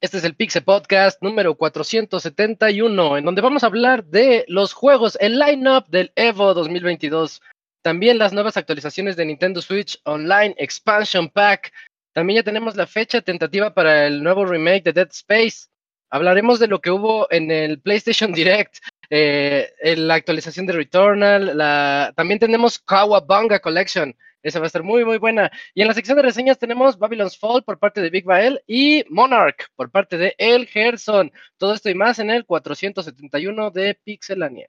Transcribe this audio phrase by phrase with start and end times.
[0.00, 5.18] Este es el Pixel Podcast número 471, en donde vamos a hablar de los juegos,
[5.20, 7.42] el line-up del Evo 2022,
[7.82, 11.72] también las nuevas actualizaciones de Nintendo Switch Online Expansion Pack.
[12.12, 15.66] También ya tenemos la fecha tentativa para el nuevo remake de Dead Space.
[16.10, 18.76] Hablaremos de lo que hubo en el PlayStation Direct,
[19.10, 22.12] eh, la actualización de Returnal, la...
[22.14, 25.50] también tenemos Kawabanga Collection, esa va a estar muy, muy buena.
[25.74, 29.04] Y en la sección de reseñas tenemos Babylon's Fall por parte de Big Bael y
[29.10, 31.32] Monarch por parte de El Gerson.
[31.56, 34.68] Todo esto y más en el 471 de Pixelania.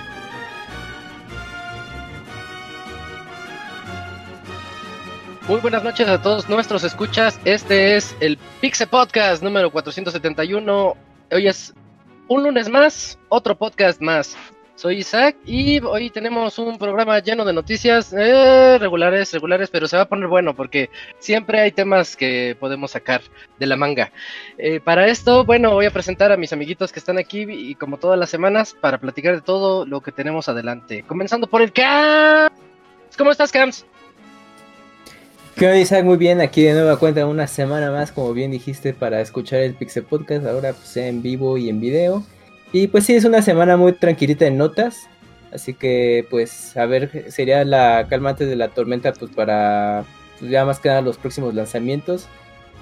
[5.47, 7.39] Muy buenas noches a todos nuestros escuchas.
[7.45, 10.95] Este es el Pixe Podcast número 471.
[11.31, 11.73] Hoy es
[12.27, 14.37] un lunes más, otro podcast más.
[14.75, 19.97] Soy Isaac y hoy tenemos un programa lleno de noticias eh, regulares, regulares, pero se
[19.97, 23.21] va a poner bueno porque siempre hay temas que podemos sacar
[23.59, 24.11] de la manga.
[24.59, 27.97] Eh, para esto, bueno, voy a presentar a mis amiguitos que están aquí y como
[27.97, 31.03] todas las semanas para platicar de todo lo que tenemos adelante.
[31.07, 32.51] Comenzando por el Cams.
[33.17, 33.85] ¿Cómo estás, Cams?
[35.61, 36.03] ¿Qué onda, Isaac?
[36.03, 39.75] Muy bien, aquí de nueva cuenta una semana más, como bien dijiste, para escuchar el
[39.75, 42.23] Pixel Podcast, ahora pues en vivo y en video.
[42.71, 45.07] Y pues sí, es una semana muy tranquilita en notas,
[45.53, 50.03] así que pues a ver, sería la calma antes de la tormenta pues para
[50.39, 52.25] pues, ya más que nada los próximos lanzamientos.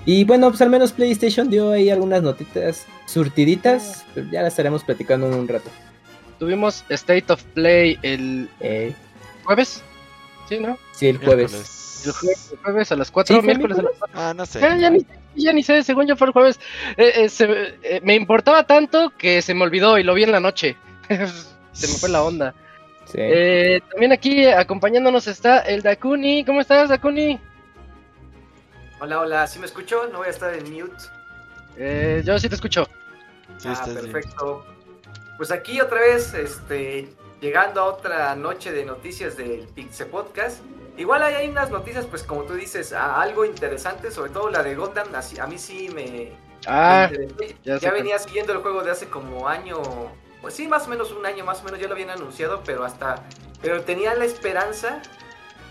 [0.05, 4.85] Y bueno, pues al menos PlayStation dio ahí algunas notitas surtiditas, pero ya las estaremos
[4.85, 5.69] platicando en un rato.
[6.39, 8.93] Tuvimos State of Play el Eh,
[9.43, 9.83] jueves,
[10.47, 10.77] ¿sí, no?
[10.93, 11.51] sí, el jueves.
[11.51, 11.78] Miércoles.
[12.05, 14.19] El jueves, el jueves a las 4, Sí, miércoles a las 4.
[14.19, 14.59] Ah, no sé.
[14.61, 15.05] Ya, ya ni,
[15.35, 16.59] ya ni sé, según yo fue el jueves.
[16.97, 20.31] Eh, eh, se- eh, me importaba tanto que se me olvidó y lo vi en
[20.31, 20.77] la noche.
[21.73, 22.53] se me fue la onda.
[23.05, 23.17] Sí.
[23.19, 26.45] Eh, también aquí acompañándonos está el Dakuni.
[26.45, 27.39] ¿Cómo estás, Dakuni?
[29.01, 30.07] Hola, hola, ¿sí me escucho?
[30.11, 31.03] No voy a estar en mute.
[31.77, 32.87] Eh, yo sí te escucho.
[33.57, 34.11] Sí, ah, bien.
[34.11, 34.65] perfecto.
[35.37, 37.07] Pues aquí otra vez, este,
[37.41, 40.59] llegando a otra noche de noticias del Pixel Podcast.
[40.99, 44.61] Igual ahí hay unas noticias, pues como tú dices, a- algo interesante, sobre todo la
[44.61, 46.33] de Gotham, así- a mí sí me,
[46.67, 49.81] Ah, me ya venía siguiendo el juego de hace como año,
[50.41, 52.83] pues sí, más o menos un año, más o menos ya lo habían anunciado, pero
[52.83, 53.23] hasta,
[53.61, 55.01] pero tenía la esperanza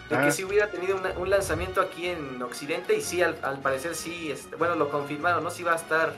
[0.09, 0.25] de Ah.
[0.25, 3.94] que sí hubiera tenido una- un lanzamiento aquí en Occidente y sí, al, al parecer
[3.94, 5.50] sí, este, bueno, lo confirmaron, ¿no?
[5.50, 6.15] Sí va a estar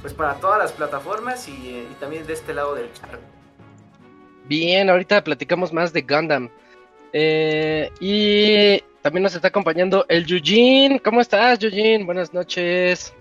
[0.00, 3.18] pues para todas las plataformas y, eh, y también de este lado del charco.
[4.44, 6.48] bien, ahorita platicamos más de Gundam.
[7.12, 10.98] Eh, y también nos está acompañando el Yujin.
[10.98, 12.04] ¿Cómo estás, Yujin?
[12.06, 13.12] Buenas noches.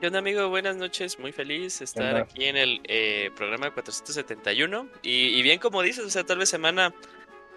[0.00, 0.48] ¿Qué onda amigo?
[0.48, 5.58] Buenas noches, muy feliz de estar aquí en el eh, programa 471 y, y bien
[5.58, 6.94] como dices, o sea, tal vez semana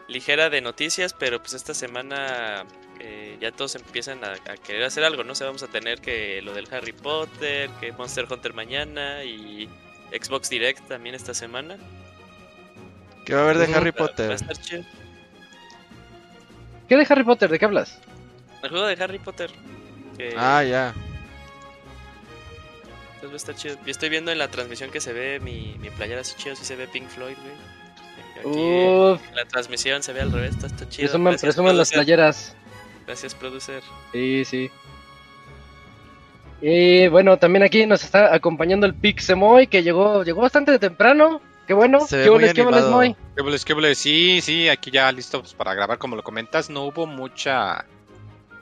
[0.09, 2.65] ligera de noticias, pero pues esta semana
[2.99, 5.31] eh, ya todos empiezan a, a querer hacer algo, ¿no?
[5.31, 9.69] O sea, vamos a tener que lo del Harry Potter, que Monster Hunter mañana y
[10.11, 11.77] Xbox Direct también esta semana.
[13.25, 13.73] ¿Qué va a haber de.
[13.73, 14.31] Harry Va- Va a Potter?
[14.33, 14.83] estar chido.
[16.87, 17.49] ¿Qué de Harry Potter?
[17.49, 17.99] ¿De qué hablas?
[18.61, 19.49] El juego de Harry Potter.
[20.17, 20.93] que, Ah, ya.
[23.19, 23.75] pues, va a estar chido.
[23.85, 26.65] Yo estoy viendo en la transmisión que se ve mi, mi playera así chido, sí
[26.65, 27.73] se ve Pink Floyd, güey.
[28.39, 31.07] Aquí, Uf, La transmisión se ve al revés, está, está chido.
[31.07, 31.97] presuman, Gracias, presuman las producer.
[32.05, 32.55] playeras.
[33.07, 33.83] Gracias, producer.
[34.11, 34.71] Sí, sí.
[36.61, 41.41] Y bueno, también aquí nos está acompañando el Pixemoy, que llegó, llegó bastante temprano.
[41.67, 41.99] Qué bueno.
[42.09, 42.85] ¿Qué boles, qué boles.
[42.85, 43.15] Moy?
[43.35, 43.97] ¿Qué boles, qué boles?
[43.97, 46.69] Sí, sí, aquí ya listos para grabar como lo comentas.
[46.69, 47.85] No hubo mucha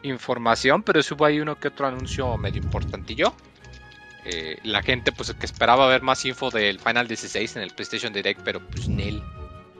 [0.04, 3.34] información, pero sí hubo ahí uno que otro anuncio medio importantillo.
[4.24, 8.14] Eh, la gente pues que esperaba ver más info del Final 16 en el PlayStation
[8.14, 9.24] Direct, pero pues nil.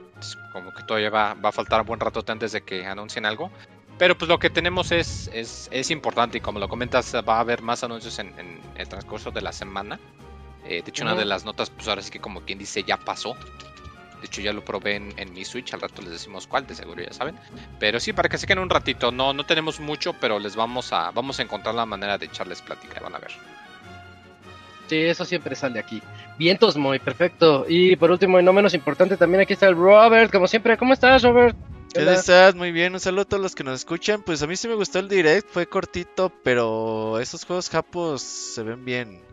[0.06, 3.24] Entonces, como que todavía va, va a faltar un buen rato antes de que anuncien
[3.24, 3.50] algo.
[3.98, 7.40] Pero pues lo que tenemos es, es, es importante y como lo comentas va a
[7.40, 10.00] haber más anuncios en, en el transcurso de la semana.
[10.64, 12.96] Eh, de hecho una de las notas pues ahora sí que como quien dice ya
[12.96, 13.36] pasó.
[14.20, 15.74] De hecho, ya lo probé en, en mi Switch.
[15.74, 17.34] Al rato les decimos cuál, de seguro ya saben.
[17.80, 19.10] Pero sí, para que se queden un ratito.
[19.10, 22.62] No, no tenemos mucho, pero les vamos a, vamos a encontrar la manera de echarles
[22.62, 23.00] plática.
[23.00, 23.32] Van a ver.
[24.86, 26.00] Sí, eso siempre sale aquí.
[26.38, 27.66] Vientos, muy perfecto.
[27.68, 30.30] Y por último, y no menos importante, también aquí está el Robert.
[30.30, 31.56] Como siempre, ¿cómo estás, Robert?
[31.92, 32.54] ¿Qué estás?
[32.54, 34.22] Muy bien, un saludo a todos los que nos escuchan.
[34.22, 38.62] Pues a mí sí me gustó el direct, fue cortito, pero esos juegos japos se
[38.62, 39.31] ven bien.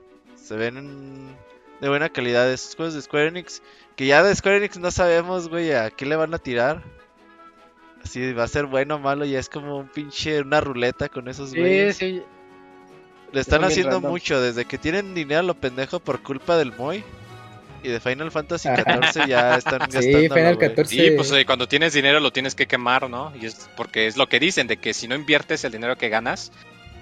[0.50, 1.36] Se ven
[1.80, 2.52] de buena calidad.
[2.52, 3.62] Esos juegos de Square Enix,
[3.96, 6.82] que ya de Square Enix no sabemos, güey, a qué le van a tirar.
[8.04, 11.28] Si va a ser bueno o malo, ya es como un pinche, una ruleta con
[11.28, 11.98] esos Sí, güeyes.
[11.98, 12.24] sí.
[13.32, 14.12] Le están haciendo random.
[14.12, 17.04] mucho, desde que tienen dinero a lo pendejo por culpa del Moy.
[17.84, 20.00] Y de Final Fantasy XIV ya están gastando.
[20.20, 20.96] Sí, Final 14.
[20.96, 23.32] Sí, pues eh, cuando tienes dinero lo tienes que quemar, ¿no?
[23.40, 26.10] Y es porque es lo que dicen, de que si no inviertes el dinero que
[26.10, 26.52] ganas,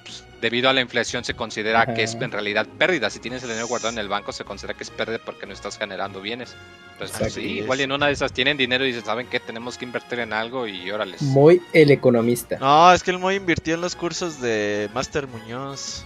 [0.07, 1.93] pues, debido a la inflación se considera Ajá.
[1.93, 3.09] que es en realidad pérdida.
[3.09, 5.53] Si tienes el dinero guardado en el banco, se considera que es pérdida porque no
[5.53, 6.55] estás generando bienes.
[6.93, 9.39] Entonces, pues, sí, igual y en una de esas tienen dinero y dicen, ¿saben qué?
[9.39, 11.17] Tenemos que invertir en algo y órale.
[11.19, 12.57] Muy el economista.
[12.59, 16.03] No, es que el Moy invirtió en los cursos de Master Muñoz.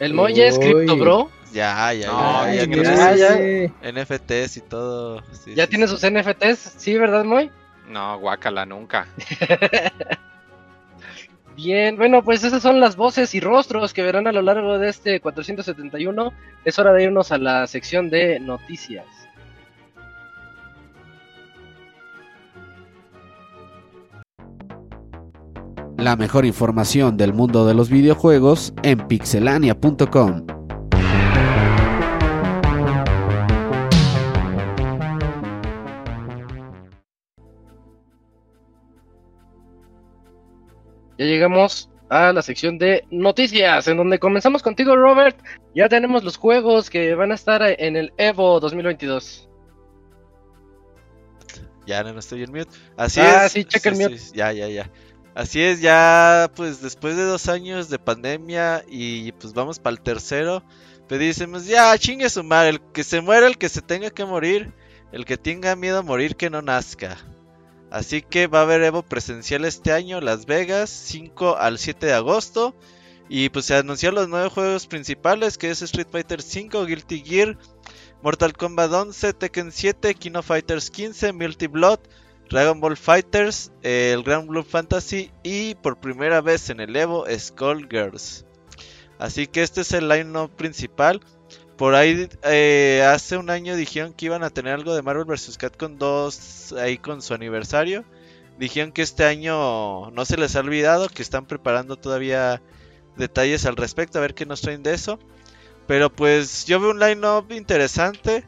[0.00, 0.72] El Moy ya es Uy.
[0.72, 1.30] Crypto Bro.
[1.52, 2.64] Ya, ya, No, ya.
[2.64, 3.92] ya ya.
[3.92, 5.22] NFTs y todo.
[5.32, 5.92] sí, Ya sí, tiene sí.
[5.96, 7.50] sus NFTs, ¿sí, verdad, Moy?
[7.88, 9.06] No, guácala, nunca.
[11.56, 14.88] Bien, bueno, pues esas son las voces y rostros que verán a lo largo de
[14.88, 16.32] este 471.
[16.64, 19.06] Es hora de irnos a la sección de noticias.
[25.98, 30.61] La mejor información del mundo de los videojuegos en pixelania.com.
[41.22, 45.36] Ya llegamos a la sección de noticias, en donde comenzamos contigo, Robert.
[45.74, 49.48] Ya tenemos los juegos que van a estar en el Evo 2022.
[51.86, 52.70] Ya no, no estoy en mute.
[52.96, 53.52] Así Ah, es.
[53.52, 54.18] sí, checa el mute.
[54.34, 54.90] ya, ya, ya.
[55.34, 60.02] Así es, ya pues después de dos años de pandemia y pues vamos para el
[60.02, 60.62] tercero,
[61.08, 64.26] pues decimos, ya chingue su madre, el que se muera, el que se tenga que
[64.26, 64.74] morir,
[65.10, 67.16] el que tenga miedo a morir, que no nazca.
[67.92, 72.14] Así que va a haber Evo presencial este año, Las Vegas, 5 al 7 de
[72.14, 72.74] agosto.
[73.28, 77.58] Y pues se anunciaron los nueve juegos principales, que es Street Fighter 5, Guilty Gear,
[78.22, 81.98] Mortal Kombat 11, Tekken 7, King of Fighters 15, Multi Blood,
[82.48, 88.46] Dragon Ball Fighters, el Grand Blue Fantasy y por primera vez en el Evo Skullgirls.
[89.18, 91.20] Así que este es el line principal.
[91.82, 95.58] Por ahí eh, hace un año dijeron que iban a tener algo de Marvel vs.
[95.58, 98.04] Capcom 2 ahí con su aniversario.
[98.56, 102.62] Dijeron que este año no se les ha olvidado, que están preparando todavía
[103.16, 105.18] detalles al respecto, a ver qué nos traen de eso.
[105.88, 108.44] Pero pues yo veo un line-up interesante.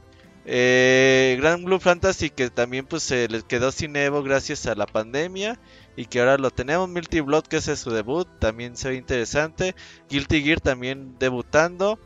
[0.46, 4.86] Eh, Grand Blue Fantasy que también pues se les quedó sin Evo gracias a la
[4.86, 5.58] pandemia
[5.96, 6.88] y que ahora lo tenemos.
[6.88, 9.74] Multi Blood que hace su debut, también se ve interesante.
[10.08, 11.98] Guilty Gear también debutando.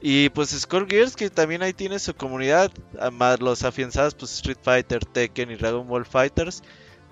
[0.00, 2.70] Y pues Skullgirls que también ahí tiene su comunidad,
[3.12, 6.62] más los afianzados pues Street Fighter, Tekken y Dragon Ball Fighters.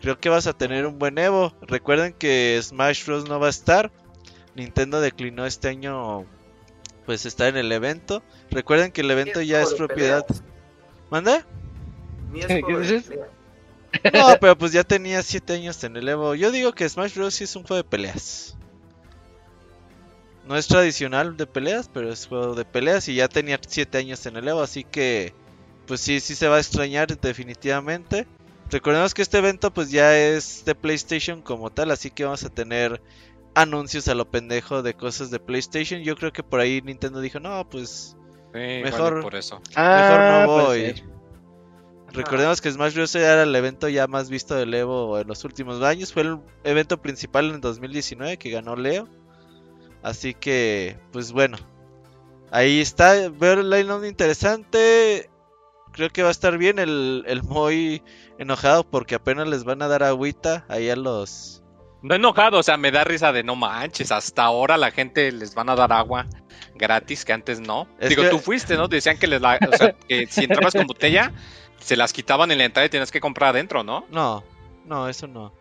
[0.01, 1.55] Creo que vas a tener un buen Evo.
[1.63, 3.93] Recuerden que Smash Bros no va a estar.
[4.55, 6.27] Nintendo declinó este año
[7.05, 8.23] pues estar en el evento.
[8.51, 10.25] Recuerden que el evento ya es propiedad.
[10.27, 10.45] peleas.
[11.11, 11.47] ¿Manda?
[12.31, 13.05] Ni es ¿Qué juego de dices?
[13.05, 13.27] pelea.
[14.13, 16.35] No, pero pues ya tenía 7 años en el Evo.
[16.35, 18.57] Yo digo que Smash Bros sí es un juego de peleas.
[20.49, 24.25] No es tradicional de peleas, pero es juego de peleas y ya tenía 7 años
[24.27, 25.35] en el Evo, así que
[25.87, 28.27] pues sí, sí se va a extrañar definitivamente.
[28.71, 32.51] Recordemos que este evento pues ya es de PlayStation como tal, así que vamos a
[32.51, 33.01] tener
[33.55, 36.03] anuncios a lo pendejo de cosas de PlayStation.
[36.03, 38.15] Yo creo que por ahí Nintendo dijo, no, pues
[38.55, 39.57] Sí, Mejor- por eso.
[39.61, 41.05] mejor Ah, no puede voy.
[42.13, 43.15] Recordemos que Smash Bros.
[43.15, 46.13] era el evento ya más visto del Evo en los últimos años.
[46.15, 49.07] Fue el evento principal en 2019 que ganó Leo.
[50.03, 51.57] Así que, pues bueno.
[52.51, 53.15] Ahí está.
[53.17, 55.29] El line interesante.
[55.93, 56.79] Creo que va a estar bien.
[56.79, 58.03] El, el muy
[58.39, 61.63] enojado porque apenas les van a dar agüita ahí a los...
[62.01, 64.13] No enojado, o sea, me da risa de no manches.
[64.13, 66.27] Hasta ahora la gente les van a dar agua
[66.77, 67.89] gratis, que antes no.
[67.99, 68.87] Es Digo, que- tú fuiste, ¿no?
[68.87, 71.33] Decían que les la, o sea, que si entrabas con botella,
[71.81, 74.07] se las quitaban en la entrada y tenías que comprar adentro, ¿no?
[74.13, 74.45] No,
[74.87, 75.53] no, eso no.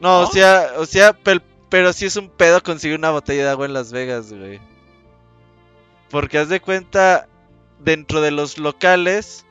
[0.00, 0.28] No, ¿No?
[0.28, 3.66] o sea, o sea, pel- pero sí es un pedo conseguir una botella de agua
[3.66, 4.60] en Las Vegas, güey.
[6.10, 7.28] Porque haz de cuenta,
[7.78, 9.46] dentro de los locales,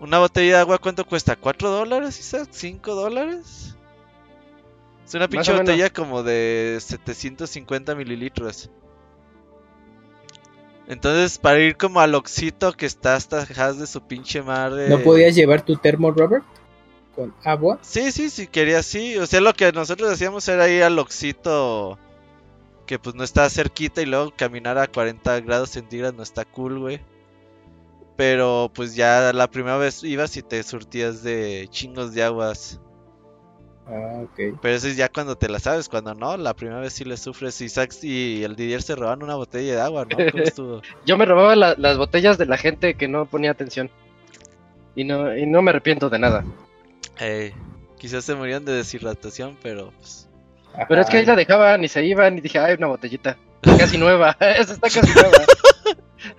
[0.00, 1.38] una botella de agua, ¿cuánto cuesta?
[1.38, 2.48] ¿4 dólares, Isaac?
[2.50, 3.76] ¿5 dólares?
[5.06, 8.70] Es una pinche botella como de 750 mililitros.
[10.88, 14.88] Entonces, para ir como al Oxito que está hasta Has de su pinche madre.
[14.88, 16.44] ¿No podías llevar tu termo, Robert?
[17.14, 17.78] Con agua.
[17.82, 19.16] Sí, sí, sí, quería sí.
[19.18, 21.98] O sea, lo que nosotros hacíamos era ir al Oxito
[22.86, 26.78] que pues no está cerquita y luego caminar a 40 grados centígrados no está cool,
[26.80, 27.00] güey.
[28.16, 32.80] Pero pues ya la primera vez ibas y te surtías de chingos de aguas.
[33.86, 34.58] Ah, ok.
[34.60, 37.16] Pero eso es ya cuando te la sabes, cuando no, la primera vez sí le
[37.16, 37.60] sufres.
[37.60, 40.16] Y Sax y el Didier se roban una botella de agua, ¿no?
[40.30, 40.82] ¿Cómo estuvo?
[41.04, 43.90] Yo me robaba la- las botellas de la gente que no ponía atención.
[44.94, 46.44] Y no, y no me arrepiento de nada.
[47.18, 47.52] Ey,
[47.98, 50.28] quizás se morían de deshidratación, pero pues.
[50.88, 53.36] Pero es que ahí la dejaban y se iban y dije, ay, una botellita.
[53.78, 54.36] Casi nueva.
[54.40, 55.38] Esa está casi nueva.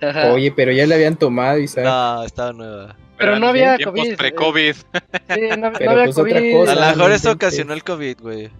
[0.00, 0.32] Ajá.
[0.32, 1.88] Oye, pero ya la habían tomado y sabes.
[1.88, 2.96] No, estaba nueva.
[3.16, 4.16] Pero no Eran había COVID.
[4.16, 4.74] pre-COVID.
[4.74, 6.52] Sí, no, no Pero había pues otra COVID.
[6.52, 6.72] cosa.
[6.72, 8.50] A lo no mejor eso ocasionó el COVID, güey.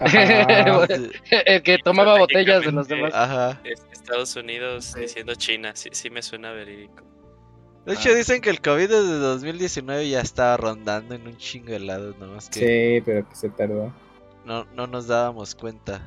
[1.46, 3.12] El que tomaba botellas de los demás.
[3.14, 3.60] Ajá.
[3.64, 5.00] Es- Estados Unidos Sí.
[5.00, 7.02] diciendo China, sí, sí me suena verídico.
[7.86, 8.14] De hecho, Ah.
[8.14, 12.48] dicen que el COVID desde 2019 ya estaba rondando en un chingo de lados, nomás
[12.48, 12.60] que
[12.98, 13.92] Sí, pero que se tardó.
[14.46, 16.00] no, no nos dábamos cuenta.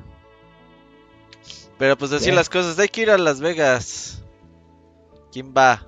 [1.78, 4.24] Pero pues así las cosas, hay que ir a Las Vegas.
[5.32, 5.86] ¿Quién va?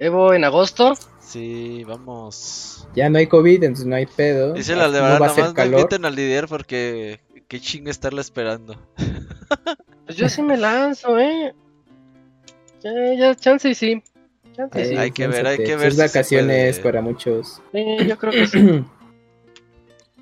[0.00, 0.94] Evo en agosto.
[1.20, 2.88] Sí, vamos.
[2.96, 4.54] Ya no hay COVID, entonces no hay pedo.
[4.54, 5.80] Dice la de verdad, nomás no calor.
[5.80, 8.74] inviten al Didier porque qué chingo estarla esperando.
[10.06, 11.54] Pues yo sí me lanzo, eh.
[12.82, 14.02] Ya, ya, chance y sí.
[14.58, 14.96] Chance sí.
[14.96, 16.92] Hay que ver, hay que ver Es si vacaciones puede.
[16.92, 17.62] para muchos.
[17.72, 18.84] Sí, yo creo que sí.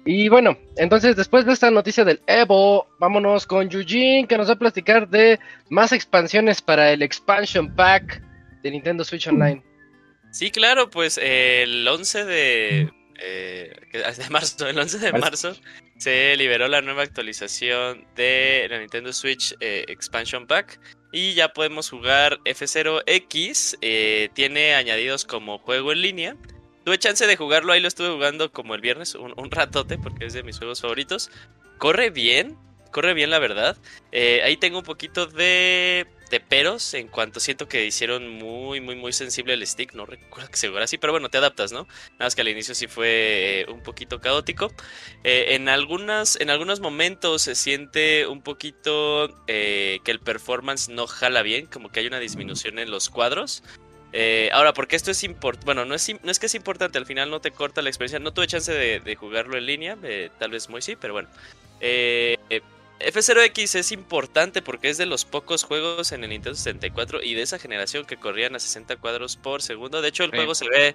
[0.09, 4.53] Y bueno, entonces después de esta noticia del Evo, vámonos con Eugene que nos va
[4.53, 8.23] a platicar de más expansiones para el Expansion Pack
[8.63, 9.65] de Nintendo Switch Online.
[10.31, 12.91] Sí, claro, pues eh, el 11 de,
[13.21, 15.49] eh, de marzo, el 11 de Marzo.
[15.49, 15.63] marzo
[15.99, 20.79] se liberó la nueva actualización de la Nintendo Switch eh, Expansion Pack
[21.17, 23.79] y ya podemos jugar F0X.
[23.81, 26.37] eh, tiene añadidos como juego en línea.
[26.85, 30.35] Tuve chance de jugarlo, ahí lo estuve jugando como el viernes, un, ratote, porque es
[30.35, 31.31] de mis juegos favoritos.
[31.79, 32.59] Corre bien,
[32.93, 33.79] corre bien la verdad.
[34.13, 38.97] Eh, ahí tengo un poquito de, de peros en cuanto siento que hicieron muy, muy,
[38.97, 39.95] muy sensible el stick.
[39.95, 41.87] No recuerdo que se así, pero bueno, te adaptas, ¿no?
[42.13, 44.73] Nada más que al inicio sí fue eh, un poquito caótico.
[45.25, 51.07] Eh, en, algunas, en algunos momentos se siente un poquito eh, que el performance no
[51.07, 53.63] jala bien, como que hay una disminución en los cuadros.
[54.53, 57.29] Ahora, porque esto es importante, bueno, no es, no es que es importante, al final
[57.29, 58.19] no te corta la experiencia.
[58.19, 59.99] No tuve chance de, de jugarlo en línea,
[60.39, 61.29] tal vez muy sí, pero bueno.
[61.81, 62.39] Eh,
[63.01, 67.43] F0X es importante porque es de los pocos juegos en el Nintendo 64 y de
[67.43, 70.01] esa generación que corrían a 60 cuadros por segundo.
[70.03, 70.37] De hecho, el Sí.
[70.37, 70.95] juego se ve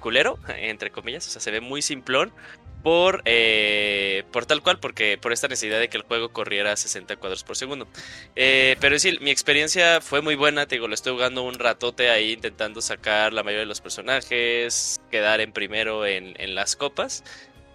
[0.00, 2.32] culero, entre comillas, o sea, se ve muy simplón
[2.82, 6.76] por, eh, por tal cual, porque por esta necesidad de que el juego corriera a
[6.76, 7.88] 60 cuadros por segundo.
[8.36, 12.10] Eh, pero sí, mi experiencia fue muy buena, te digo, lo estoy jugando un ratote
[12.10, 17.24] ahí intentando sacar la mayoría de los personajes, quedar en primero en, en las copas.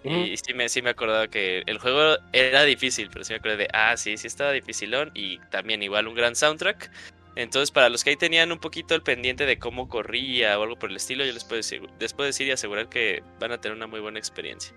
[0.03, 3.57] Y sí me, sí me acordaba que el juego era difícil, pero sí me acordé
[3.57, 6.89] de, ah, sí, sí estaba dificilón y también igual un gran soundtrack.
[7.35, 10.77] Entonces, para los que ahí tenían un poquito el pendiente de cómo corría o algo
[10.77, 13.59] por el estilo, yo les puedo decir, les puedo decir y asegurar que van a
[13.59, 14.73] tener una muy buena experiencia.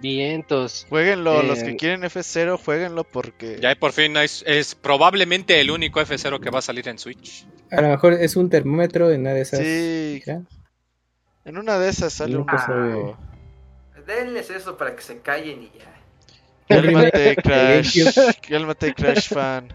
[0.00, 0.86] Vientos.
[0.88, 3.58] Jueguenlo, Eh, los que quieren F0, jueguenlo porque.
[3.60, 7.46] Ya por fin es, es probablemente el único F0 que va a salir en Switch.
[7.70, 9.60] A lo mejor es un termómetro en una de esas.
[9.60, 10.42] Sí, ¿ya?
[11.48, 13.16] En una de esas sale un juego.
[14.06, 15.84] Denles eso para que se callen y ya.
[16.68, 17.98] Cálmate, Crash.
[18.48, 19.72] Cálmate, Crash fan.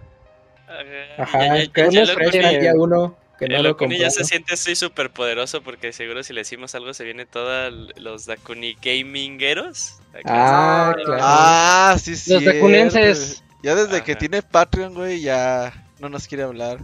[1.18, 5.10] Ajá, Ya- ya- Crash uno que no el lo Okuni ya se siente así súper
[5.12, 9.96] poderoso porque seguro si le decimos algo se vienen todos los Dakuni gamingeros.
[10.26, 11.20] Ah, claro.
[11.24, 12.34] Ah, sí, sí.
[12.34, 13.44] Los dacunenses.
[13.64, 16.80] Ya desde que tiene Patreon, güey, ya no nos quiere hablar.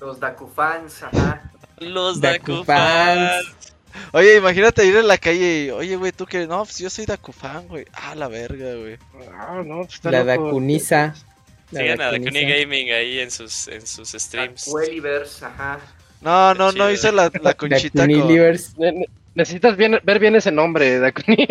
[0.00, 1.50] Los Dakufans, ajá.
[1.78, 2.66] Los Dakufans.
[2.66, 3.74] Dakufans.
[4.12, 7.06] Oye, imagínate ir en la calle y, oye, güey, tú que no, pues yo soy
[7.06, 7.84] Dakufan, güey.
[7.92, 8.96] Ah, la verga, güey.
[9.32, 10.46] Ah, no, está La loco.
[10.46, 11.14] Dakuniza.
[11.70, 12.44] La Sigan a Dakuni.
[12.46, 14.66] Gaming ahí en sus, en sus streams.
[14.66, 15.80] Dakueliverse, ajá.
[16.20, 18.98] No, no, no hice la, la conchita con...
[19.34, 21.46] Necesitas bien- ver bien ese nombre, Dakuni.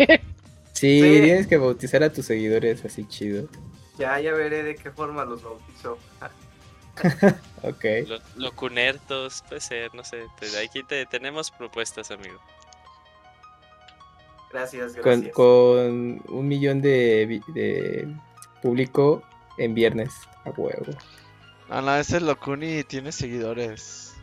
[0.74, 1.20] Sí, Sí.
[1.22, 3.48] tienes que bautizar a tus seguidores así chido.
[3.98, 5.98] Ya, ya veré de qué forma los bautizo.
[7.62, 7.84] Ok.
[8.06, 10.26] Lo- Locunertos, puede ser, no sé.
[10.38, 12.40] te- aquí te, tenemos propuestas, amigo.
[14.52, 15.34] Gracias, Con, gracias.
[15.34, 17.40] con un millón de,
[18.62, 19.22] público
[19.58, 20.10] en viernes.
[20.44, 20.86] A huevo.
[21.68, 24.14] Ah, no, ese Locuni tiene seguidores.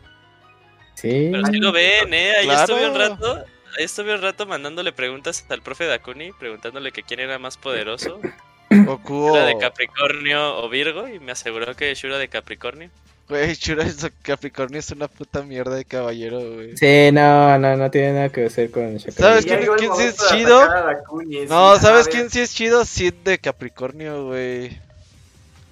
[0.94, 1.28] Sí.
[1.30, 2.32] Pero sí lo ven, ¿eh?
[2.38, 2.60] Ahí Claro.
[2.74, 3.44] estuve un rato.
[3.78, 8.18] Ahí estuve un rato mandándole preguntas al profe Dakuni, preguntándole que quién era más poderoso.
[8.70, 9.58] Goku Shura de.
[9.58, 12.90] Capricornio o Virgo y me aseguró que Shura de Capricornio.
[13.28, 16.76] Güey, Shura de Capricornio es una puta mierda de caballero, güey.
[16.76, 19.28] Sí, no, no, no tiene nada que ver con Shakira.
[19.28, 20.64] ¿Sabes quién- quién sí es chido?
[21.48, 22.84] No, sí, ¿sabes quién sí es chido?
[22.84, 24.78] Sid de Capricornio, güey.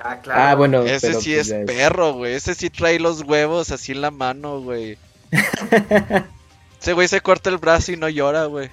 [0.01, 0.41] Ah, claro.
[0.43, 2.35] Ah, bueno, Ese pero, sí pues, es perro, güey.
[2.35, 4.99] Ese sí trae los huevos así en la mano, güey.
[6.81, 8.69] Ese güey se corta el brazo y no llora, güey.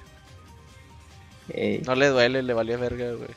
[1.53, 3.29] Ey, No le duele, le valía verga, güey.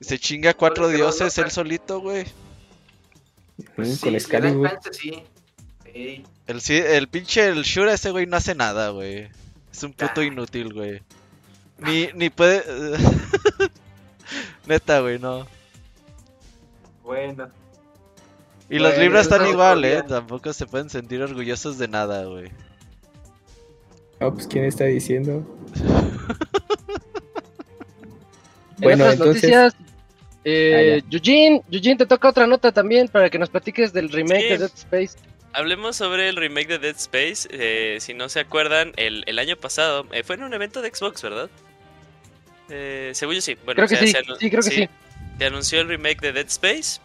[0.00, 2.24] Se chinga a cuatro no- dioses no- él solito, güey.
[3.84, 4.70] Sí, con Excalibur.
[4.92, 5.22] sí.
[5.84, 9.28] Ey, El, sí- el pinche el Shura ese güey no hace nada, güey.
[9.72, 10.24] Es un puto Ah.
[10.24, 11.00] inútil, güey.
[11.78, 12.62] Ni, ni puede...
[14.66, 15.46] Neta, güey, no.
[17.02, 17.50] bueno.
[18.68, 20.02] Y los libros están es igual, eh.
[20.02, 22.50] Tampoco se pueden sentir orgullosos de nada, güey.
[24.18, 25.46] Ah, pues ¿quién está diciendo?
[28.78, 29.74] En Bueno, otras entonces- noticias,
[30.48, 34.42] eh, Ah, Eugene, Eugene, te toca otra nota también para que nos platiques del remake
[34.42, 34.48] Sí.
[34.48, 35.18] de Dead Space.
[35.52, 37.48] Hablemos sobre el remake de Dead Space.
[37.50, 40.94] eh, si no se acuerdan, el, el año pasado eh, fue en un evento de
[40.94, 41.50] Xbox, ¿verdad?
[42.68, 43.56] Eh, según yo sí.
[43.64, 44.88] Bueno, Creo que o sea, sí, se sí, creo que sí.
[45.38, 47.00] Se anunció el remake de Dead Space.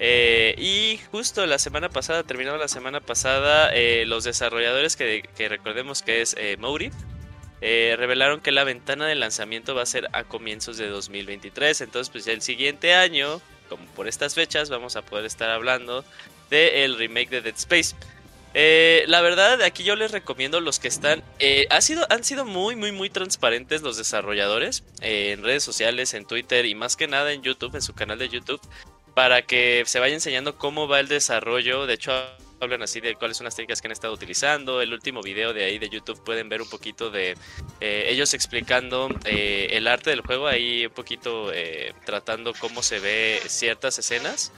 [0.00, 5.48] eh, y justo la semana pasada, terminado la semana pasada, eh, los desarrolladores que, que
[5.48, 6.92] recordemos que es eh, Motive,
[7.66, 11.80] eh, revelaron que la ventana de lanzamiento va a ser a comienzos de 2023.
[11.80, 13.40] Entonces, pues el siguiente año,
[13.70, 16.04] como por estas fechas, vamos a poder estar hablando
[16.50, 17.96] del remake de Dead Space.
[18.52, 21.22] Eh, la verdad, aquí yo les recomiendo los que están.
[21.38, 26.26] eh, ha sido, han sido muy, muy, muy transparentes los desarrolladores en redes sociales, en
[26.26, 28.60] Twitter y más que nada en YouTube, en su canal de YouTube,
[29.14, 31.86] para que se vaya enseñando cómo va el desarrollo.
[31.86, 32.12] De hecho,
[32.64, 34.80] hablan así de cuáles son las técnicas que han estado utilizando.
[34.80, 37.36] El último video de ahí de YouTube pueden ver un poquito de
[37.80, 42.98] eh, ellos explicando eh, el arte del juego, ahí un poquito eh, tratando cómo se
[42.98, 44.52] ve ciertas escenas.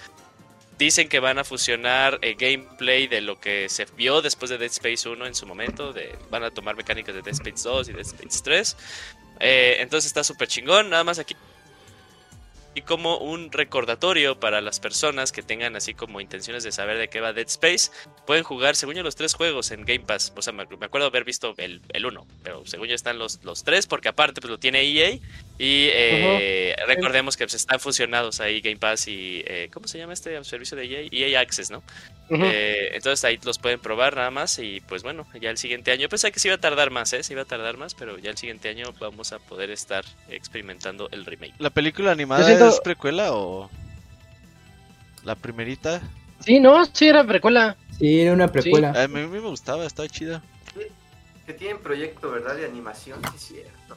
[0.78, 4.70] Dicen que van a fusionar el gameplay de lo que se vio después de Dead
[4.70, 5.94] Space 1 en su momento.
[6.30, 8.76] Van a tomar mecánicas de Dead Space 2 y Dead Space 3.
[9.40, 10.90] Eh, entonces está súper chingón.
[10.90, 11.34] Nada más aquí.
[12.76, 17.08] Y como un recordatorio para las personas que tengan así como intenciones de saber de
[17.08, 17.90] qué va Dead Space,
[18.26, 20.30] pueden jugar, según yo, los tres juegos en Game Pass.
[20.36, 23.64] O sea, me, acuerdo haber visto el, el uno, pero según yo están los, los
[23.64, 25.18] tres, porque aparte pues lo tiene EA.
[25.58, 29.42] Y eh, recordemos que pues, están fusionados ahí Game Pass y...
[29.46, 31.08] eh, ¿Cómo se llama este servicio de EA?
[31.10, 31.82] EA Access, ¿no?
[32.28, 36.08] Eh, entonces ahí los pueden probar nada más y pues bueno, ya el siguiente año,
[36.10, 37.22] pensé que se iba a tardar más, ¿eh?
[37.22, 41.08] Se iba a tardar más, pero ya el siguiente año vamos a poder estar experimentando
[41.10, 41.54] el remake.
[41.58, 43.70] ¿La película animada siento- es precuela o...?
[45.24, 46.02] ¿La primerita?
[46.44, 47.76] Sí, no, sí era precuela.
[47.98, 48.90] Sí, era una precuela.
[48.90, 50.42] A mí, a mí me gustaba, estaba chida.
[51.46, 52.56] Que tienen proyecto, ¿verdad?
[52.56, 53.96] De animación, sí, es cierto.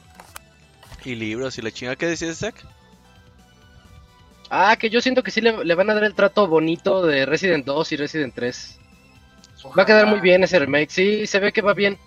[1.04, 1.96] Y libros y la chingada.
[1.96, 2.54] ¿Qué decías, Zach?
[4.50, 7.24] Ah, que yo siento que sí le, le van a dar el trato bonito de
[7.24, 8.78] Resident 2 y Resident 3.
[9.78, 11.98] Va a quedar muy bien ese remake, sí, se ve que va bien.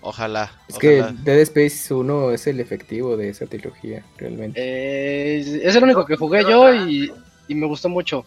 [0.00, 0.50] Ojalá.
[0.68, 1.04] Es que.
[1.22, 4.60] Dead Space 1 es el efectivo de esa trilogía, realmente.
[4.60, 7.12] Eh, es el único que jugué yo y,
[7.48, 8.24] y me gustó mucho.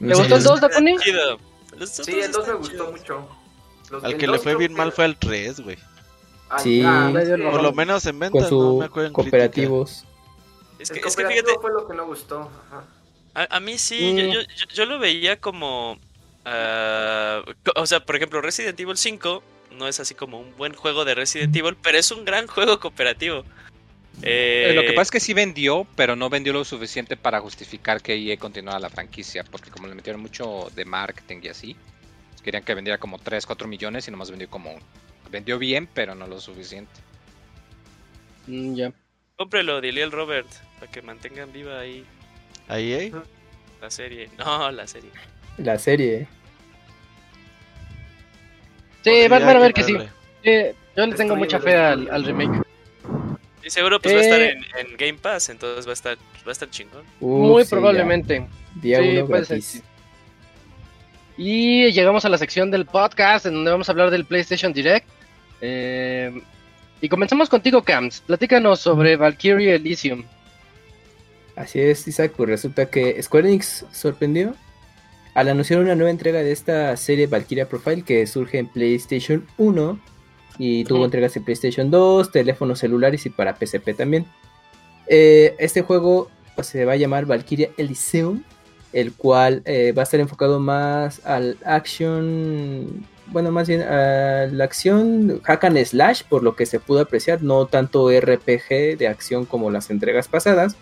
[0.00, 0.96] ¿Le Sí, gustó el es- 2, Dakuni?
[0.98, 1.38] Chido.
[1.76, 3.28] Los Sí, el 2 me gustó mucho.
[3.90, 5.76] Los- Al el que le fue bien que- mal fue al 3, güey.
[6.50, 6.82] Ah, Sí.
[6.84, 7.10] ah,
[7.50, 10.04] Por lo menos en venta, con no su me acuerdo en cooperativos.
[10.78, 12.50] Es el que, es que fíjate, fue lo que no gustó.
[12.68, 12.84] Ajá.
[13.34, 14.16] a, a mí sí, Mm.
[14.18, 15.98] yo, yo, yo- lo veía como...
[16.44, 17.42] ah,
[17.76, 19.42] o sea, por ejemplo, Resident Evil 5
[19.78, 22.80] no es así como un buen juego de Resident Evil, pero es un gran juego
[22.80, 23.44] cooperativo.
[24.22, 27.40] Eh, Eh, Lo que pasa es que sí vendió, pero no vendió lo suficiente para
[27.40, 31.76] justificar que EA continuara la franquicia, porque como le metieron mucho de marketing y así,
[32.42, 34.82] querían que vendiera como 3, 4 millones y nomás vendió como uno.
[35.30, 36.92] Vendió bien, pero no lo suficiente.
[38.46, 38.92] Mm, ya.
[39.36, 42.04] Cómprelo, dile al Robert, para que mantengan viva ahí
[42.68, 43.12] Ahí, ¿eh?
[43.80, 44.28] la serie.
[44.38, 45.10] No, la serie.
[45.58, 46.26] La serie.
[49.02, 49.94] Sí, van, van a ver que sí.
[49.94, 52.62] yo le tengo mucha fe al, al remake.
[53.62, 54.52] Y seguro pues va a estar Eh.
[54.78, 57.04] en, en Game Pass, entonces va a estar, va a estar chingón.
[57.20, 58.46] Muy sí, probablemente.
[58.74, 58.80] ya.
[58.80, 59.66] Día Sí, uno puede ser, gratis.
[59.66, 59.82] sí.
[61.36, 65.08] Y llegamos a la sección del podcast en donde vamos a hablar del PlayStation Direct.
[65.60, 66.42] Eh,
[67.00, 68.20] y comenzamos contigo, Camps.
[68.20, 70.24] Platícanos sobre Valkyrie Elysium.
[71.56, 74.54] Así es, Isaac, pues resulta que Square Enix sorprendió
[75.34, 79.98] al anunciar una nueva entrega de esta serie Valkyria Profile que surge en PlayStation 1
[80.58, 84.26] y tuvo entregas en PlayStation 2, teléfonos celulares y para PSP también.
[85.06, 88.42] Eh, este juego pues, se va a llamar Valkyria Elysium,
[88.92, 94.64] el cual eh, va a estar enfocado más al action, bueno, más bien a la
[94.64, 99.44] acción hack and slash, por lo que se pudo apreciar, no tanto RPG de acción
[99.44, 100.76] como las entregas pasadas.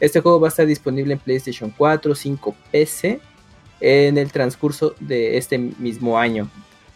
[0.00, 3.20] Este juego va a estar disponible en PlayStation 4, 5, PC
[3.80, 6.48] en el transcurso de este mismo año.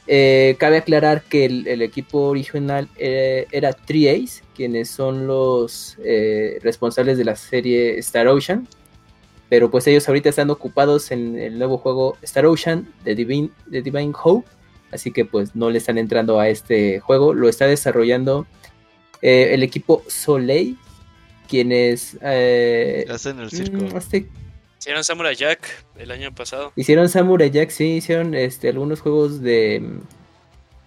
[0.07, 7.19] Eh, cabe aclarar que el, equipo original eh, era 3Ace, quienes son los eh, responsables
[7.19, 8.67] de la serie Star Ocean.
[9.49, 13.83] Pero pues ellos ahorita están ocupados en el nuevo juego Star Ocean de Divine, de
[13.83, 14.49] Divine Hope.
[14.93, 17.35] Así que pues no le están entrando a este juego.
[17.35, 18.47] Lo está desarrollando
[19.23, 20.77] eh, el equipo Soleil.
[21.49, 23.77] Quienes eh, Hacen el circo.
[23.85, 24.29] mm, este-
[24.79, 26.73] Hicieron Samurai Jack el año pasado.
[26.77, 29.81] hicieron Samurai Jack, sí, hicieron este, algunos juegos de,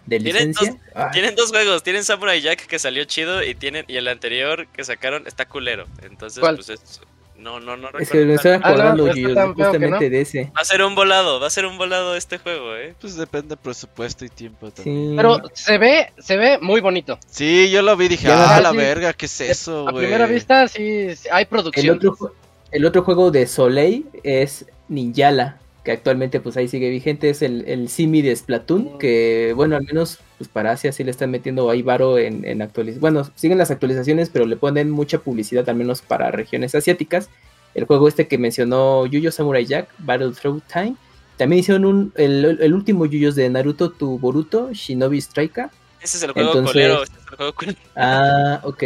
[0.06, 0.76] de Tienen licencia.
[0.94, 4.68] Ah, Tienen dos juegos, tienen Samurai Jack que salió chido y tienen y el anterior
[4.68, 5.86] que sacaron está culero.
[6.02, 6.56] Entonces, ¿Cuál?
[6.56, 7.00] pues es
[7.38, 8.56] no no no es que recuerdo me.
[8.56, 10.10] Ah, no, acordando, que justamente no.
[10.10, 10.52] de ese.
[10.58, 12.95] Va a ser un volado, va a ser un volado este juego, eh.
[13.00, 15.10] Pues depende de presupuesto y tiempo también.
[15.12, 15.13] Sí.
[15.15, 17.19] Pero se ve, se ve muy bonito.
[17.28, 18.78] Sí, yo lo vi y dije, Ya, ah, la sí.
[18.78, 20.06] verga, ¿qué es eso, a güey?
[20.06, 21.98] primera vista sí, sí hay El producción.
[21.98, 22.32] otro, ju-
[22.71, 27.63] el otro juego de Soleil es Ninjala, que actualmente pues ahí sigue vigente, es el,
[27.67, 28.98] el Simi de Splatoon, Mm.
[28.98, 32.62] que bueno, al menos pues para Asia sí le están metiendo ahí varo en, en
[32.62, 33.00] actualizaciones.
[33.02, 37.30] Bueno, siguen las actualizaciones, pero le ponen mucha publicidad, al menos para regiones asiáticas.
[37.74, 40.95] El juego este que mencionó Yuyo Samurai Jack, Battle Through Time.
[41.38, 45.67] También hicieron un, el, el último Yuyos de Naruto to Boruto, Shinobi Striker.
[46.02, 47.78] Ese es el juego Entonces- colero, ese es el juego culero.
[47.95, 48.84] Ah, ok.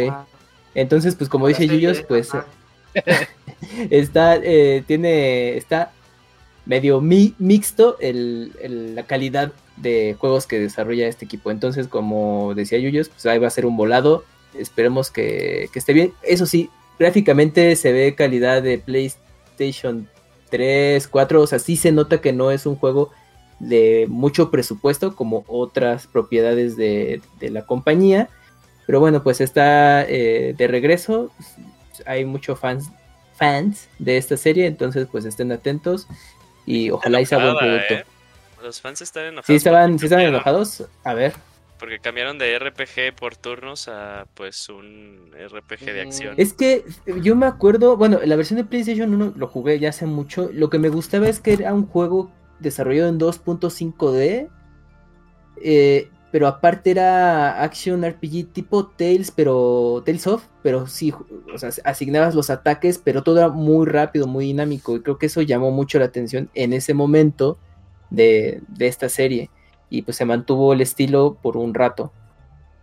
[0.74, 2.30] Entonces, pues como dice Yuyos, pues
[3.90, 5.92] está eh, tiene está
[6.66, 11.50] medio mi- mixto el, el- la calidad de juegos que desarrolla este equipo.
[11.50, 14.24] Entonces como decía Yuyos pues ahí va a ser un volado.
[14.58, 16.12] Esperemos que, que esté bien.
[16.22, 20.08] Eso sí gráficamente se ve calidad de PlayStation
[20.50, 23.10] 3 4 o sea sí se nota que no es un juego
[23.58, 28.28] de mucho presupuesto como otras propiedades de, de la compañía.
[28.86, 31.30] Pero bueno pues está eh, de regreso.
[32.06, 32.90] Hay muchos fans
[33.40, 36.06] fans de esta serie, entonces pues estén atentos
[36.66, 37.94] y ojalá y sea buen producto.
[37.94, 38.04] eh.
[38.62, 39.46] Los fans están enojados.
[39.46, 40.84] ¿Sí estaban, sí estaban enojados?
[41.04, 41.32] A ver.
[41.78, 46.34] Porque cambiaron de RPG por turnos a pues un RPG de acción.
[46.36, 46.84] Es que
[47.22, 50.50] yo me acuerdo, bueno, la versión de PlayStation 1 lo jugué ya hace mucho.
[50.52, 54.50] Lo que me gustaba es que era un juego desarrollado en 2.5D.
[55.62, 61.12] eh, pero aparte era Action RPG tipo Tales, pero Tales of, pero sí,
[61.52, 64.94] o sea, asignabas los ataques, pero todo era muy rápido, muy dinámico.
[64.94, 67.58] Y creo que eso llamó mucho la atención en ese momento
[68.10, 69.50] de, de esta serie.
[69.88, 72.12] Y pues se mantuvo el estilo por un rato.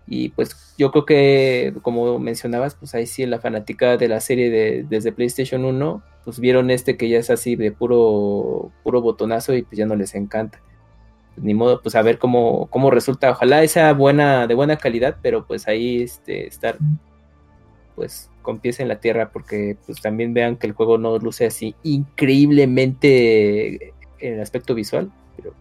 [0.08, 4.50] Y pues yo creo que, como mencionabas, pues ahí sí la fanática de la serie
[4.50, 9.54] de, desde PlayStation 1, pues vieron este que ya es así de puro, puro botonazo
[9.54, 10.62] y pues ya no les encanta.
[11.36, 13.32] Ni modo, pues a ver cómo, cómo resulta.
[13.32, 16.78] Ojalá sea buena, de buena calidad, pero pues ahí este, estar
[17.96, 21.48] pues con pies en la tierra, porque pues también vean que el juego no luce
[21.48, 25.54] así increíblemente en el aspecto visual, pero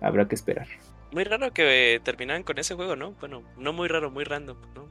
[0.00, 0.66] habrá que esperar.
[1.12, 3.12] Muy raro que terminaran con ese juego, ¿no?
[3.20, 4.88] Bueno, no muy raro, muy random, ¿no?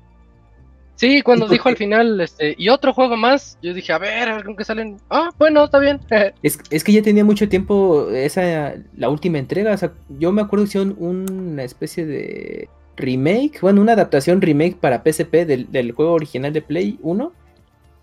[0.96, 3.98] Sí, cuando ¿Y por dijo al final, este, y otro juego más, yo dije, a
[3.98, 4.98] ver, a ver con qué salen.
[5.10, 6.00] Ah, bueno, está bien.
[6.44, 9.74] Es, es que ya tenía mucho tiempo esa la última entrega.
[9.74, 14.76] O sea, yo me acuerdo que hicieron una especie de remake, bueno, una adaptación remake
[14.76, 17.34] para PSP del, del juego original de Play 1.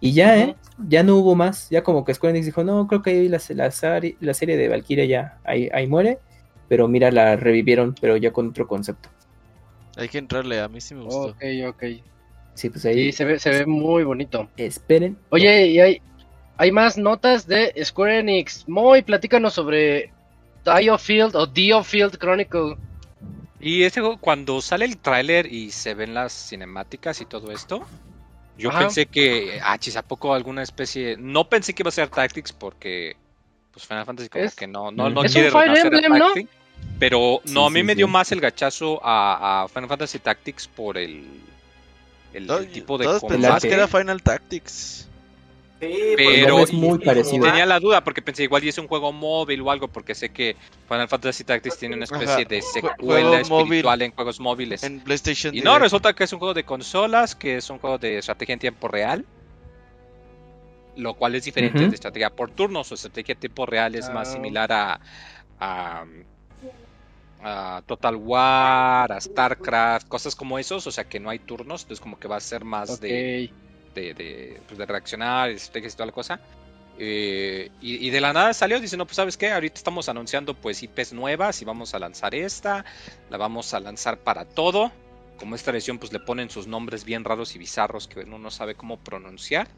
[0.00, 0.38] Y ya.
[0.38, 0.56] ¿eh?
[0.88, 1.68] Ya no hubo más.
[1.70, 3.72] Ya como que Square Enix dijo, no, creo que ahí la, la,
[4.20, 6.18] la serie de Valkyria ya ahí, ahí muere.
[6.68, 9.08] Pero mira, la revivieron, pero ya con otro concepto.
[9.96, 11.30] Hay que entrarle, a mí sí me gustó.
[11.30, 11.82] ok, ok.
[12.54, 14.48] Sí, pues ahí Sí, se ve, se ve muy bonito.
[14.56, 15.16] esperen.
[15.30, 16.02] Oye, y hay,
[16.56, 18.68] hay más notas de Square Enix.
[18.68, 20.12] Moy, platícanos sobre
[20.64, 22.76] Dio Field o Dio Field Chronicle.
[23.60, 27.84] Y este juego, cuando sale el tráiler y se ven las cinemáticas y todo esto,
[28.58, 28.80] yo Ajá.
[28.80, 31.16] pensé que, ah, chis, ¿a poco alguna especie?
[31.18, 33.16] No pensé que iba a ser Tactics porque,
[33.72, 36.48] pues Final Fantasy como Es- que no, no, no Es un quiere Fire.
[36.98, 40.18] Pero Sí, no, a mí sí, me dio más el gachazo a, a Final Fantasy
[40.18, 41.24] Tactics por el,
[42.32, 43.68] el, tipo de todos combate.
[43.68, 45.07] que era Final Tactics.
[45.80, 47.46] Sí, Pero- es muy parecido.
[47.46, 50.30] Tenía la duda porque pensé igual y es un juego móvil o algo porque sé
[50.30, 50.56] que
[50.88, 54.82] Final Fantasy Tactics tiene una especie Ajá, de secuela juego espiritual en juegos móviles.
[54.82, 55.82] En PlayStation Y no, Direct.
[55.84, 58.88] resulta que es un juego de consolas, que es un juego de estrategia en tiempo
[58.88, 59.24] real.
[60.96, 62.90] Lo cual es diferente de estrategia por turnos.
[62.90, 64.32] O estrategia en tiempo real es más Ah.
[64.32, 65.00] similar a,
[65.60, 66.04] a,
[67.40, 70.88] a Total War, a StarCraft, cosas como esos.
[70.88, 71.82] O sea que no hay turnos.
[71.82, 73.50] Entonces, como que va a ser más de,
[73.94, 76.40] de, de, pues, de reaccionar, estrategias y toda la cosa.
[77.00, 80.54] Eh, y, y de la nada salió, dice, no, pues sabes qué, ahorita estamos anunciando
[80.54, 82.84] pues IPs nuevas y vamos a lanzar esta,
[83.30, 84.90] la vamos a lanzar para todo.
[85.38, 88.50] Como esta versión pues le ponen sus nombres bien raros y bizarros que uno no
[88.50, 89.68] sabe cómo pronunciar.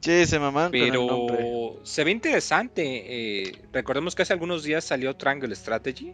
[0.00, 0.68] Sí, se nombre.
[0.70, 2.82] Pero se ve interesante.
[2.84, 6.12] eh, recordemos que hace algunos días salió Triangle Strategy.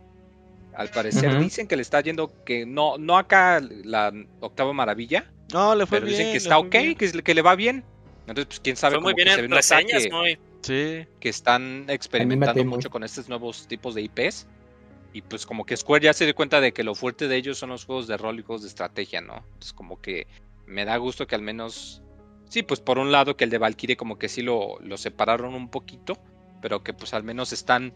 [0.75, 5.75] Al parecer dicen que le está yendo que no, no acá la octava maravilla, No,
[5.75, 6.19] le fue pero bien.
[6.19, 6.95] dicen que está ok, bien.
[6.97, 7.85] que, le va bien.
[8.23, 10.39] Entonces, pues quién sabe Fue muy bien se en reseñas, que, muy.
[10.63, 11.07] Sí.
[11.21, 14.47] que están experimentando mucho con estos nuevos tipos de IPs.
[15.13, 17.59] Y pues como que Square ya se dio cuenta de que lo fuerte de ellos
[17.59, 19.37] son los juegos de rol y juegos de estrategia, ¿no?
[19.37, 20.27] Entonces como que
[20.67, 22.03] me da gusto que al menos...
[22.49, 25.55] Sí, pues por un lado que el de Valkyrie como que sí lo, lo separaron
[25.55, 26.19] un poquito,
[26.63, 27.93] pero que pues al menos están...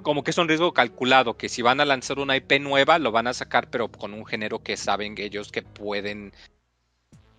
[0.00, 3.12] Como que es un riesgo calculado, que si van a lanzar una IP nueva, lo
[3.12, 6.32] van a sacar, pero con un género que saben ellos que pueden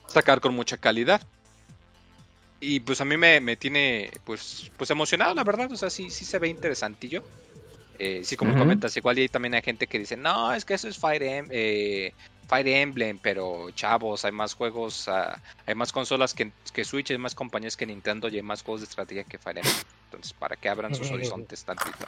[0.08, 1.22] sacar con mucha calidad.
[2.60, 5.72] Y pues a mí me, me tiene pues, pues emocionado, la verdad.
[5.72, 7.24] O sea, sí, sí se ve interesantillo.
[8.00, 10.88] Eh, sí, como comentas, igual y también hay gente que dice, no, es que eso
[10.88, 12.14] es Fire, Em- eh,
[12.54, 17.18] Fire Emblem, pero chavos, hay más juegos, ah, hay más consolas que, que Switch, hay
[17.18, 19.76] más compañías que Nintendo y hay más juegos de estrategia que Fire Emblem.
[20.06, 22.06] Entonces, para que abran sus horizontes tantito.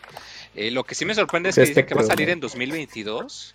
[0.54, 3.54] Eh, lo que sí me sorprende es que dicen que va a salir en 2022.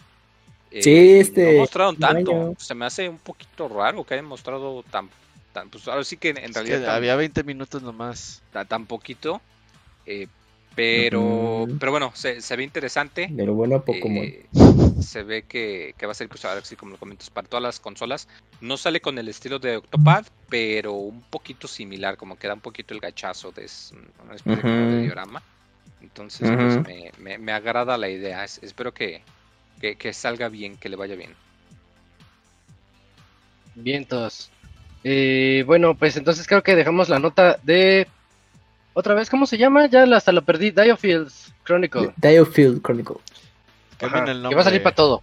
[0.73, 2.31] Eh, Sí, este No mostraron tanto.
[2.33, 2.55] año.
[2.59, 5.09] Se me hace un poquito raro que hayan mostrado tan.
[5.53, 8.43] tan pues ahora sí que en Es realidad que tan, había 20 minutos nomás.
[8.53, 9.41] tan- tan poquito.
[10.07, 10.27] eh,
[10.75, 13.29] pero, pero bueno, se, se ve interesante.
[13.31, 14.25] De lo bueno a Pokémon.
[14.25, 14.47] Eh,
[15.01, 17.63] se ve que, que va a ser, pues ahora sí, como lo comentas, para todas
[17.63, 18.29] las consolas.
[18.61, 22.61] No sale con el estilo de Octopad, pero un poquito similar, como que da un
[22.61, 23.93] poquito el gachazo de es-
[24.25, 25.43] una especie como de diorama.
[26.03, 28.45] Entonces, pues me, me- me agrada la idea.
[28.45, 29.23] Es- espero que,
[29.81, 31.35] que, que salga bien, que le vaya bien.
[33.75, 34.51] Vientos.
[35.05, 38.07] Eh, bueno, pues entonces creo que dejamos la nota de.
[39.01, 39.87] Otra vez, ¿cómo se llama?
[39.87, 40.71] Ya hasta lo perdí.
[40.71, 42.13] Diofields Chronicle.
[42.17, 43.17] Diofield Chronicle.
[43.99, 44.51] Cambien el nombre.
[44.51, 45.23] Que va a salir para todo.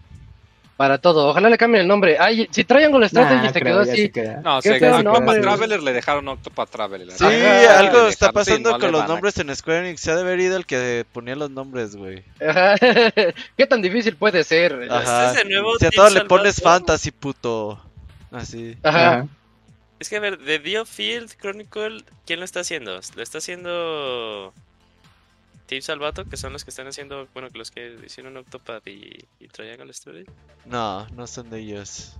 [0.77, 1.27] Para todo.
[1.29, 2.17] Ojalá le cambien el nombre.
[2.19, 4.09] Ay, si Triangle Strategy Nah, se creo, quedó así.
[4.09, 4.41] se.
[4.43, 5.41] No, Qué se feo Octopath.
[5.41, 7.11] Traveler le dejaron Octopath Traveler.
[7.11, 7.79] Sí, Ajá.
[7.79, 10.01] algo está dejaron, sí, pasando no con los a- nombres en Square Enix.
[10.01, 12.23] Se ha de haber ido el que ponía los nombres, güey.
[12.47, 12.75] Ajá.
[13.57, 14.87] ¿Qué tan difícil puede ser?
[14.91, 15.33] Ajá.
[15.33, 17.79] Es nuevo Si a todo le pones fantasy, puto.
[18.31, 18.77] Así.
[18.83, 19.07] Ajá.
[19.13, 19.27] Ajá.
[19.99, 22.99] Es que a ver, de Diofield Chronicle, ¿quién lo está haciendo?
[23.15, 24.53] Lo está haciendo
[25.65, 29.25] Team Salvato, que son los que están haciendo, bueno, que los que hicieron Octopad y,
[29.39, 30.29] y Triangle Strategy.
[30.65, 32.15] No, no son de ellos.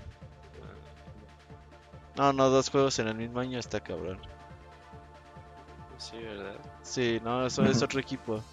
[2.16, 4.20] No, no, dos juegos en el mismo año está cabrón.
[6.00, 6.56] Sí, ¿verdad?
[6.82, 8.44] Sí, no, eso es otro equipo.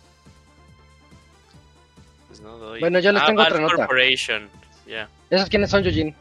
[2.29, 2.81] Pues no doy.
[2.81, 3.77] Bueno, yo les Ah, tengo otra nota.
[3.77, 4.51] Corporation.
[5.31, 6.15] ¿Esos quiénes son, Yujin?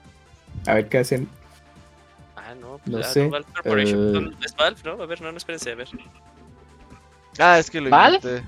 [0.68, 1.28] A ver qué hacen.
[2.76, 2.98] Ah, no.
[2.98, 4.28] No ah, sé, Valve Corporation.
[4.28, 4.36] eh.
[4.46, 5.04] Es Valve, ¿no?
[5.04, 5.88] A ver, no, no, espérense, a ver.
[7.40, 8.18] Ah, es que lo ¿Valve?
[8.18, 8.48] inventé.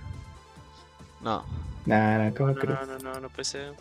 [1.22, 1.44] No.
[1.86, 2.80] Nah, nah, No, ¿cómo no, crees?
[2.80, 3.74] no, no, no, no puede ser.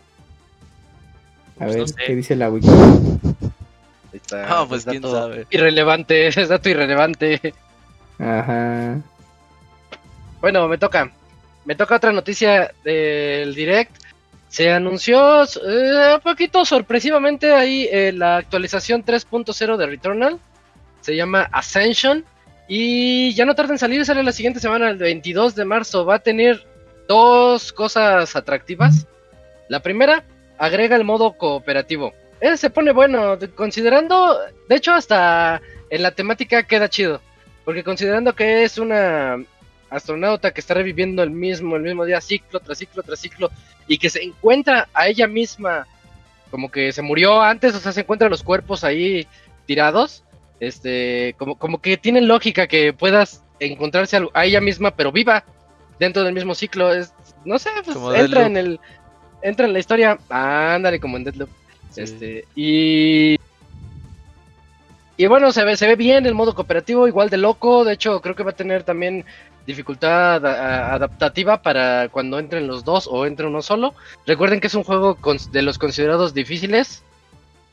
[1.60, 1.94] A Pues ver, no sé.
[2.06, 2.68] ¿qué dice la wiki?
[2.68, 2.74] Ahí
[4.12, 5.46] está, Ah, pues es quién dato sabe.
[5.50, 7.54] Irrelevante, es dato irrelevante.
[8.18, 9.00] Ajá.
[10.40, 11.10] Bueno, me toca.
[11.64, 14.03] Me toca otra noticia del Direct.
[14.54, 20.38] Se anunció eh, un poquito sorpresivamente ahí eh, la actualización 3.0 de Returnal.
[21.00, 22.24] Se llama Ascension.
[22.68, 26.06] Y ya no tarda en salir, sale la siguiente semana, el 22 de marzo.
[26.06, 26.64] Va a tener
[27.08, 29.08] dos cosas atractivas.
[29.68, 30.22] La primera,
[30.56, 32.12] agrega el modo cooperativo.
[32.40, 34.38] Ese se pone bueno, de- considerando,
[34.68, 37.20] de hecho hasta en la temática queda chido.
[37.64, 39.44] Porque considerando que es una
[39.96, 43.50] astronauta que está reviviendo el mismo, el mismo día, ciclo tras ciclo tras ciclo,
[43.86, 45.86] y que se encuentra a ella misma,
[46.50, 49.26] como que se murió antes, o sea, se encuentran los cuerpos ahí
[49.66, 50.24] tirados,
[50.60, 55.44] este, como, como que tiene lógica que puedas encontrarse a, a ella misma, pero viva,
[55.98, 57.12] dentro del mismo ciclo, es,
[57.44, 58.80] no sé, pues Como entra en el,
[59.42, 61.50] entra en la historia, ándale, como en Deadloop,
[61.90, 62.00] Sí.
[62.00, 63.38] este, y
[65.16, 67.84] y bueno, se ve, se ve bien el modo cooperativo, igual de loco.
[67.84, 69.24] De hecho, creo que va a tener también
[69.66, 73.94] dificultad adaptativa para cuando entren los dos o entre uno solo.
[74.26, 75.16] Recuerden que es un juego
[75.52, 77.02] de los considerados difíciles.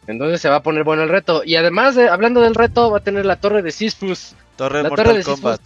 [0.08, 1.44] Entonces se va a poner bueno el reto.
[1.46, 4.36] Y además, de, hablando del reto, va a tener la torre de Sisyphus.
[4.56, 5.24] Torre La Mortal torre de.
[5.24, 5.62] Kombat.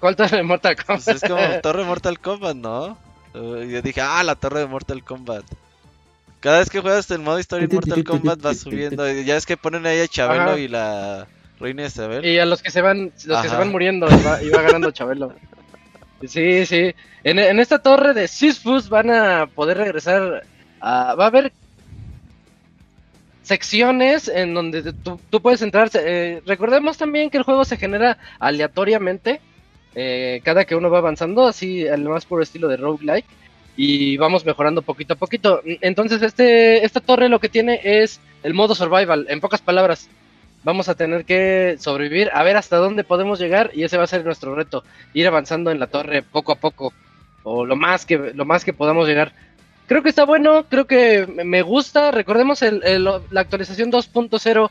[0.00, 1.04] ¿Cuál torre de Mortal Kombat?
[1.04, 2.98] Pues es como Torre Mortal Kombat, ¿no?
[3.34, 5.44] Eh, Yo dije, ah, la Torre de Mortal Kombat.
[6.44, 9.10] Cada vez que juegas el modo historia en Mortal Kombat vas subiendo.
[9.10, 10.58] y Ya es que ponen ahí a Chabelo Ajá.
[10.58, 11.26] y la
[11.58, 12.22] Reina Isabel.
[12.22, 14.60] Y a los que se van, los que se van muriendo, y va, y va
[14.60, 15.32] ganando Chabelo.
[16.28, 16.94] Sí, sí.
[17.22, 20.42] En, en esta torre de Sisyphus van a poder regresar.
[20.80, 21.50] A, va a haber
[23.42, 25.90] secciones en donde tú, tú puedes entrar.
[25.94, 29.40] eh, recordemos también que el juego se genera aleatoriamente.
[29.94, 33.24] eh, cada que uno va avanzando, así al más puro estilo de roguelike.
[33.76, 35.60] Y vamos mejorando poquito a poquito.
[35.80, 40.08] Entonces, este, esta torre lo que tiene es el modo survival, en pocas palabras.
[40.62, 44.06] vamos a tener que sobrevivir, a ver hasta dónde podemos llegar y ese va a
[44.06, 44.82] ser nuestro reto,
[45.12, 46.94] ir avanzando en la torre poco a poco
[47.42, 49.32] o lo más que lo más que podamos llegar.
[49.86, 52.10] Creo que está bueno, creo que me gusta.
[52.10, 54.70] Recordemos la actualización 2.0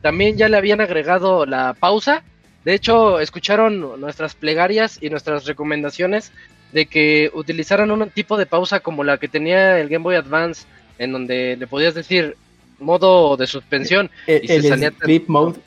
[0.00, 2.22] también ya le habían agregado la pausa.
[2.64, 6.32] De hecho, escucharon nuestras plegarias y nuestras recomendaciones
[6.76, 10.66] de que utilizaran un tipo de pausa como la que tenía el Game Boy Advance,
[10.98, 12.36] en donde le podías decir
[12.78, 14.10] modo de suspensión.
[14.26, 15.58] El, Y se el salía sleep mode.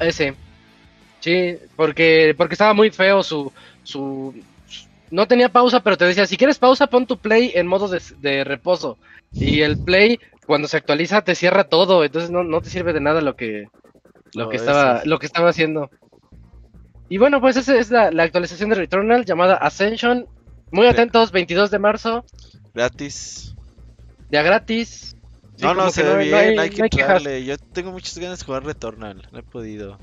[0.00, 0.34] Ese.
[1.20, 3.52] Sí, porque, porque estaba muy feo su,
[3.84, 4.34] su...
[5.10, 8.02] No tenía pausa, pero te decía, si quieres pausa, pon tu play en modo de,
[8.18, 8.98] de reposo.
[9.38, 12.02] Y el play, cuando se actualiza, te cierra todo.
[12.04, 13.66] Entonces no, no te sirve de nada lo que,
[14.34, 15.06] lo No, que estaba, es.
[15.06, 15.88] lo que estaba haciendo.
[17.12, 20.26] Y bueno, pues esa es la, la actualización de Returnal llamada Ascension.
[20.70, 22.24] Muy atentos, 22 de marzo,
[22.74, 23.54] Gratis.
[24.30, 25.14] día gratis.
[25.56, 27.44] Sí, no, no, se ve no bien, hay- hay, que entrarle.
[27.44, 29.98] Yo tengo muchas ganas de jugar Returnal, no he podido.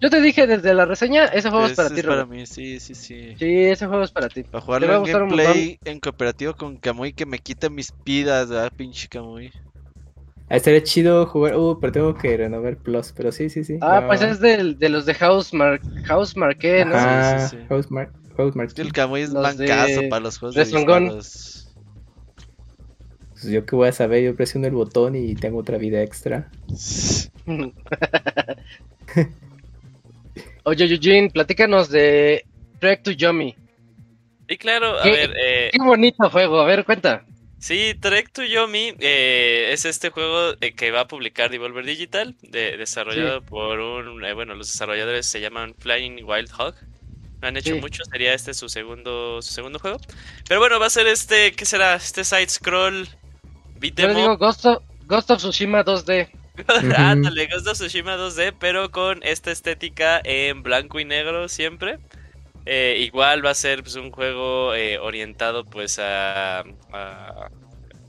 [0.00, 2.30] Yo te dije desde la reseña, ese juego es, Es- para es ti, para Robert.
[2.30, 3.36] mí, sí, sí, sí.
[3.38, 4.42] Sí, ese juego es para ti.
[4.42, 8.72] Para jugarlo en gameplay en cooperativo con Kamui que me quita mis pidas, ¿verdad?
[8.74, 9.52] Pinche Kamui.
[10.52, 11.56] Ah, Estaría chido jugar.
[11.56, 13.10] Uh, pero tengo que renovar Plus.
[13.16, 13.78] Pero sí, sí, sí.
[13.80, 16.94] Ah, pues es del- de, los de House Mark, House Marqué, ¿no?
[16.94, 17.62] Ajá, Sí, sí, sí.
[17.70, 18.78] Housemark- Housemark.
[18.78, 21.70] El Kamui es de- para los juegos de disparos.
[23.32, 26.50] Pues yo qué voy a saber, yo presiono el botón y tengo otra vida extra.
[30.64, 32.44] Oye, Eugene, platícanos de
[32.78, 33.56] Trek to Yomi.
[34.48, 35.10] Y claro, a ¿Qué?
[35.12, 37.24] ver, eh, Qué bonito juego, a ver, cuenta.
[37.62, 42.34] Sí, Trek to Yomi eh, es este juego eh, que va a publicar Devolver Digital,
[42.42, 46.74] de- desarrollado por un, eh, bueno, los desarrolladores se llaman Flying Wild Hog.
[47.40, 47.80] No han hecho Sí.
[47.80, 49.98] mucho, sería este su segundo, su segundo juego.
[50.48, 51.94] Pero bueno, va a ser este, ¿qué será?
[51.94, 53.08] Este side scroll
[53.78, 54.36] beat Yo le digo.
[54.38, 56.30] Ghost of, Ghost of Tsushima 2D.
[56.96, 61.98] Ándale, Ghost of Tsushima 2D, pero con esta estética en blanco y negro siempre.
[62.64, 66.60] Eh, igual va a ser pues, un juego eh, orientado pues a,
[66.92, 67.48] a-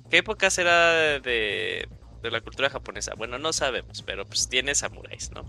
[0.09, 1.87] ¿Qué época será de,
[2.21, 3.13] de la cultura japonesa?
[3.17, 5.47] Bueno, no sabemos, pero pues tiene samuráis, ¿no?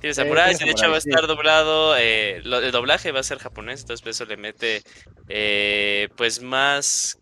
[0.00, 3.20] Tiene Sí, samuráis, tiene de hecho va a estar doblado, eh, lo- el doblaje va
[3.20, 4.82] a ser japonés, entonces pues, eso le mete
[5.28, 7.18] eh, pues más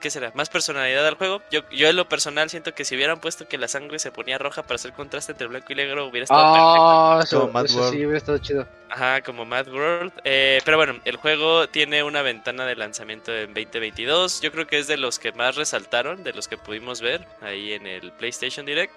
[0.00, 0.32] ¿qué será?
[0.34, 1.42] Más personalidad al juego.
[1.50, 4.38] Yo, yo en lo personal siento que si hubieran puesto que la sangre se ponía
[4.38, 6.76] roja para hacer contraste entre blanco y negro hubiera estado perfecto.
[6.80, 7.90] Ah, eso, Como Mad eso World.
[7.92, 8.68] sí, hubiera estado chido.
[8.90, 10.12] Ajá, como Mad World.
[10.24, 14.40] Eh, pero bueno, el juego tiene una ventana de lanzamiento en 2022.
[14.40, 17.72] Yo creo que es de los que más resaltaron, de los que pudimos ver ahí
[17.72, 18.94] en el PlayStation Direct.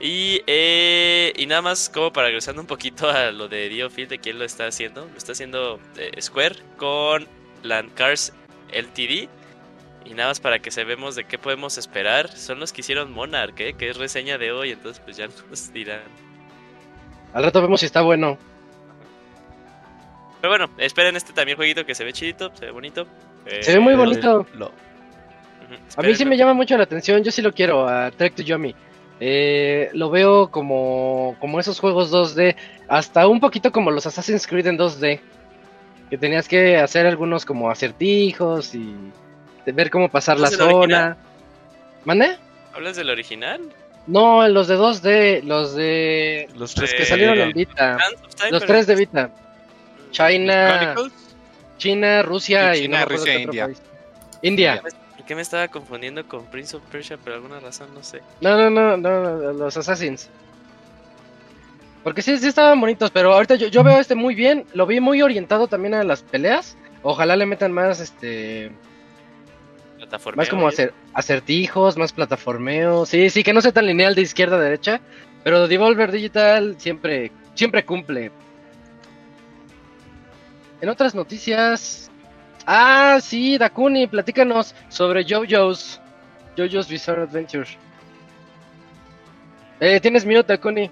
[0.00, 4.18] Y, eh, y nada más como para regresando un poquito a lo de Diofield, de
[4.18, 5.06] quién lo está haciendo.
[5.10, 7.28] Lo está haciendo eh, Square con
[7.62, 8.32] Landcars
[8.72, 9.28] LTD.
[10.04, 12.28] Y nada más para que sabemos de qué podemos esperar.
[12.28, 13.74] Son los que hicieron Monarch, ¿eh?
[13.74, 14.70] que es reseña de hoy.
[14.72, 16.02] Entonces pues ya nos dirán.
[17.32, 18.36] Al rato vemos si está bueno.
[20.40, 23.06] Pero bueno, esperen este también jueguito que se ve chidito, se ve bonito.
[23.60, 24.46] Se ve muy Eh, bonito.
[24.54, 24.72] Lo-
[25.96, 28.42] A mí sí me llama mucho la atención, yo sí lo quiero, a Trek to
[28.42, 28.74] Yomi.
[29.20, 32.56] Eh, lo veo como, como esos juegos 2D,
[32.88, 35.20] hasta un poquito como los Assassin's Creed en 2D,
[36.10, 38.94] que tenías que hacer algunos como acertijos y
[39.64, 41.16] de ver cómo pasar la zona.
[42.04, 42.36] ¿Mande?
[42.72, 43.60] ¿Hablas del original?
[44.06, 46.48] No, los de 2D, los de...
[46.56, 47.52] Los tres que salieron en.
[47.52, 47.96] Vita.
[48.36, 49.30] Time, Los pero- tres de Vita.
[50.10, 50.94] China.
[51.78, 53.64] China, Rusia y China, no me acuerdo Rusia, otro India.
[53.66, 53.82] país.
[54.42, 54.82] India.
[55.16, 57.88] ¿Por qué me estaba confundiendo con Prince of Persia por alguna razón?
[57.94, 58.20] No sé.
[58.40, 60.28] No, no, no, no, no, los Assassins.
[62.02, 64.66] Porque sí, sí estaban bonitos, pero ahorita yo, yo veo este muy bien.
[64.74, 66.76] Lo vi muy orientado también a las peleas.
[67.02, 68.70] Ojalá le metan más, este,
[70.36, 73.06] Más como acer- acertijos, más plataformeo.
[73.06, 75.00] Sí, sí, que no sea tan lineal de izquierda a derecha.
[75.42, 78.30] Pero Devolver Digital siempre, siempre cumple.
[80.80, 82.10] En otras noticias.
[82.66, 86.00] Ah, sí, Dakuni, platícanos sobre JoJo's.
[86.56, 87.66] JoJo's Bizarre Adventure.
[89.80, 90.90] Eh, tienes mute, Dakuni.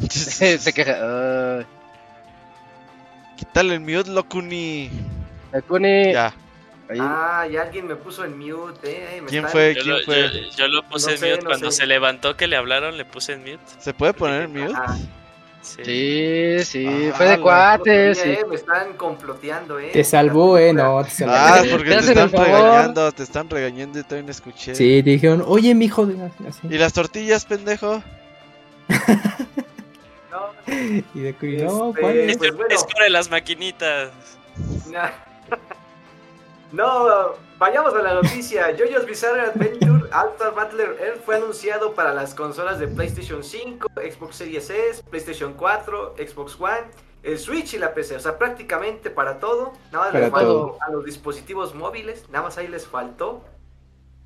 [0.10, 0.96] Se queja.
[1.00, 1.62] Ah,
[3.36, 4.90] Quítale el mute, Locuni.
[5.52, 6.12] Dakuni.
[6.12, 6.34] Ya.
[6.90, 6.98] Ahí.
[7.00, 9.20] Ah, y alguien me puso en mute, eh.
[9.22, 9.74] me ¿Quién están- fue?
[9.74, 10.22] Yo ¿Quién lo, fue?
[10.30, 11.76] yo- yo lo puse No en sé, mute no cuando sé.
[11.78, 13.58] se levantó que le hablaron, le puse en mute.
[13.78, 14.74] ¿Se puede poner en mute?
[14.74, 14.96] Ajá.
[15.60, 15.84] Sí.
[15.84, 18.16] Sí, sí, Ah, fue de cuates.
[18.18, 18.30] No sí.
[18.30, 19.90] eh, me están comploteando, eh.
[19.92, 21.32] Te salvó, eh, no, te salvó.
[21.34, 24.74] Ah, porque Te están regañando, te están regañando y todavía no escuché.
[24.74, 26.06] Sí, dijeron, oye, mijo.
[26.06, 26.60] de- así.
[26.70, 28.02] ¿Y las tortillas, pendejo?
[30.30, 30.50] No,
[31.14, 31.32] Y de
[31.64, 32.30] no, Este, ¿cuál es?
[32.32, 32.74] Es, Pues bueno.
[32.74, 34.10] es con las maquinitas.
[34.90, 35.12] na-
[36.72, 38.70] No, vayamos a la noticia.
[38.76, 44.36] JoJo's Bizarre Adventure Alpha Battler Earth fue anunciado para las consolas de PlayStation 5, Xbox
[44.36, 46.90] Series S, PlayStation 4, Xbox One,
[47.22, 48.16] el Switch y la PC.
[48.16, 49.72] O sea, prácticamente para todo.
[49.92, 50.78] Nada más Para les faltó todo.
[50.80, 52.28] a los dispositivos móviles.
[52.30, 53.44] Nada más ahí les faltó.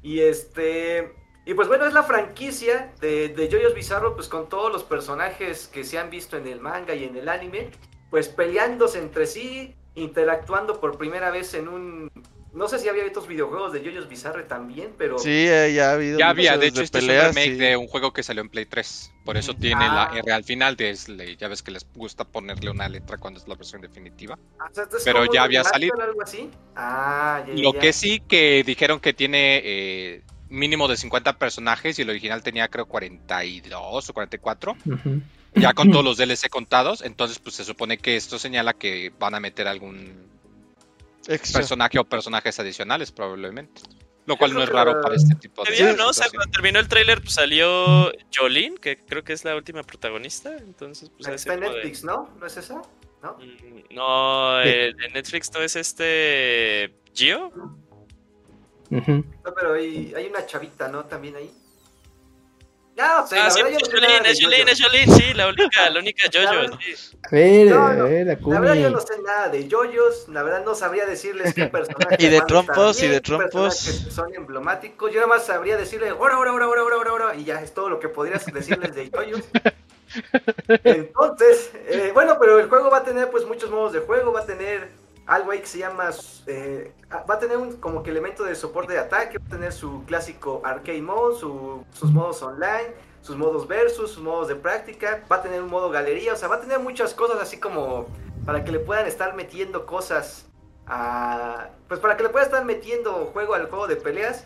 [0.02, 1.14] Y este.
[1.44, 5.66] Y pues bueno, es la franquicia de, de JoJo's Bizarro, pues con todos los personajes
[5.66, 7.70] que se han visto en el manga y en el anime,
[8.10, 12.10] pues peleándose entre sí, interactuando por primera vez en un...
[12.54, 15.18] No sé si había otros videojuegos de JoJo's Bizarre también, pero...
[15.18, 16.18] Sí, eh, ya ha habido.
[16.18, 17.56] Ya había, de hecho, este es un peleas, remake sí.
[17.58, 19.10] de un juego que salió en Play 3.
[19.24, 20.10] Por eso tiene Ah.
[20.12, 20.76] la R al final.
[20.76, 21.06] De, es-
[21.38, 24.38] ya ves que les gusta ponerle una letra cuando es la versión definitiva.
[24.58, 25.94] Ah, o sea, esto es pero como ya había salido.
[25.98, 26.50] algo así.
[26.76, 27.80] Ah, ya, Lo ya.
[27.80, 32.68] que sí que dijeron que tiene eh, mínimo de 50 personajes y el original tenía
[32.68, 34.76] creo 42 o 44.
[34.84, 35.22] Ujú.
[35.54, 37.02] Ya con todos los DLC contados.
[37.02, 40.30] Entonces pues se supone que esto señala que van a meter algún
[41.28, 41.60] Extra.
[41.60, 43.82] personaje o personajes adicionales probablemente.
[44.24, 46.10] Lo cual no es raro para este tipo de vio, ¿no?
[46.10, 49.82] O sea, cuando terminó el tráiler pues, salió Jolene, que creo que es la última
[49.82, 50.56] protagonista.
[50.58, 52.30] Entonces, pues Está en de- Netflix, ¿no?
[52.38, 52.82] ¿No es esa?
[53.20, 53.32] ¿No?
[53.38, 56.94] Mm, No, el de Netflix no es este.
[57.12, 57.50] ¿Gio?
[58.90, 61.04] No, pero hay, hay una chavita, ¿no?
[61.06, 61.50] También ahí.
[62.96, 64.40] Ya, o sea, Ah, la sí, verdad yo es no sé nada Jolene, de es
[64.40, 64.72] Jolene, JoJo.
[64.72, 66.78] es Jolene, sí, la única, la única JoJo.
[66.78, 66.94] sí.
[67.24, 70.42] A ver, No, a no, ver, La verdad yo no sé nada de yoyos, la
[70.42, 74.06] verdad no sabría decirles qué personajes Y de trompos, y de trompos.
[74.08, 77.60] son emblemáticos, yo nada más sabría decirle ahora, ahora, ahora, ahora, ahora, ahora, y ya
[77.62, 79.42] es todo lo que podrías decirles de yoyos.
[80.84, 84.40] Entonces, eh, bueno, pero el juego va a tener pues muchos modos de juego, va
[84.40, 84.90] a tener
[85.26, 86.10] algo ahí que se llama,
[86.46, 89.72] eh, va a tener un como que elemento de soporte de ataque, va a tener
[89.72, 95.22] su clásico arcade mode, su- sus modos online, sus modos versus, sus modos de práctica,
[95.30, 98.06] va a tener un modo galería, o sea, va a tener muchas cosas así como
[98.44, 100.46] para que le puedan estar metiendo cosas
[100.86, 101.68] a...
[101.88, 104.44] Pues para que le puedan estar metiendo juego al juego de peleas.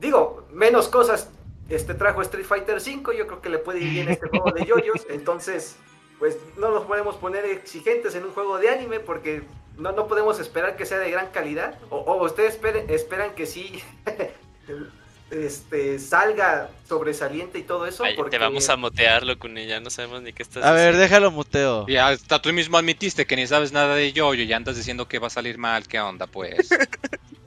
[0.00, 1.30] Digo, menos cosas
[1.68, 4.64] este trajo Street Fighter 5, yo creo que le puede ir bien este juego de
[4.66, 5.76] yoyos, entonces
[6.18, 9.42] pues no nos podemos poner exigentes en un juego de anime porque
[9.78, 11.78] no, no podemos esperar que sea de gran calidad.
[11.90, 13.82] O, o ustedes esperen- esperan que sí
[15.30, 18.04] este, salga sobresaliente y todo eso.
[18.04, 18.30] Ay, porque...
[18.36, 21.84] Te vamos a motearlo con ella, no sabemos ni qué estás A ver, déjalo muteo.
[21.88, 25.08] Y hasta tú mismo admitiste que ni sabes nada de yo y ya andas diciendo
[25.08, 25.86] que va a salir mal.
[25.88, 26.68] ¿Qué onda, pues?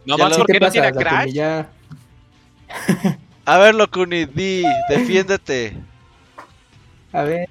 [0.06, 1.32] No Ya más lo- ¿Qué porque no pasa, tiene crash.
[1.34, 1.70] Ya.
[3.46, 5.76] A ver, Locuni, di, defiéndete.
[7.12, 7.50] A ver.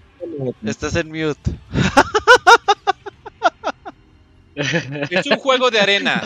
[0.64, 1.50] Estás en mute.
[5.10, 6.22] Es un juego de arena.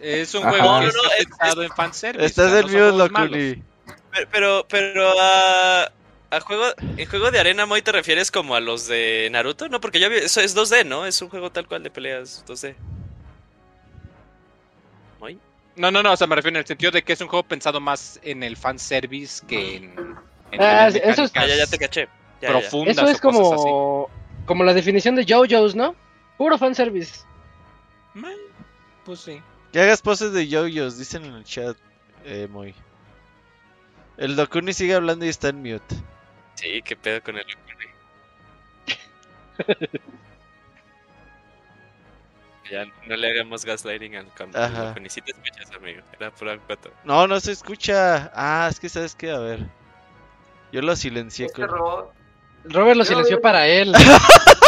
[0.00, 0.50] Es un Ajá.
[0.50, 2.26] juego No, que no, no, está es- pensado en fanservice.
[2.26, 3.30] Estás o sea, en no son mute, juegos malos.
[3.30, 3.62] Locuni.
[4.12, 6.64] Pero, pero, pero a, juego,
[6.96, 9.68] en juego de arena, Moy, ¿te refieres como a los de Naruto?
[9.68, 11.06] No, porque ya vi, eso es 2D, ¿no?
[11.06, 12.74] Es un juego tal cual de peleas 2D.
[15.20, 15.38] Moy.
[15.76, 17.42] No, no, no, o sea, me refiero en el sentido de que es un juego
[17.42, 19.84] pensado más en el fanservice que en.
[20.52, 22.08] en Ah, eso es- Ah, ya, ya mecánicas te caché.
[22.40, 22.48] Ya, ya.
[22.48, 23.62] profundas Eso es o cosas así.
[23.64, 24.10] como,
[24.46, 25.94] como la definición de JoJo's, ¿no?
[26.38, 27.20] Puro fanservice.
[29.04, 29.40] Pues sí.
[29.72, 31.76] Que hagas poses de yoyos, dicen en el chat,
[32.24, 32.74] eh, muy.
[34.16, 35.94] El Locuni sigue hablando y está en mute.
[36.54, 37.44] Sí, qué pedo con el
[42.70, 44.94] Ya no le hagamos gaslighting al con Ajá.
[45.00, 46.02] Ni si te escuchas, amigo.
[46.18, 46.90] Era puro cuento.
[47.04, 48.32] No, no se escucha.
[48.34, 49.60] Ah, es que sabes que, a ver.
[50.72, 51.68] Yo lo silencié Este con.
[52.64, 53.94] Robert lo silenció para él.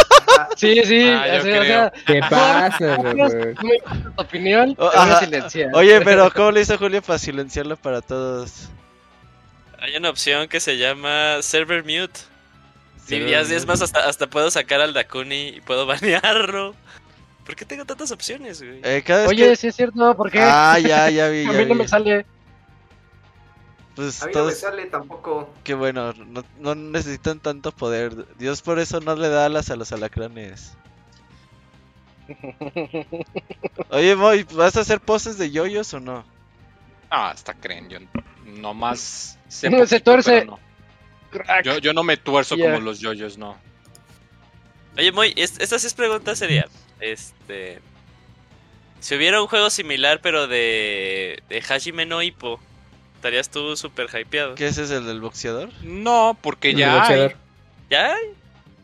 [0.55, 1.09] Sí, sí.
[1.09, 1.63] Ah, o sea, o creo.
[1.63, 2.97] sea, ¿Qué pasa,
[4.17, 5.69] tu opinión, Oh, silenciar.
[5.73, 8.69] Oye, pero ¿cómo le hizo Julio para silenciarlo para todos?
[9.79, 12.19] Hay una opción que se llama Server Mute.
[13.07, 16.75] Y Server ya es más, hasta, hasta puedo sacar al Dakuni y puedo banearlo.
[17.45, 18.81] ¿Por qué tengo tantas opciones, güey?
[18.83, 19.55] Eh, cada vez Oye, que...
[19.55, 20.39] sí es cierto, ¿por qué?
[20.41, 22.25] Ah, ya, ya vi, a ya mí no me sale.
[23.99, 25.53] Pues A mí no me sale tampoco.
[25.65, 28.33] qué bueno, no, no necesitan tanto poder.
[28.37, 30.77] Dios por eso no le da alas a los alacranes.
[33.89, 36.23] Oye, Moy, ¿vas a hacer poses de yoyos o no?
[37.09, 37.99] Ah, hasta creen, yo
[38.45, 40.31] nomás sé Se poquito, tuerce.
[40.31, 41.61] pero no.
[41.63, 43.57] Yo, yo no me tuerzo como los yoyos, no.
[44.97, 46.67] Oye, Moy, es- esta sí es pregunta seria.
[46.99, 47.79] Este.
[48.99, 51.41] Si hubiera un juego similar, pero de.
[51.49, 52.59] de Hajime no Ippo,
[53.19, 54.55] estarías tú súper hypeado.
[54.55, 55.69] ¿Qué ese es el del boxeador?
[55.83, 57.35] No, porque ya hay, boxeador.
[57.89, 58.15] ¿Ya?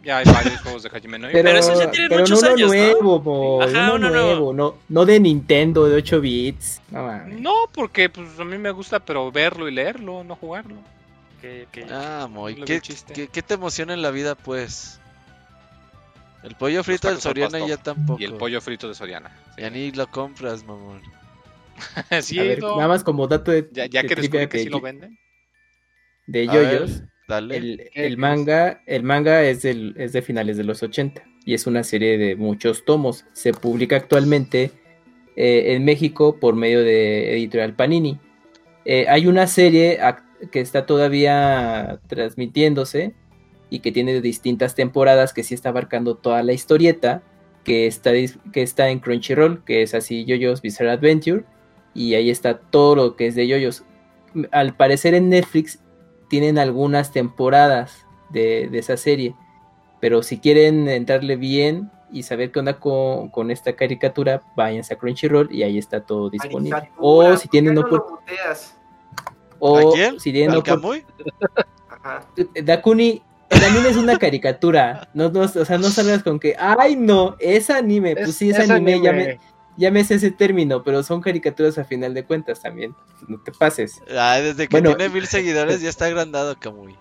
[0.04, 1.38] ya hay varios juegos de Hajime no Ippo.
[1.38, 2.76] Pero, Pero esos ya tienen pero muchos no uno años, ¿no?
[2.78, 4.28] nuevo, Moy, Ajá, uno uno nuevo.
[4.28, 6.82] nuevo, no, no de Nintendo de 8 bits.
[6.92, 7.18] No.
[7.28, 10.76] No, porque pues a mí me gusta, pero verlo y leerlo, no jugarlo.
[10.76, 11.90] Ok, ok.
[11.92, 12.82] Ah, No le ¿qué,
[13.14, 15.00] qué, qué te emociona en la vida, pues?
[16.44, 18.22] El pollo frito del Soriana ya tampoco.
[18.22, 19.32] Y el pollo frito de Soriana.
[19.56, 19.62] sí.
[19.62, 21.02] Ya ni lo compras, mamón.
[22.22, 24.58] sí, A ver, no, nada más como dato de, ya, ya de que descubrí que
[24.58, 25.18] de, sí lo venden.
[26.28, 27.58] de yoyos, Dale.
[27.58, 28.18] el, ¿Qué el es?
[28.18, 32.18] manga, el manga es, del, es de finales de los 80 y es una serie
[32.18, 33.26] de muchos tomos.
[33.34, 34.72] Se publica actualmente
[35.36, 38.20] eh, en México por medio de Editorial Panini.
[38.86, 40.00] Eh, hay una serie
[40.52, 43.14] que está todavía transmitiéndose
[43.70, 47.24] y que tiene distintas temporadas que sí está abarcando toda la historieta
[47.64, 48.12] que está,
[48.54, 51.44] que está en Crunchyroll, que es así JoJo's Bizarre Adventure
[51.96, 53.84] y ahí está todo lo que es de JoJo's.
[54.52, 55.80] Al parecer en Netflix
[56.30, 59.34] tienen algunas temporadas de, de esa serie,
[60.02, 64.98] pero si quieren entrarle bien y saber qué onda con, con esta caricatura, váyanse a
[64.98, 66.72] Crunchyroll y ahí está todo disponible.
[66.72, 67.82] Caricatura, O si ¿por tienen no
[69.60, 70.62] o ¿A si tienen.
[72.64, 75.08] Dakuni el anime es una caricatura.
[75.14, 78.16] No, no, o sea, no salgas con que, ay no, es anime.
[78.16, 79.00] Pues Es- sí, es, es anime, anime.
[79.00, 79.40] me, ya me
[79.78, 82.96] sé ese término, pero son caricaturas a final de cuentas también.
[83.28, 84.02] No te pases.
[84.16, 84.96] Ah, desde que Bueno.
[84.96, 86.96] tiene mil seguidores ya está agrandado Camuy.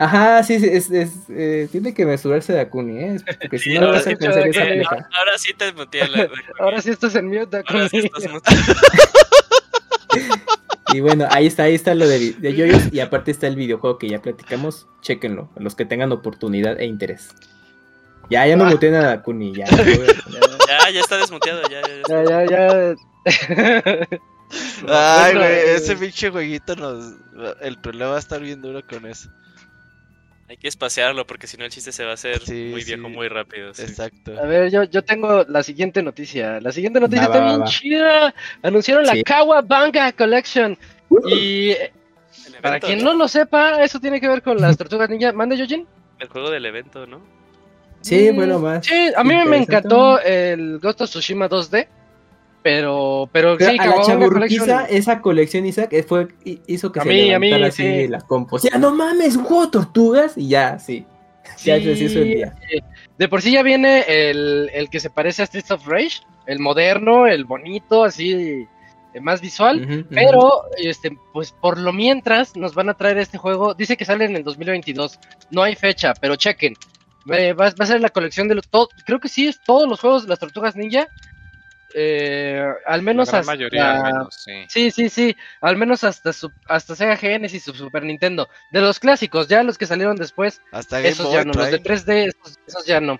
[0.00, 3.16] Ajá, sí, sí, es, es, eh, tiene que mesurarse Dakuni, ¿eh?
[3.40, 4.90] Porque si Sí, no, no ahora vas a sí, alcanzar esa pendeja.
[4.94, 6.28] Ahora, ahora sí te muteé la,
[6.60, 7.78] Ahora sí estás en mute, Dakuni.
[7.80, 8.24] Ahora sí estás.
[10.94, 13.98] Y bueno, ahí está, ahí está lo de, de yoyos y aparte está el videojuego
[13.98, 14.86] que ya platicamos.
[15.02, 17.28] Chéquenlo, los que tengan oportunidad e interés.
[18.30, 18.70] Ya, ya no Ah.
[18.70, 19.64] muteen a Dakuni, ya.
[19.66, 22.24] Ya, ya está desmuteado, ya, ya, ya.
[22.24, 24.08] Ya, ya, ya.
[24.88, 27.14] Ay, güey, eh, ese pinche jueguito nos...
[27.60, 29.28] El problema va a estar bien duro con eso.
[30.48, 33.06] Hay que espaciarlo porque si no el chiste se va a hacer Sí, muy viejo
[33.08, 33.14] sí.
[33.14, 33.74] muy rápido.
[33.74, 33.82] sí.
[33.82, 34.32] Exacto.
[34.42, 36.58] A ver, yo, yo tengo la siguiente noticia.
[36.62, 37.66] La siguiente noticia Va, está va, bien va.
[37.66, 38.34] chida.
[38.62, 39.16] Anunciaron Sí.
[39.16, 40.78] la Kawabanga Collection.
[41.28, 41.92] Y eh,
[42.62, 45.32] para quien no lo sepa, eso tiene que ver con las tortugas ninja.
[45.34, 45.86] ¿Mande, Yojin?
[46.18, 47.20] El juego del evento, ¿no?
[48.00, 48.86] Sí, Mm, bueno, más.
[48.86, 51.88] Sí, a mí me encantó el Ghost of Tsushima 2D.
[52.62, 57.02] Pero, pero, Pero sí, a la chaburruquiza, esa colección, Isaac, fue, hi- hizo que A
[57.04, 58.08] se mí, a mí, así sí.
[58.08, 58.58] la compo.
[58.58, 61.06] Ya, no mames, un juego de tortugas y ya, sí.
[61.64, 62.54] Ya se hizo el día.
[63.16, 66.58] De por sí ya viene el, el que se parece a Streets of Rage, el
[66.58, 68.32] moderno, el bonito, así,
[69.14, 70.06] eh, más visual.
[70.10, 73.72] Pero, este, pues por lo mientras nos van a traer este juego.
[73.74, 75.18] Dice que sale en el 2022.
[75.50, 76.74] No hay fecha, pero chequen.
[77.36, 78.68] Eh, va, va a ser la colección de los.
[78.68, 81.08] todo- creo que sí, es todos los juegos de las tortugas ninja.
[81.94, 83.52] Eh, al menos la gran hasta.
[83.52, 84.52] mayoría, al menos, sí.
[84.68, 85.36] Sí, sí, sí.
[85.60, 88.48] Al menos hasta su- hasta Sega Genesis y Super Nintendo.
[88.72, 90.60] De los clásicos, ya los que salieron después.
[90.70, 91.96] Hasta Game Esos Boy ya no, los de trae.
[91.98, 93.18] 3D, esos, esos ya no.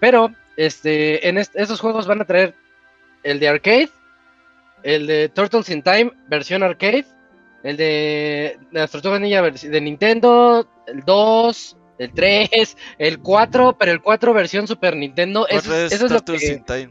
[0.00, 2.54] Pero, este, en est- esos juegos van a traer
[3.24, 3.90] el de arcade,
[4.84, 7.04] el de Turtles in Time versión arcade,
[7.64, 14.00] el de las Tortugas Ninja de Nintendo, el 2, el 3, el 4, pero el
[14.00, 15.46] 4 versión Super Nintendo.
[15.48, 16.90] Eso, es- eso es lo Turtles que in Time.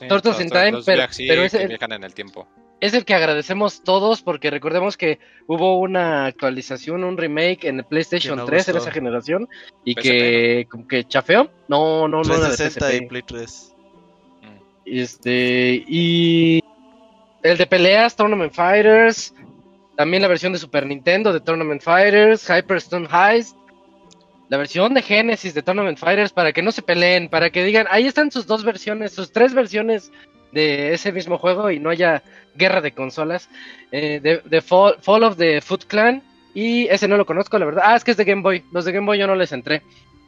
[0.00, 2.48] Sí, los- in Time, los pero- viajes, sí, pero que viajan en el tiempo.
[2.80, 7.84] es el que agradecemos todos porque recordemos que hubo una actualización, un remake en el
[7.84, 9.48] PlayStation no 3 en esa generación
[9.84, 11.50] y PSP, que como que chafeó.
[11.68, 13.08] No, no, no era de 360 y PSP.
[13.08, 13.74] Play 3.
[14.86, 16.60] Este, y
[17.42, 19.34] el de peleas, Tournament Fighters,
[19.96, 23.54] también la versión de Super Nintendo de Tournament Fighters, Hyperstone Heist,
[24.50, 27.86] la versión de Genesis de Tournament Fighters, para que no se peleen, para que digan,
[27.88, 30.10] ahí están sus dos versiones, sus tres versiones
[30.50, 32.24] de ese mismo juego y no haya
[32.56, 33.48] guerra de consolas.
[33.92, 36.20] Eh, de, de Fall, Fall of the Foot Clan,
[36.52, 37.84] y ese no lo conozco, la verdad.
[37.86, 39.82] Ah, es que es de Game Boy, los de Game Boy yo no les entré.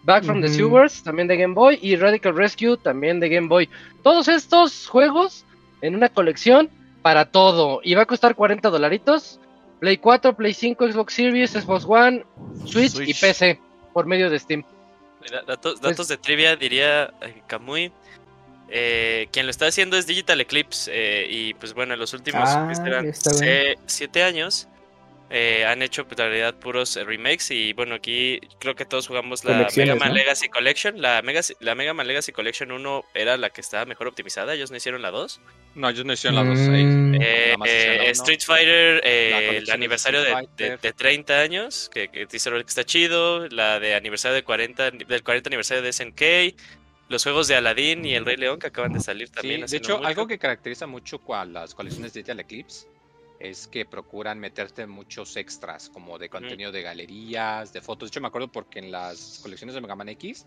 [0.05, 0.49] Back from the.
[0.49, 3.68] Sewers, también de Game Boy, y Radical Rescue, también de Game Boy.
[4.05, 5.45] Todos estos juegos
[5.81, 6.70] en una colección
[7.03, 7.81] para todo.
[7.83, 9.41] Y va a costar 40 dolaritos.
[9.81, 12.25] Play 4, Play 5, Xbox Series, Xbox One,
[12.66, 13.20] Switch, y Switch.
[13.20, 13.59] PC
[13.93, 14.64] por medio de Steam.
[15.30, 17.93] Da- Datos, Pues- de trivia, diría eh, Kamui.
[18.74, 20.90] Eh, quien lo está haciendo es Digital Eclipse.
[20.93, 22.72] eh, y pues bueno, en los últimos Ah,
[23.86, 24.66] siete años
[25.33, 27.51] eh, han hecho pues, en realidad puros eh, remakes.
[27.51, 30.14] Y bueno, aquí creo que todos jugamos la Mega Man ¿no?
[30.14, 31.01] Legacy Collection.
[31.01, 34.55] La Mega, la Mega Man Legacy Collection 1 era la que estaba mejor optimizada.
[34.55, 35.41] Ellos no hicieron la 2.
[35.74, 36.85] No, ellos no hicieron la 2 ahí.
[36.85, 38.11] Mm, Eh, eh.
[38.11, 42.51] Street Fighter, eh, La el de aniversario de, de- de 30 años, que, que dice
[42.51, 46.55] que está chido, la de aniversario de 40, del 40 aniversario de SNK,
[47.09, 49.66] los juegos de Aladdin y el Rey León que acaban de salir también.
[49.68, 50.07] Sí, de hecho, mucho.
[50.09, 52.87] algo que caracteriza mucho a las colecciones de Digital Eclipse
[53.43, 58.09] es que procuran meterte muchos extras, como de contenido de galerías, de fotos.
[58.09, 60.47] De hecho, me acuerdo porque en las colecciones de Mega Man X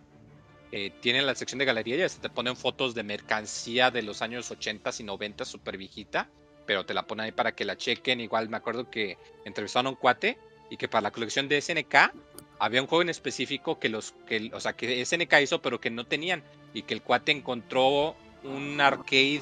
[0.72, 4.22] eh, tienen la sección de galería y hasta te ponen fotos de mercancía de los
[4.22, 6.30] años 80 y 90, súper viejita,
[6.66, 8.22] pero te la ponen ahí para que la chequen.
[8.22, 10.38] Igual me acuerdo que entrevistaron a un cuate
[10.70, 12.14] y que para la colección de SNK
[12.60, 15.90] había un juego en específico que los que o sea que SNK hizo pero que
[15.90, 16.42] no tenían
[16.74, 19.42] y que el cuate encontró un arcade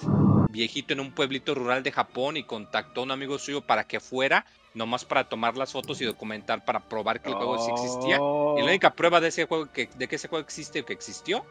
[0.53, 3.99] viejito en un pueblito rural de Japón y contactó a un amigo suyo para que
[3.99, 8.17] fuera, nomás para tomar las fotos y documentar para probar que el juego sí existía.
[8.21, 8.55] Oh.
[8.57, 10.93] Y la única prueba de ese juego que, de que ese juego existe o que
[10.93, 11.43] existió,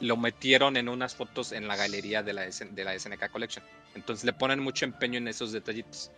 [0.00, 3.64] lo metieron en unas fotos en la galería de la, de la SNK Collection.
[3.94, 6.10] Entonces le ponen mucho empeño en esos detallitos.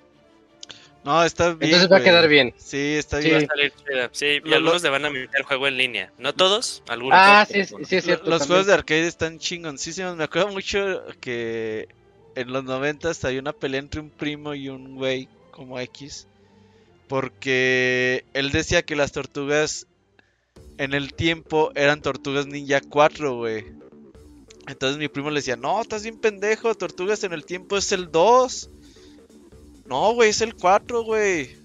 [1.05, 1.73] No, está bien.
[1.73, 2.53] Entonces va a quedar bien.
[2.57, 3.31] Sí, está Sí.
[3.31, 3.49] Va a bien.
[3.49, 4.11] salir chida.
[4.13, 6.13] Sí, y algunos le van a meter juego en línea.
[6.19, 7.19] No todos, algunos.
[7.21, 8.29] Ah, sí, sí, sí, es cierto.
[8.29, 8.49] Los también.
[8.49, 10.17] juegos de arcade están chingoncísimos.
[10.17, 11.89] Me acuerdo mucho que
[12.39, 16.29] en los 90 había una pelea entre un primo y un güey como X.
[17.09, 19.89] Porque él decía que las tortugas
[20.77, 23.67] en el tiempo eran tortugas ninja 4, güey.
[24.69, 28.13] Entonces mi primo le decía, no, estás bien pendejo, tortugas en el tiempo es el
[28.13, 28.71] 2.
[29.87, 31.57] No, güey, es el 4, güey.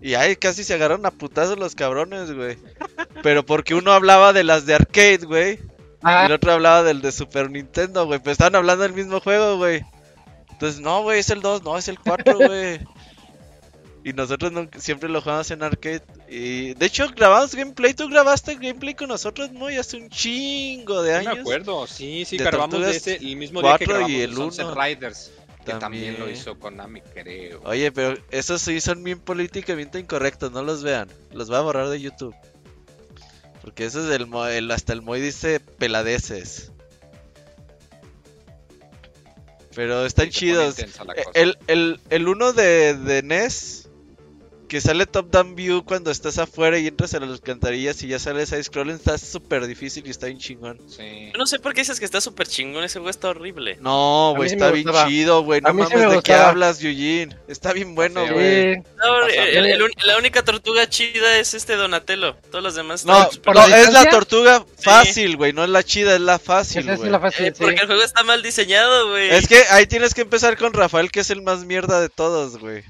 [0.00, 2.56] Y ahí casi se agarraron a putazos los cabrones, güey.
[3.24, 5.54] Pero porque uno hablaba de las de arcade, güey.
[5.54, 5.60] Y
[6.02, 8.20] Ah, el otro hablaba del de Super Nintendo, güey.
[8.20, 9.82] Pero estaban hablando del mismo juego, güey.
[10.64, 12.80] Entonces, no, güey, es el 2, no, es el 4, güey.
[14.02, 16.02] y nosotros nunca- siempre lo jugamos en arcade.
[16.28, 17.92] Y de hecho, grabamos gameplay.
[17.92, 21.34] Tú grabaste gameplay con nosotros, muy hace un chingo de No años.
[21.34, 24.30] me acuerdo, sí, sí, De grabamos de ese el mismo día que 4 y grabamos
[24.30, 24.66] el Sunset.
[24.74, 25.30] Riders,
[25.66, 26.16] que también.
[26.18, 27.60] lo hizo Konami, creo.
[27.64, 31.08] Oye, pero esos sí son bien políticamente incorrectos, no los vean.
[31.32, 32.34] Los voy a borrar de YouTube.
[33.62, 36.70] Porque eso es el, el- hasta el Moy dice peladeces.
[39.74, 40.78] Pero están Sí, chidos.
[40.78, 41.30] la Eh, cosa.
[41.34, 43.83] El, el, el uno de, de NES,
[44.74, 48.18] que sale top down view cuando estás afuera y entras a las alcantarillas y ya
[48.18, 50.80] sale side scrolling, está súper difícil y está bien chingón.
[50.88, 51.30] Sí.
[51.32, 52.82] Yo no sé por qué dices que está súper chingón.
[52.82, 53.78] Ese juego está horrible.
[53.80, 55.08] No, güey, está bien gustaba.
[55.08, 55.60] chido, güey.
[55.60, 57.36] No A mames, me ¿de qué hablas, Eugene?
[57.46, 58.74] Está bien bueno, güey.
[58.74, 58.80] sí.
[58.96, 59.64] No, Pasa el- bien.
[59.66, 62.34] el un- la única tortuga chida es este Donatello.
[62.50, 65.52] Todos los demás No, están ¿Por no, la es la tortuga fácil, güey.
[65.52, 67.10] No es la chida, es la fácil, Esa es güey.
[67.12, 67.62] la fácil, Eh, sí.
[67.62, 69.30] porque el juego está mal diseñado, güey.
[69.30, 72.58] Es que ahí tienes que empezar con Rafael, que es el más mierda de todos,
[72.58, 72.82] güey.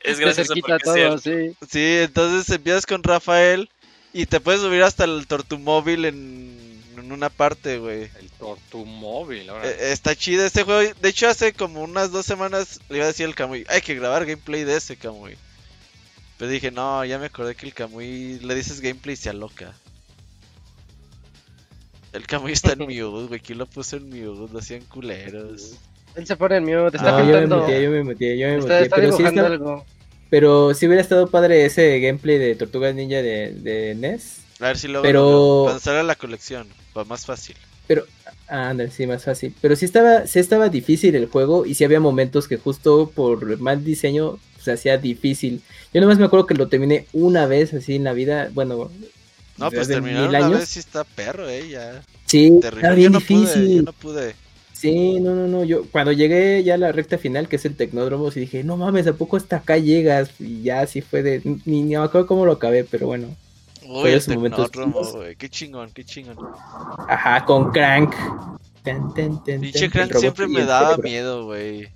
[0.00, 1.56] Es gracioso porque todo, sí.
[1.68, 3.70] Sí, entonces empiezas con Rafael
[4.12, 8.10] y te puedes subir hasta el tortumóvil en, en una parte, güey.
[8.18, 9.68] El Tortumóvil, ahora.
[9.68, 10.92] Eh, está chido este juego.
[11.00, 13.94] De hecho, hace como unas dos semanas le iba a decir al Camuy, hay que
[13.94, 15.36] grabar gameplay de ese Camuy.
[16.38, 19.74] Pero dije, no, ya me acordé que el Camuy le dices gameplay y se aloca.
[22.12, 23.40] El Camuy está en mute, güey.
[23.40, 24.52] ¿Quién lo puso en mute?
[24.52, 25.76] Lo hacían culeros.
[26.16, 28.54] Él se pone en mute, está No, yo me muteé, yo me muteé, yo me
[28.54, 28.82] está, muteé.
[28.84, 29.84] está Pero sí, dibujando está- algo.
[30.30, 34.38] pero sí hubiera estado padre ese gameplay de Tortugas Ninja de, de NES.
[34.60, 37.54] A ver si luego Pero- lo- cuando salga la colección, va más fácil.
[37.86, 38.04] Pero,
[38.48, 39.54] ah, ándale, sí, más fácil.
[39.60, 43.58] Pero sí estaba, sí estaba difícil el juego y sí había momentos que justo por
[43.60, 45.60] mal diseño se hacía difícil.
[45.94, 48.90] Yo nomás me acuerdo que lo terminé una vez así en la vida, bueno,
[49.58, 50.58] No, pues terminar una años.
[50.60, 52.02] vez sí está perro, eh, ya.
[52.24, 52.68] Sí, Terrible.
[52.80, 53.76] está Yo bien pude, difícil.
[53.76, 54.34] yo no pude.
[54.78, 55.64] Sí, no, no, no.
[55.64, 58.76] Yo cuando llegué ya a la recta final, que es el Tecnódromo, sí dije, no
[58.76, 60.30] mames, ¿a poco hasta acá llegas?
[60.38, 61.40] Y ya así fue de.
[61.64, 63.28] Ni, ni me acuerdo cómo lo acabé, pero bueno.
[63.88, 65.34] Uy, esos el Tecnódromo, güey.
[65.36, 66.36] Qué chingón, qué chingón.
[67.08, 68.14] Ajá, con Crank.
[68.82, 71.02] Ten, ten, ten, Pinche ten, el Crank siempre me daba cerebro.
[71.08, 71.88] miedo, güey.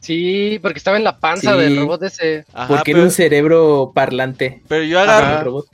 [0.00, 1.60] Sí, porque estaba en la panza Sí.
[1.60, 2.44] del robot ese.
[2.52, 4.62] Ajá, Porque pero, era un cerebro parlante.
[4.68, 5.66] pero yo agarré, robot.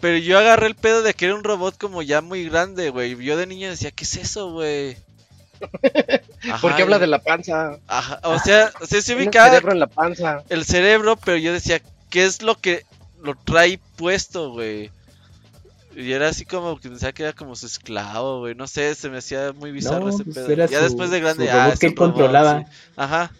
[0.00, 3.16] pero yo agarré el pedo de que era un robot como ya muy grande, güey.
[3.24, 4.96] Yo de niño decía, ¿qué es eso, güey?
[6.44, 7.78] Ajá, Porque habla de la panza.
[7.86, 10.42] Ajá, o sea, o sea, se Tiene el ubicaba cerebro en la panza.
[10.48, 12.84] el cerebro, pero yo decía, ¿qué es lo que
[13.22, 14.90] lo trae puesto, güey?
[15.94, 18.54] Y era así como que pensaba que era como su esclavo, güey.
[18.54, 20.50] No sé, se me hacía muy bizarro No, ese pues pedo.
[20.50, 22.60] era ya su- después de grande, su ah, robot que él controlaba.
[22.60, 22.64] sí.
[22.96, 23.30] Ajá.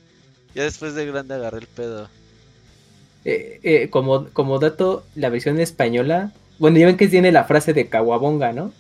[0.55, 2.09] Ya después de grande agarré el pedo.
[3.25, 6.33] Eh, eh, como, como dato, la versión española.
[6.59, 8.73] Bueno, ya ven que tiene la frase de Caguabonga, ¿no?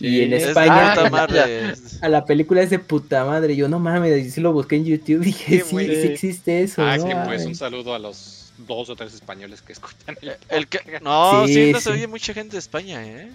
[0.00, 0.90] Y en es- España.
[0.94, 1.74] puta ya, madre.
[2.02, 3.56] A la película es de puta madre.
[3.56, 5.20] Yo no mames, y sí lo busqué en YouTube.
[5.24, 6.82] Dije, Qué sí, sí existe eso.
[6.82, 10.36] ah, no sí, pues un saludo a los dos o tres españoles que escuchan el
[10.48, 10.80] El que...
[11.00, 13.30] No, sí, Sí, no se oye mucha gente de España, ¿eh?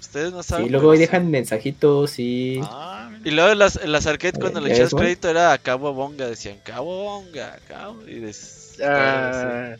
[0.00, 0.66] Ustedes no saben.
[0.66, 2.58] Sí, luego dejan mensajitos y.
[2.64, 3.10] Ah.
[3.24, 5.04] Y luego en las, en las arcades cuando Eh, le ¿ya echabas ves, güey?
[5.04, 8.02] crédito era a Cabo Bonga, decían Cabo Bonga, Cabo.
[8.08, 9.74] Y des- Ah,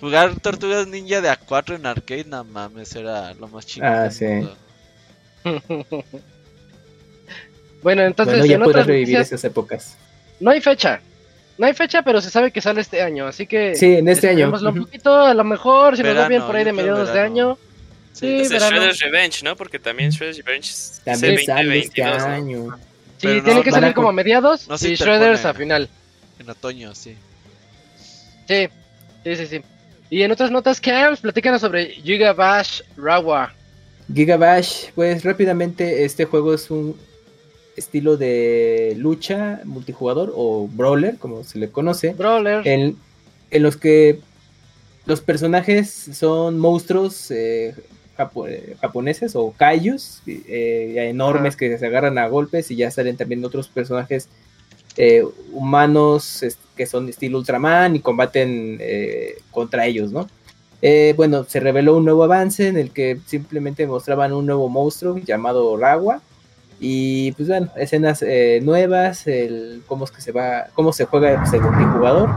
[0.00, 3.90] Jugar Tortugas Ninja de A4 en arcade, no mames, era lo más chingón.
[3.92, 4.24] Ah, sí.
[4.26, 4.56] mundo.
[7.82, 9.96] bueno, entonces bueno, ya en otras revivir noticias, esas épocas.
[10.40, 11.00] no hay fecha.
[11.56, 14.28] No hay fecha, pero se sabe que sale este año, así que Sí, en este
[14.28, 14.52] año.
[14.52, 17.14] un poquito, a lo mejor, si nos va bien Verano, por ahí de mediados de
[17.14, 17.32] verano.
[17.32, 17.58] año.
[18.12, 18.20] Sí.
[18.20, 18.76] Sí, Es de verano.
[18.76, 19.56] Shredder's Revenge, ¿no?
[19.56, 20.72] Porque también Shredder's Revenge
[21.04, 22.32] También es sale este 2022, ¿no?
[22.32, 22.78] año.
[23.18, 25.88] Sí, Pero tiene no- que a salir como a mediados no y Shredders a final.
[26.38, 27.16] En otoño, sí.
[28.46, 28.68] Sí,
[29.24, 29.62] sí, sí, sí.
[30.10, 33.52] Y en otras notas, Camps, platícanos sobre Giga Bash Rawa.
[34.12, 36.96] Gigabash, pues rápidamente, este juego es un.
[37.76, 42.66] estilo de lucha multijugador o brawler, como se le conoce, Brawler.
[42.66, 42.96] en,
[43.52, 44.18] en los que
[45.06, 47.74] los personajes son monstruos eh,
[48.16, 48.48] japo-
[48.80, 53.68] japoneses o kaijus eh, enormes que se agarran a golpes y ya salen también otros
[53.68, 54.28] personajes
[54.96, 58.80] eh, humanos es- que son estilo Ultraman y combaten
[59.52, 60.28] contra ellos, ¿no?
[60.80, 65.18] Eh, bueno, se reveló un nuevo avance en el que simplemente mostraban un nuevo monstruo
[65.18, 66.22] llamado Rawa.
[66.80, 71.40] Y pues bueno, escenas eh, nuevas, el, cómo es que se va, cómo se juega
[71.40, 72.30] pues, el multijugador.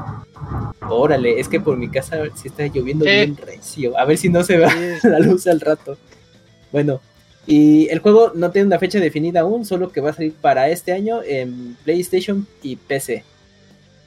[0.90, 3.98] Órale, es que por mi casa sí está lloviendo bien recio.
[3.98, 4.74] A ver si no se va
[5.04, 5.96] la luz al rato.
[6.72, 7.02] Bueno,
[7.46, 10.70] y el juego no tiene una fecha definida aún, solo que va a salir para
[10.70, 13.24] este año en PlayStation y PC.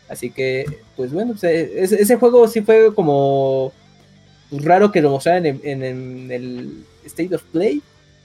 [0.09, 0.65] Así que,
[0.97, 3.73] pues bueno, pues, eh, ese, ese juego sí fue como
[4.57, 7.83] pues, raro que lo mostraran en, en- en el State of Play.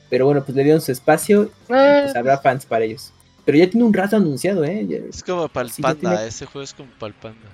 [0.10, 3.12] Pero bueno, pues le dieron su espacio y Ah, pues habrá fans para ellos.
[3.46, 4.86] Pero ya tiene un rato anunciado, ¿eh?
[4.88, 7.48] Ya- Es como para el Sí, panda, tiene- ese juego es como para el panda.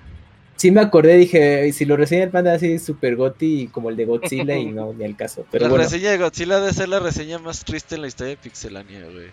[0.58, 4.06] Sí me acordé, dije, si lo reseña el panda así super goti como el de
[4.06, 5.46] Godzilla y no, ni al caso.
[5.52, 8.30] Pero la bueno, reseña de Godzilla debe ser la reseña más triste en la historia
[8.32, 9.28] de Pixelania, güey.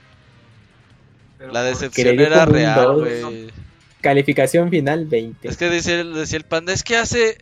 [1.53, 3.49] La decepción era real, güey.
[4.01, 5.47] calificación final 20.
[5.49, 7.39] Es que decía, decía el panda, es que hace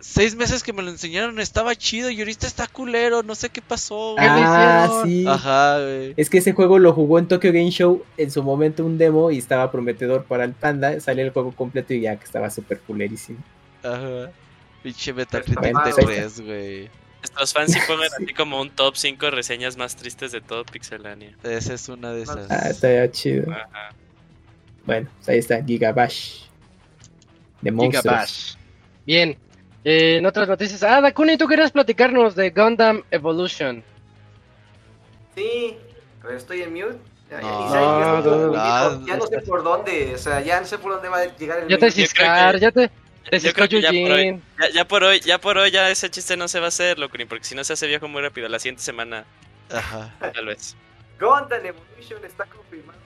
[0.00, 3.62] seis meses que me lo enseñaron, estaba chido y ahorita está culero, no sé qué
[3.62, 4.26] pasó, güey.
[4.28, 5.24] ah, sí.
[5.26, 6.14] Ajá, güey.
[6.16, 9.30] Es que ese juego lo jugó en Tokyo Game Show en su momento un demo
[9.30, 10.98] y estaba prometedor para el panda.
[11.00, 13.38] Salió el juego completo y ya que estaba súper culerísimo.
[13.82, 14.30] Ajá.
[14.82, 15.42] Pinche Está
[15.72, 16.16] mal, de güey.
[16.16, 16.90] 3, güey.
[17.20, 18.24] Nuestros fans sí pongan Sí.
[18.24, 21.34] así como un top 5 reseñas más tristes de todo Pixelania.
[21.42, 22.48] Esa es una de esas.
[22.50, 23.50] Ah, estaría chido.
[23.50, 23.90] Ajá.
[24.84, 26.42] Bueno, pues ahí está, Gigabash.
[27.62, 28.02] De monstruos.
[28.04, 28.54] Gigabash.
[29.06, 29.36] Bien.
[29.88, 30.82] Eh, en otras noticias.
[30.82, 33.84] Ah, Dakuni, tú querías platicarnos de Gundam Evolution.
[35.36, 35.76] Sí,
[36.24, 36.96] a ver, estoy en mute.
[37.30, 40.12] Ya, ya- No, y Isaac ya estuvo no, conmigo, no, ya no sé por dónde,
[40.14, 42.60] o sea, ya no sé por dónde va a llegar el Ya te ciscar, que-
[42.60, 42.90] ya te.
[43.30, 45.88] Te Yo creo que ya por hoy, ya, ya por hoy, ya por hoy ya
[45.90, 48.22] ese chiste no se va a hacer, Locuni, porque si no se hace viejo muy
[48.22, 49.24] rápido, la siguiente semana
[49.72, 50.12] Ajá.
[50.32, 50.76] tal vez.
[51.20, 52.98] Gundam Evolution está confirmado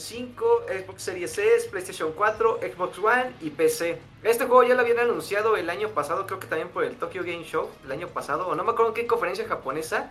[0.00, 3.98] 5, Xbox Series S, PlayStation 4, Xbox One y PC.
[4.22, 7.22] Este juego ya lo habían anunciado el año pasado, creo que también por el Tokyo
[7.22, 10.10] Game Show, el año pasado, o no me acuerdo en qué conferencia japonesa.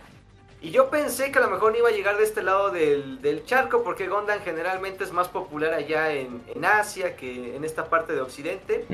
[0.62, 3.22] Y yo pensé que a lo mejor no iba a llegar de este lado del,
[3.22, 7.88] del charco, porque Gundam generalmente es más popular allá en, en Asia que en esta
[7.88, 8.84] parte de Occidente.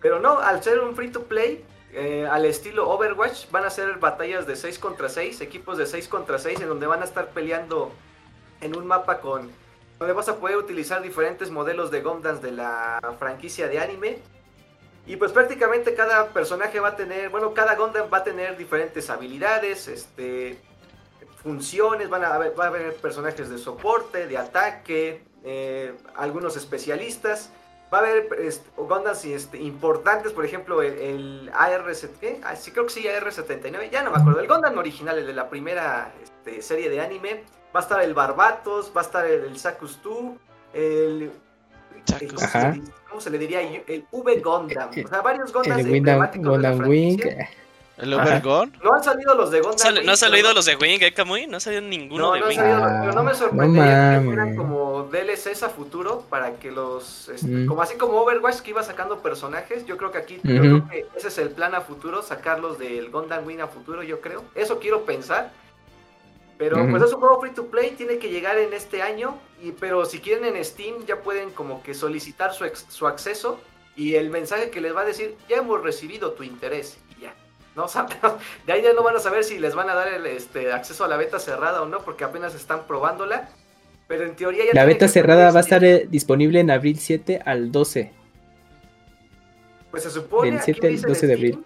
[0.00, 3.98] Pero no, al ser un free to play, eh, al estilo Overwatch, van a ser
[3.98, 7.28] batallas de 6 contra 6, equipos de 6 contra 6, en donde van a estar
[7.30, 7.92] peleando
[8.60, 9.50] en un mapa con.
[9.98, 14.18] Donde vas a poder utilizar diferentes modelos de Gundams de la franquicia de anime.
[15.06, 19.08] Y pues prácticamente cada personaje va a tener, bueno, cada Gundam va a tener diferentes
[19.08, 20.58] habilidades, este,
[21.42, 27.50] funciones, van a haber, va a haber personajes de soporte, de ataque, eh, algunos especialistas.
[27.94, 32.40] Va a haber este, Gundams este, importantes, por ejemplo, el, el AR-7, ¿qué?
[32.42, 34.40] Ah, sí, creo que sí, AR-79, ya no me acuerdo.
[34.40, 37.44] El Gundam original, el de la primera este, serie de anime.
[37.76, 40.14] Va a estar el Barbatos, va a estar el, el Sakus 2,
[40.72, 41.30] el...
[42.26, 42.70] ¿cómo, se Ajá.
[42.70, 43.60] le, cómo se le diría?
[43.60, 44.88] El V Gundam.
[44.88, 47.18] O sea, varios Gundams El Gundam, emblemáticos de la Gundam Wing.
[47.20, 47.50] franquicia.
[47.98, 48.22] ¿El Ajá.
[48.24, 48.72] Overgone?
[48.82, 50.98] No han salido los de Gundam ¿No, sal- Wing, ¿no has salido los de Wing,
[51.02, 51.46] eh, Kamui?
[51.46, 52.58] No ha salido ninguno no, de no, han Wing.
[52.58, 56.70] salido, Ah, pero no me no sorprendería que fueran como DLCs a futuro para que
[56.70, 57.66] los, este, Mm.
[57.66, 61.06] como así como Overwatch que iba sacando personajes, yo creo que aquí, yo creo que
[61.16, 64.44] ese es el plan a futuro, sacarlos del Gundam Wing a futuro, yo creo.
[64.54, 65.50] Eso quiero pensar.
[66.58, 66.90] Pero Ujú.
[66.90, 70.06] pues es un juego free to play, tiene que llegar en este año, y pero
[70.06, 73.60] si quieren en Steam ya pueden como que solicitar su, ex- su acceso
[73.94, 77.34] y el mensaje que les va a decir, ya hemos recibido tu interés y ya.
[77.74, 77.86] No,
[78.66, 81.04] de ahí ya no van a saber si les van a dar el este, acceso
[81.04, 83.50] a la beta cerrada o no, porque apenas están probándola.
[84.08, 86.98] Pero en teoría ya La beta cerrada va a salir estar eh, disponible en abril
[86.98, 88.12] 7 al 12.
[89.90, 91.64] Pues se supone del aquí 7 al dice en 12 de Steam abril.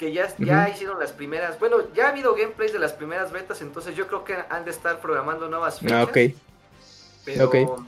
[0.00, 1.60] Que ya, ya hicieron las primeras.
[1.60, 4.70] Bueno, ya ha habido gameplays de las primeras betas, entonces yo creo que han de
[4.70, 5.92] estar programando nuevas fechas.
[5.98, 6.34] Ah, ok.
[7.26, 7.84] Pero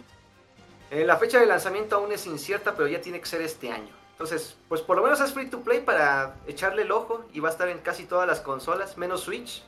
[0.90, 3.88] eh, la fecha de lanzamiento aún es incierta, pero ya tiene que ser este año.
[4.10, 7.48] Entonces, pues por lo menos es free to play para echarle el ojo y va
[7.48, 9.62] a estar en casi todas las consolas, menos Switch.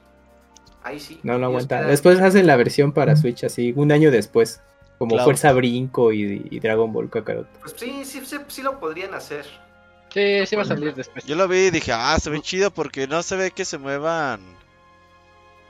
[0.82, 1.20] Ahí sí.
[1.22, 1.80] No, no aguanta.
[1.80, 4.60] Después hacen la versión para Switch así, un año después.
[4.98, 5.24] Como Claro.
[5.24, 7.48] Fuerza Brinco y, y Dragon Ball Kakarot.
[7.60, 9.46] Pues sí, sí, sí, sí lo podrían hacer.
[10.14, 11.24] Sí, sí va a salir después.
[11.26, 13.78] Yo lo vi y dije, ah, se ve chido porque no se ve que se
[13.78, 14.40] muevan.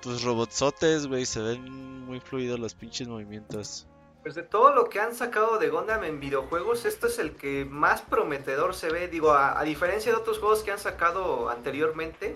[0.03, 3.86] Pues robotsotes, güey, se ven muy fluidos los pinches movimientos.
[4.22, 7.64] Pues de todo lo que han sacado de Gundam en videojuegos, este es el que
[7.64, 9.09] más prometedor se ve.
[9.09, 12.34] Digo, a, a diferencia de otros juegos que han sacado anteriormente,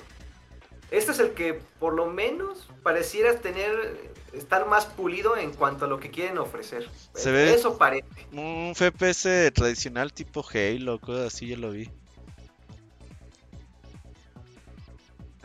[0.91, 5.89] este es el que por lo menos pareciera tener estar más pulido en cuanto a
[5.89, 6.89] lo que quieren ofrecer.
[7.15, 8.07] Se ve- Eso parece.
[8.33, 11.91] Un FPS tradicional tipo Halo, cosas así, ya lo vi.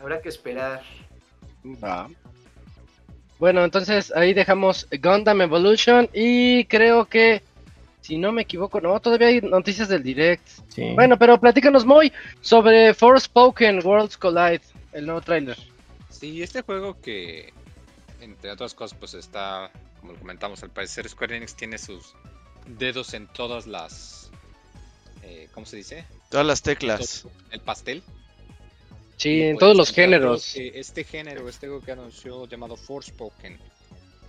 [0.04, 0.82] Habrá que esperar.
[1.82, 2.10] Va.
[3.38, 7.42] Bueno, entonces ahí dejamos Gundam Evolution y creo que,
[8.02, 10.46] si no me equivoco, no, todavía hay noticias del direct.
[10.68, 10.92] Sí.
[10.94, 14.60] Bueno, pero platícanos muy sobre Forspoken Worlds Collide,
[14.92, 15.56] el nuevo tráiler.
[16.10, 17.54] Sí, este juego que,
[18.20, 19.70] entre otras cosas, pues está,
[20.02, 22.14] como lo comentamos, al parecer Square Enix tiene sus
[22.66, 24.30] dedos en todas las...
[25.22, 26.04] eh, ¿Cómo se dice?
[26.28, 27.26] Todas las teclas.
[27.50, 28.02] El pastel.
[29.16, 30.54] Sí, en todos los géneros.
[30.56, 33.58] este género, este juego que anunció llamado Forspoken,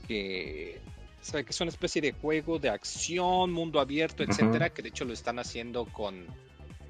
[0.08, 0.80] que
[1.22, 5.06] sabe que es una especie de juego de acción, mundo abierto, etcétera, que de hecho
[5.06, 6.26] lo están haciendo con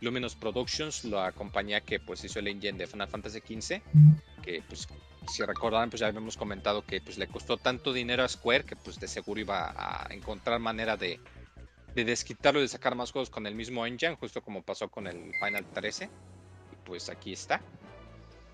[0.02, 3.82] Luminous Productions, la compañía que pues hizo el engine de Final Fantasy XV,
[4.44, 4.88] que pues
[5.32, 8.76] si recordarán pues ya habíamos comentado que pues le costó tanto dinero a Square que
[8.76, 11.20] pues de seguro iba a encontrar manera de,
[11.96, 15.08] de desquitarlo y de sacar más juegos con el mismo engine, justo como pasó con
[15.08, 16.10] el Final 13.
[16.86, 17.62] Pues aquí está.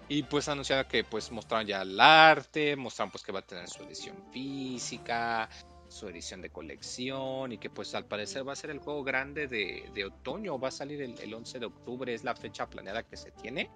[0.08, 3.70] Y pues anunciaron que pues mostraron ya el arte, mostraron pues que va a tener
[3.70, 5.50] su edición física,
[5.88, 9.48] su edición de colección y que pues al parecer va a ser el juego grande
[9.48, 13.04] de, de otoño, va a salir el, el 11 de octubre, es la fecha planeada
[13.04, 13.70] que se tiene.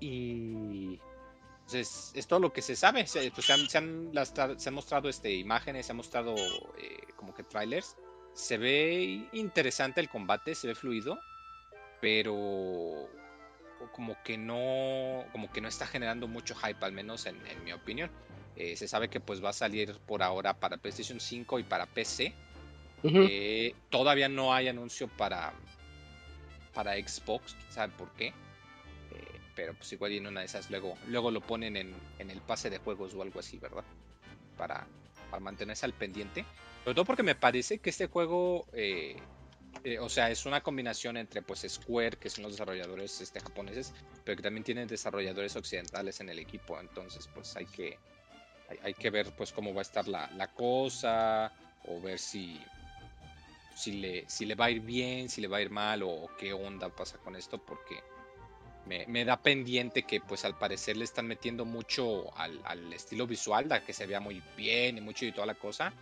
[0.00, 0.98] Y
[1.64, 4.32] pues, es, es todo lo que se sabe, se, pues, se han, se han las
[4.56, 7.96] se han mostrado este, imágenes, se han mostrado eh, como que trailers.
[8.34, 11.18] Se ve interesante el combate, se ve fluido,
[12.04, 13.08] pero
[13.92, 17.72] como que no como que no está generando mucho hype al menos en, en mi
[17.72, 18.10] opinión.
[18.56, 21.86] Eh, se sabe que pues va a salir por ahora para PlayStation 5 y para
[21.86, 22.34] PC.
[23.04, 25.54] Eh, todavía no hay anuncio para
[26.74, 28.26] para Xbox quién sabe por qué.
[28.26, 32.30] Eh, pero pues igual y en una de esas luego luego lo ponen en, en
[32.30, 33.84] el pase de juegos o algo así verdad
[34.58, 34.86] para,
[35.30, 36.44] para mantenerse al pendiente.
[36.84, 38.66] Sobre todo porque me parece que este juego
[39.82, 43.92] eh, o sea, es una combinación entre pues Square, que son los desarrolladores este, japoneses,
[44.24, 46.78] pero que también tienen desarrolladores occidentales en el equipo.
[46.80, 47.98] Entonces, pues hay que,
[48.82, 51.52] hay, que ver pues cómo va a estar la, la cosa,
[51.86, 52.60] o ver si,
[53.74, 56.08] si, le, si le va a ir bien, si le va a ir mal, o,
[56.08, 58.00] o qué onda pasa con esto, porque
[58.86, 63.26] me, me da pendiente que pues al parecer le están metiendo mucho al, al estilo
[63.26, 65.92] visual, a que se vea muy bien y mucho y toda la cosa.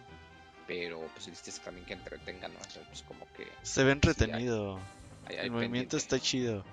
[0.74, 2.54] Pero pues el chiste es también que entretenga, ¿no?
[2.54, 4.78] Entonces, pues como que Se ve entretenido.
[5.26, 5.96] hay- hay El movimiento pendiente.
[5.98, 6.64] está chido.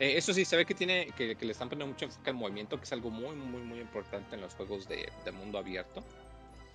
[0.00, 2.36] Eh, eso sí, se ve que tiene que, que le están poniendo mucho enfoque al
[2.36, 6.00] movimiento, que es algo muy, muy, muy importante en los juegos de, de mundo abierto.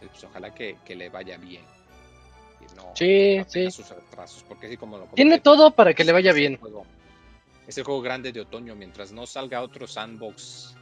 [0.01, 1.63] Eh, Pues ojalá que, que le vaya bien.
[2.61, 3.69] Y no, Sí, no sí.
[3.71, 6.39] sus retrasos, porque así como lo Tiene comenté, todo para que le vaya es el
[6.39, 6.57] bien.
[6.57, 6.85] juego-
[7.67, 10.75] Es el juego grande de otoño, mientras no salga otro sandbox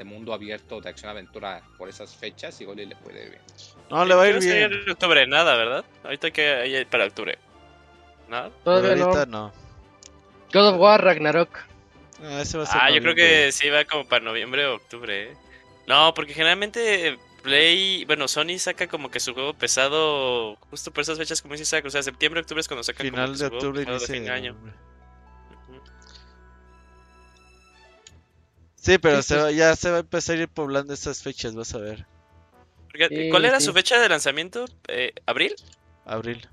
[0.00, 3.42] de mundo abierto de acción aventura por esas fechas, igual y le puede ir bien.
[3.90, 4.82] No, le va a ir ¿Qué salir bien.
[4.86, 5.26] en octubre?
[5.26, 5.84] Nada, ¿verdad?
[6.04, 7.38] Ahorita que hay para octubre.
[8.30, 8.48] ¿Nada?
[8.64, 9.48] Pero Todavía ahorita no.
[9.48, 9.52] no.
[10.54, 11.50] God of War, Ragnarok.
[12.22, 14.76] Ah, ese va a ser Ah, yo creo que sí va como para noviembre o
[14.76, 15.32] octubre.
[15.32, 15.36] ¿eh?
[15.86, 21.18] No, porque generalmente Play, bueno, Sony saca como que su juego pesado justo por esas
[21.18, 21.84] fechas, como dice Isaac.
[21.84, 24.04] O sea, septiembre, octubre es cuando saca como Final que de juego octubre, pesado de
[24.06, 24.52] inicio fin de de año.
[24.54, 24.89] noviembre.
[28.80, 31.54] Sí, pero Sí, se va- ya se va a empezar a ir poblando estas fechas,
[31.54, 32.06] vas a ver.
[32.90, 33.66] Porque, Sí, ¿Cuál era sí.
[33.66, 34.64] su fecha de lanzamiento?
[34.88, 35.54] Eh, ¿Abril?
[36.06, 36.48] Abril.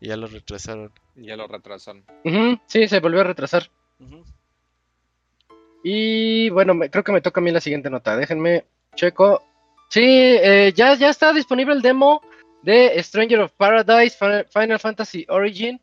[0.00, 0.92] Y ya lo retrasaron.
[1.14, 2.04] Ya lo retrasan.
[2.24, 3.70] Ujú, Sí, se volvió a retrasar.
[5.84, 8.16] Y bueno, me- creo que me toca a mí la siguiente nota.
[8.16, 9.42] Déjenme checo.
[9.88, 12.22] Sí, eh, ya, ya está disponible el demo
[12.62, 15.80] de Stranger of Paradise Fi- Final Fantasy Origin.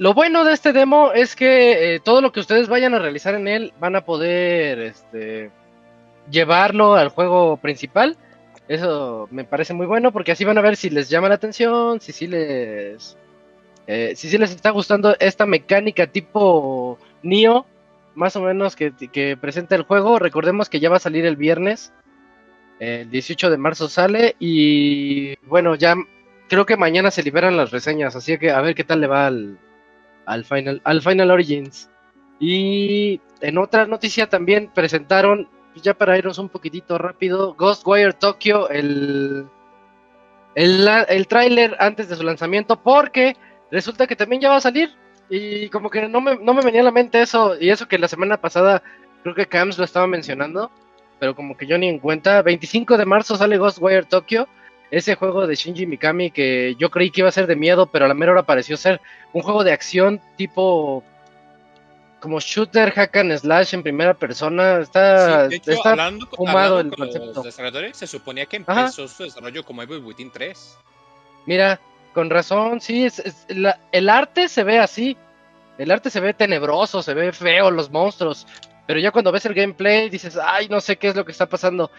[0.00, 3.34] Lo bueno de este demo es que eh, todo lo que ustedes vayan a realizar
[3.34, 5.50] en él van a poder este,
[6.30, 8.16] llevarlo al juego principal.
[8.66, 12.00] Eso me parece muy bueno porque así van a ver si les llama la atención,
[12.00, 13.18] si sí les,
[13.86, 17.66] eh, si sí les está gustando esta mecánica tipo Nio,
[18.14, 20.18] más o menos que, que presenta el juego.
[20.18, 21.92] Recordemos que ya va a salir el viernes,
[22.78, 25.94] el 18 de marzo sale y bueno, ya
[26.48, 29.26] creo que mañana se liberan las reseñas, así que a ver qué tal le va
[29.26, 29.58] al,
[30.26, 31.90] al Final, al Final Origins.
[32.38, 35.48] Y en otra noticia también presentaron,
[35.82, 39.46] ya para irnos un poquitito rápido, Ghostwire Tokyo, el,
[40.54, 43.36] el, el tráiler antes de su lanzamiento, porque
[43.70, 44.90] resulta que también ya va a salir.
[45.28, 47.98] Y como que no me, no me venía a la mente eso, y eso que
[47.98, 48.82] la semana pasada
[49.22, 50.70] creo que Cams lo estaba mencionando,
[51.20, 52.42] pero como que yo ni en cuenta.
[52.42, 54.48] 25 de marzo sale Ghostwire Tokyo,
[54.90, 58.04] ese juego de Shinji Mikami que yo creí que iba a ser de miedo, pero
[58.04, 59.00] a la mera hora pareció ser
[59.32, 61.04] un juego de acción tipo
[62.20, 64.80] como shooter hack and slash en primera persona.
[64.80, 67.32] Está, Sí, de hecho, está hablando, fumado hablando el con concepto.
[67.34, 68.80] los desarrolladores, se suponía que Ajá.
[68.82, 70.76] empezó su desarrollo como Evil Within 3.
[71.46, 71.80] Mira,
[72.12, 75.16] con razón, sí, es, es- la- el arte se ve así.
[75.78, 78.46] El arte se ve tenebroso, se ve feo, los monstruos.
[78.86, 81.46] Pero ya cuando ves el gameplay dices, ay, no sé qué es lo que está
[81.46, 81.90] pasando.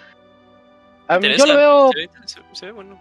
[1.16, 3.00] A mí- yo lo veo, Se ve, se- se ve bueno.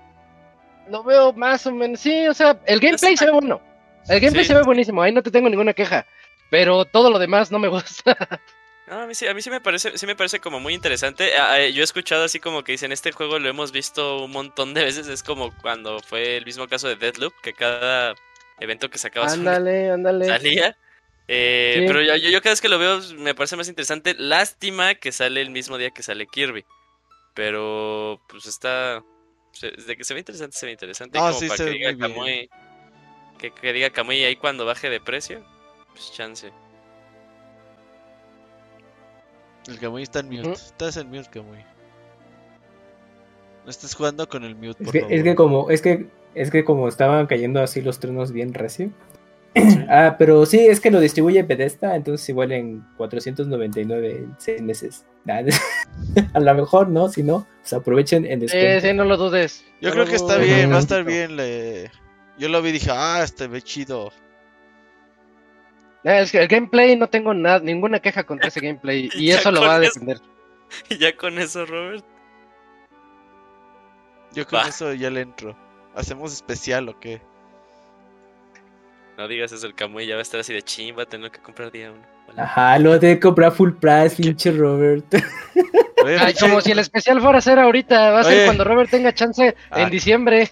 [0.88, 3.60] lo veo más o menos, sí, o sea, el gameplay se ve bueno.
[4.08, 4.48] El gameplay Sí.
[4.48, 6.06] se ve buenísimo, ahí no te tengo ninguna queja.
[6.50, 8.16] Pero todo lo demás no me gusta.
[8.88, 11.30] No, a mí sí, a mí sí me parece, sí me parece como muy interesante.
[11.72, 14.82] Yo he escuchado así como que dicen, este juego lo hemos visto un montón de
[14.82, 15.06] veces.
[15.06, 18.16] Es como cuando fue el mismo caso de Deadloop, que cada
[18.58, 20.24] evento que sacabas ándale, ándale.
[20.26, 20.76] salía.
[21.28, 21.84] Eh, Sí.
[21.86, 24.16] Pero yo, yo cada vez que lo veo me parece más interesante.
[24.18, 26.64] Lástima que sale el mismo día que sale Kirby.
[27.34, 29.02] Pero pues está...
[29.52, 31.18] se- De que se ve interesante, se ve interesante.
[31.18, 32.48] Y Ah, como sí, para se que ve diga muy bien.
[32.48, 32.50] Kamui...
[33.38, 35.42] Que, que diga Kamui ahí cuando baje de precio.
[35.92, 36.50] Pues chance.
[39.68, 40.52] El Kamui está en mute.
[40.52, 41.64] Estás en mute, Kamui.
[43.64, 45.14] No estés jugando con el mute, Es por que, favor.
[45.14, 48.90] es que como, es que, es que como estaban cayendo así los truenos bien recio.
[49.88, 55.06] ah, pero sí, es que lo distribuye Bethesda, entonces igual en 499 en 6 meses.
[56.34, 58.86] A lo mejor no, si no, pues aprovechen en Sí, descuento.
[58.88, 59.64] sí, no lo dudes.
[59.80, 61.36] Yo No creo que está bien, va a estar bien.
[61.36, 61.90] Le...
[62.38, 64.12] Yo lo vi y dije, ah, este ve chido.
[66.04, 69.10] Eh, Es que el gameplay no tengo nada, ninguna queja contra ese gameplay.
[69.14, 70.18] Y eso lo va a defender.
[70.88, 72.04] Y ya con eso, Robert.
[74.32, 74.68] Yo con Va.
[74.68, 75.56] eso ya le entro.
[75.94, 77.20] ¿Hacemos especial o qué?
[79.20, 81.30] No digas eso, el Kamui ya va a estar así de ching, va a tener
[81.30, 82.00] que comprar día uno.
[82.32, 82.44] Hola.
[82.44, 85.04] Ajá, lo de comprar full price, pinche Robert.
[86.02, 88.44] Oye, Ay, como si el especial fuera a ser ahorita, va a ser Oye.
[88.46, 89.82] cuando Robert tenga chance Ah.
[89.82, 90.50] en diciembre.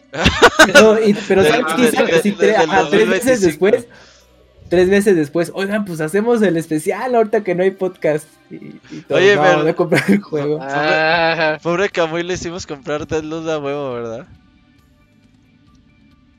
[0.75, 3.47] No, y- pero ¿sabes qué tres, meses 2025.
[3.47, 3.87] después.
[4.69, 8.29] Tres meses después, oigan, pues hacemos el especial ahorita que no hay podcast.
[8.51, 8.57] Y,
[8.91, 10.59] y todo, Oye, no, pero- voy a comprar el juego.
[10.61, 14.27] Ah, Pobre Kamui le hicimos comprar Deadloop a huevo, ¿verdad?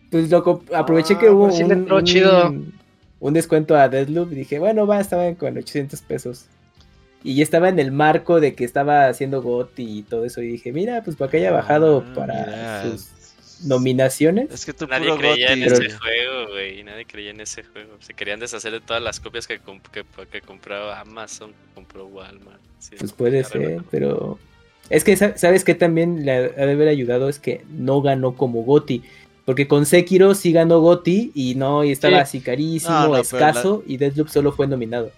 [0.10, 2.54] Pues lo comp- aproveché Ah, que hubo pues sí un, chido.
[3.20, 6.46] un descuento a Deadloop y dije, bueno, va, estaba con 800 pesos.
[7.24, 10.42] Y ya estaba en el marco de que estaba haciendo GOTY y todo eso.
[10.42, 12.84] Y dije, mira, pues para que haya bajado Ah, para mira.
[12.84, 13.10] sus
[13.66, 14.48] nominaciones.
[14.52, 15.86] Es que tú Nadie puro creía en Goti.
[15.88, 16.82] ese juego, güey.
[16.84, 17.92] Nadie creía en ese juego.
[18.00, 22.08] Se querían deshacer de todas las copias que, comp- que, que compró Amazon, que compró
[22.08, 22.60] Walmart.
[22.80, 24.40] Sí, Pues puede ser, pero...
[24.90, 27.28] Es que, sa- ¿sabes qué también le ha de haber ayudado?
[27.30, 29.04] Es que no ganó como GOTY.
[29.50, 32.22] Porque con Sekiro sí ganó GOTY y no, y estaba Sí.
[32.22, 35.10] así carísimo, No, no, pero escaso, y Deadloop solo fue nominado.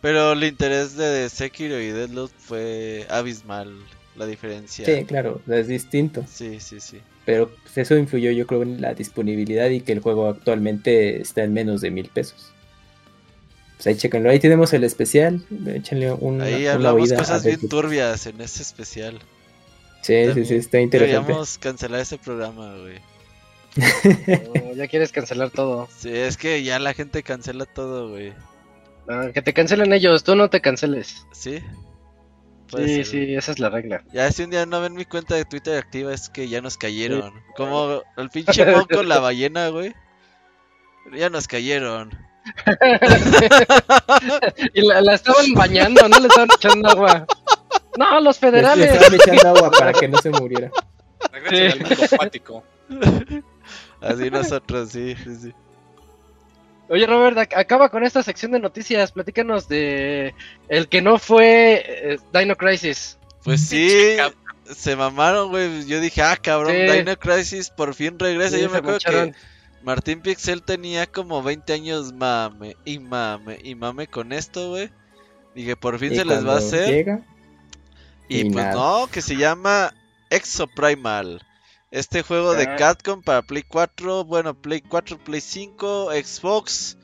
[0.00, 3.74] Pero el interés de Sekiro y Deadloop fue abismal.
[4.14, 4.86] La diferencia.
[4.86, 6.24] Sí, claro, es distinto.
[6.32, 6.78] sí, sí.
[6.78, 7.00] sí.
[7.24, 11.42] Pero pues, eso influyó yo creo en la disponibilidad y que el juego actualmente está
[11.42, 12.52] en menos de mil pesos.
[13.74, 17.68] Pues ahí chequenlo, ahí tenemos el especial, échenle una, Ahí una hablamos oída cosas bien
[17.68, 19.18] turbias en ese especial.
[20.02, 21.16] Sí, sí, sí, está interesante.
[21.22, 23.10] Deberíamos cancelar ese programa, güey.
[23.76, 25.88] No, ya quieres cancelar todo.
[25.96, 28.32] Sí, es que ya la gente cancela todo, güey.
[29.08, 31.26] No, que te cancelen ellos, tú no te canceles.
[31.32, 31.62] ¿Sí?
[32.70, 33.36] Puede Sí, ser, sí, güey.
[33.36, 34.02] esa es la regla.
[34.12, 36.76] Ya si un día no ven mi cuenta de Twitter activa es que ya nos
[36.76, 37.32] cayeron.
[37.56, 39.92] Como el pinche moco la ballena, güey.
[41.12, 42.10] Ya nos cayeron.
[44.74, 47.26] y la, la estaban bañando, no le estaban echando agua.
[47.98, 48.92] No, los Le- Le federales.
[48.92, 50.70] estaban echando agua para que no se muriera.
[51.32, 51.78] Regresen Sí.
[51.84, 52.64] al mundo acuático.
[54.00, 55.52] Así nosotros, sí, sí, sí.
[56.88, 59.12] Oye, Robert, ac- acaba con esta sección de noticias.
[59.12, 60.34] Platícanos de
[60.68, 63.16] el que no fue eh, Dino Crisis.
[63.44, 64.16] Pues sí,
[64.64, 65.86] se mamaron, güey.
[65.86, 66.92] Yo dije, ah, cabrón, Sí.
[66.98, 68.56] Dino Crisis por fin regresa.
[68.56, 69.32] Sí, Yo me acuerdo que
[69.82, 74.90] Martín Pixel tenía como 20 años mame y mame y mame con esto, güey.
[75.54, 76.88] Dije, por fin Y se les va a hacer.
[76.88, 77.20] llega,
[78.28, 78.74] Y, Y pues nada.
[78.74, 79.94] no, que se llama
[80.28, 81.40] Exoprimal.
[81.90, 82.76] Este juego de Ah.
[82.76, 86.96] Capcom para Play 4, bueno, Play 4, Play 5, Xbox,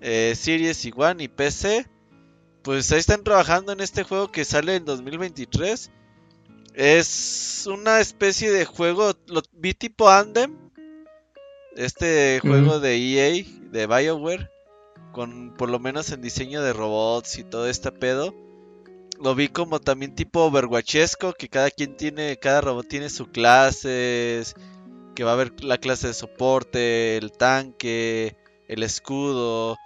[0.00, 1.86] eh, Series y One y PC.
[2.62, 5.90] Pues ahí están trabajando en este juego que sale en 2023.
[6.74, 10.56] Es una especie de juego, lo vi tipo Andem.
[11.76, 14.50] Este juego de EA, de BioWare.
[15.12, 18.34] Con por lo menos en diseño de robots y todo este pedo.
[19.22, 24.54] Lo vi como también tipo overwatchesco, que cada quien tiene, cada robot tiene su clases,
[25.14, 28.36] que va a haber la clase de soporte, el tanque,
[28.68, 29.76] el escudo,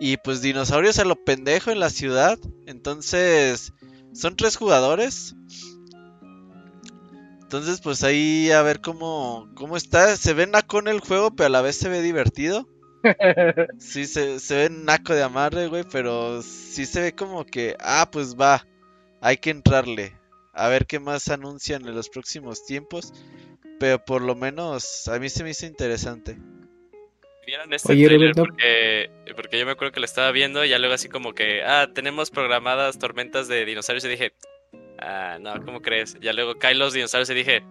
[0.00, 2.38] y pues dinosaurios a lo pendejo en la ciudad.
[2.66, 3.72] Entonces,
[4.12, 5.34] son tres jugadores.
[7.42, 10.16] Entonces, pues ahí a ver cómo, cómo está.
[10.16, 12.66] Se ve con el juego, pero a la vez se ve divertido.
[13.78, 18.08] Sí, se, se ve naco de amarre, güey, pero sí se ve como que, ah,
[18.12, 18.64] pues va,
[19.22, 20.14] hay que entrarle.
[20.52, 23.14] A ver qué más anuncian en los próximos tiempos.
[23.80, 26.36] Pero por lo menos a mí se me hizo interesante.
[27.46, 28.32] ¿Vieron este Oye, trailer?
[28.34, 31.62] Porque, porque yo me acuerdo que lo estaba viendo y ya luego así como que,
[31.64, 34.32] ah, tenemos programadas tormentas de dinosaurios y dije,
[35.00, 36.16] ah, no, ¿cómo crees?
[36.20, 37.64] Ya luego caen los dinosaurios y dije,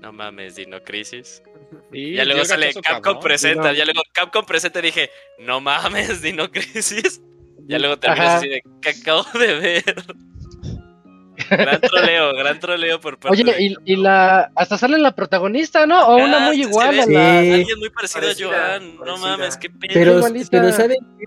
[0.00, 1.42] no mames, Dino Crisis.
[1.92, 3.22] Y ya luego sale Capcom Cabrón.
[3.22, 3.72] presenta, no.
[3.72, 7.20] ya luego Capcom presenta y dije, no mames, Dino Crisis.
[7.66, 9.84] Ya luego terminas así de, ¿qué acabo de ver?
[11.50, 14.50] Gran troleo, gran troleo por parte Oye, de y, y la.
[14.54, 16.06] Hasta sale la protagonista, ¿no?
[16.06, 17.12] O una Ah, muy igual a Sí.
[17.12, 17.38] la.
[17.38, 18.94] Alguien muy parecido Parecida, a Joan.
[18.96, 19.26] No parecida.
[19.36, 19.90] mames, qué pedo.
[19.92, 20.20] Pero,
[20.50, 21.26] pero ¿saben qué?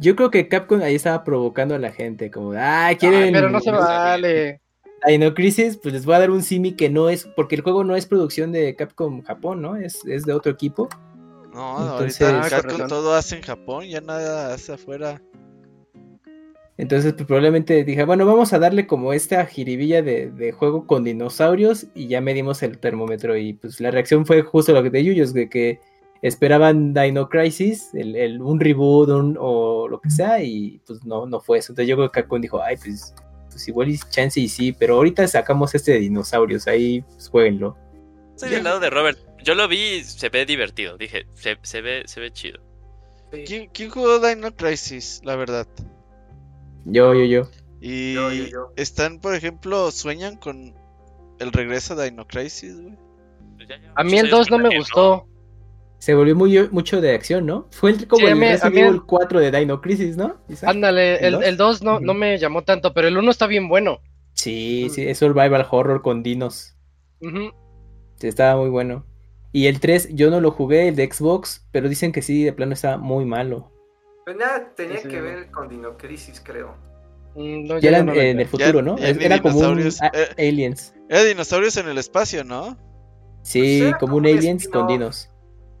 [0.00, 3.50] Yo creo que Capcom ahí estaba provocando a la gente, como, ah, Ay, quieren pero
[3.50, 4.60] no se vale.
[5.06, 7.82] Dino Crisis, pues les voy a dar un simi que no es, porque el juego
[7.84, 9.76] no es producción de Capcom Japón, ¿no?
[9.76, 10.88] Es, es de otro equipo.
[11.52, 15.20] No, Entonces- ahorita Ah, Capcom todo hace en Japón, ya nada hace afuera.
[16.78, 21.04] Entonces, pues, probablemente dije, bueno, vamos a darle como esta jiribilla de, de juego con
[21.04, 25.04] dinosaurios y ya medimos el termómetro y pues la reacción fue justo lo que de
[25.04, 25.80] Yuyos, de que
[26.22, 31.26] esperaban Dino Crisis, el, el- un reboot un- o lo que sea y pues no,
[31.26, 31.72] no fue eso.
[31.72, 33.14] Entonces yo creo que Capcom dijo, ay, pues,
[33.50, 37.76] pues igual y chance y sí, pero ahorita sacamos este de dinosaurios, ahí pues, jueguenlo.
[38.34, 39.18] Estoy del lado de Robert.
[39.44, 40.96] Yo lo vi y se ve divertido.
[40.96, 42.60] Dije, se, se ve, se ve chido.
[43.30, 45.20] ¿Quién, quién jugó Dino Crisis?
[45.24, 45.66] La verdad.
[46.84, 47.42] Yo, yo, yo.
[47.80, 48.72] Y Yo, yo, yo.
[48.76, 50.74] están, por ejemplo, sueñan con
[51.38, 52.96] el regreso de Dino Crisis, güey.
[53.56, 55.26] Pues A mí el años 2 no me gustó.
[55.98, 57.68] Se volvió muy, mucho de acción, ¿no?
[57.70, 60.16] Fue el, como Sí, el mí- a Resident mí el- Evil 4 de Dino Crisis,
[60.16, 60.36] ¿no?
[60.48, 60.70] Isaac?
[60.70, 61.44] Ándale, ¿El el, dos?
[61.44, 64.00] el 2 no, no me llamó tanto, pero el 1 está bien bueno.
[64.34, 66.76] Sí, sí, es survival horror con dinos.
[67.20, 67.52] Ujú.
[68.16, 69.06] Sí, estaba muy bueno.
[69.52, 72.52] Y el 3, yo no lo jugué, el de Xbox, pero dicen que sí, de
[72.52, 73.70] plano estaba muy malo.
[74.24, 75.08] Pues nada, tenía Sí, sí.
[75.08, 76.74] que ver con Dino Crisis, creo.
[77.34, 78.96] Mm, no, Ya eran no lo en el futuro, ¿no?
[78.98, 80.48] ya ni Era como un dinosaurios, a- eh.
[80.48, 80.94] aliens.
[81.08, 82.76] Era dinosaurios en el espacio, ¿no?
[83.42, 85.28] Sí, Pues como como un un aliens con dinos.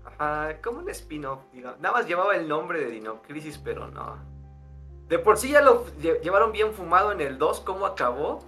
[0.04, 1.40] Ajá, como un spin-off.
[1.52, 4.18] Nada más llevaba el nombre de Dino Crisis, pero no.
[5.08, 8.40] De por sí ya lo lle- llevaron bien fumado en el 2, cómo acabó.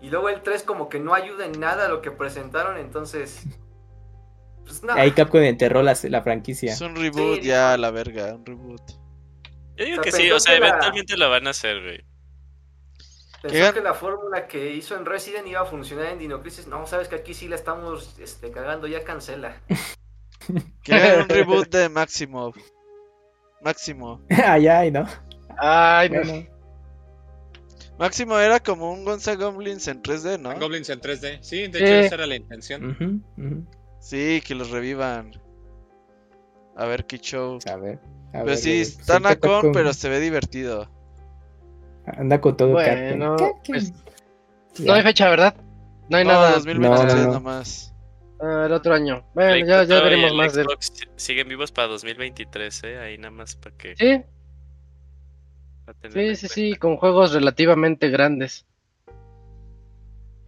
[0.00, 3.42] Y luego el 3 como que no ayuda en nada a lo que presentaron, entonces...
[4.64, 5.00] Pues nada.
[5.00, 6.72] Ahí Capcom enterró la, la franquicia.
[6.72, 8.80] Es un reboot Sí, ya, la verga, un reboot.
[9.80, 11.82] Yo digo O sea, que sí, o sea, que la- eventualmente lo van a hacer,
[11.82, 12.04] güey.
[13.42, 16.66] Pensó que la fórmula que hizo en Resident iba a funcionar en Dino Crisis.
[16.66, 19.60] No, sabes que aquí sí la estamos este, cagando, ya cancela.
[20.82, 22.52] Que hagan un reboot de Máximo.
[23.62, 24.20] Máximo.
[24.44, 25.06] Ay, ay, ¿no?
[25.58, 26.20] Ay, no.
[26.22, 26.46] Bueno,
[27.98, 30.58] Máximo era como un Gonza Goblins en 3D, ¿no?
[30.58, 31.38] Goblins en 3D.
[31.42, 31.84] Sí, de Sí.
[31.84, 33.22] hecho esa era la intención.
[34.00, 35.32] Sí, que los revivan.
[36.76, 37.58] A ver qué show.
[37.70, 37.98] A ver.
[38.30, 40.88] A Pero ver, sí, pues está nacón, pero se ve divertido.
[42.06, 43.60] Anda con todo Bueno, Capcom.
[43.66, 43.92] pues.
[44.78, 45.54] No hay fecha, ¿verdad?
[46.08, 46.52] No hay no, nada.
[46.54, 47.32] 2023 No, no, no.
[47.34, 47.92] nomás.
[48.40, 49.22] Ah, el otro año.
[49.34, 50.64] Bueno, El ya, veremos más de
[51.16, 52.98] siguen vivos para 2023, ¿eh?
[52.98, 53.94] Ahí nada más para que...
[53.96, 54.22] Sí,
[55.84, 58.64] para sí, sí, sí, con juegos relativamente grandes.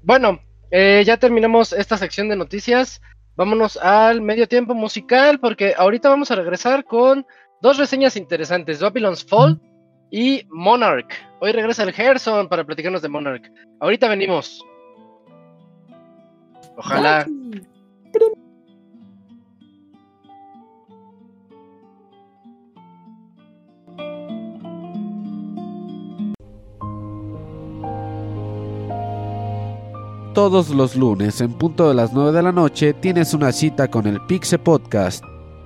[0.02, 0.40] Bueno,
[0.70, 3.02] eh, ya terminamos esta sección de noticias.
[3.36, 7.27] Vámonos al medio tiempo musical, porque ahorita vamos a regresar con
[7.62, 9.59] dos reseñas interesantes: Babylon's Fall
[10.10, 11.10] y Monarch.
[11.40, 13.51] Hoy regresa el Gerson para platicarnos de Monarch.
[13.80, 14.62] Ahorita venimos.
[16.76, 17.26] Ojalá.
[30.34, 34.06] Todos los lunes en punto de las 9 de la noche tienes una cita con
[34.06, 35.22] el Pixe Podcast.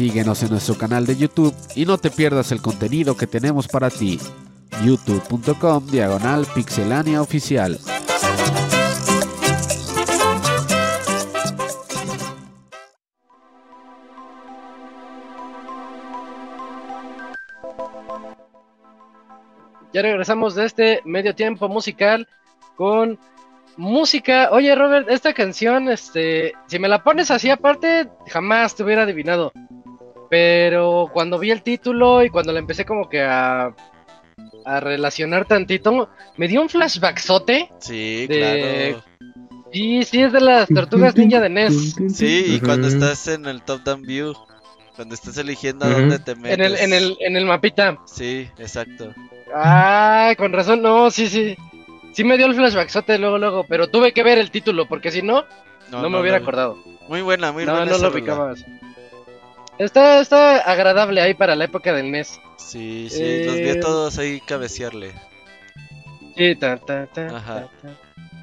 [0.00, 3.90] Síguenos en nuestro canal de YouTube y no te pierdas el contenido que tenemos para
[3.90, 4.18] ti.
[4.82, 7.78] youtube.com diagonal pixelania oficial.
[19.92, 22.26] Ya regresamos de este medio tiempo musical
[22.74, 23.18] con
[23.76, 24.48] música.
[24.50, 29.52] Oye, Robert, esta canción, este, si me la pones así aparte, jamás te hubiera adivinado.
[30.30, 33.74] Pero cuando vi el título y cuando la empecé como que a,
[34.64, 37.68] a relacionar tantito, me dio un flashbackzote.
[37.80, 39.04] Sí, De- claro.
[39.72, 41.96] Y sí, es de las tortugas ninja de NES.
[42.14, 44.34] Sí, y cuando estás en el top down view,
[44.96, 46.58] cuando estás eligiendo a dónde te metes.
[46.58, 47.98] En el, en el, en el mapita.
[48.06, 49.12] Sí, exacto.
[49.54, 51.56] Ah, con razón, no, sí, sí.
[52.12, 55.22] Sí me dio el flashbackzote luego, luego, pero tuve que ver el título, porque si
[55.22, 55.44] no,
[55.90, 56.42] no, me hubiera no.
[56.42, 56.78] acordado.
[57.08, 57.86] Muy buena, muy No, buena.
[57.86, 58.54] no esa lo rola.
[59.80, 62.38] Está, está agradable ahí para la época del NES.
[62.58, 65.12] Sí, sí, los vi Eh, a todos ahí cabecearle.
[66.36, 67.68] Sí, ta, ta, ta, Ajá.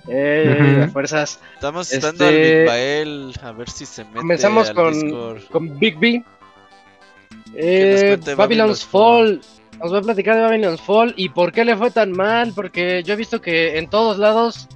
[0.10, 1.40] Eh, a fuerzas.
[1.54, 5.44] Estamos Este- dando al Big Bael a ver si se mete Comenzamos al con, Discord.
[5.52, 6.24] con Big B.
[6.24, 9.42] nos Eh, Babylon's Babylon's Fall.
[9.80, 12.52] Os voy a platicar de Babylon's Fall y por qué le fue tan mal.
[12.56, 14.68] Porque yo he visto que en todos lados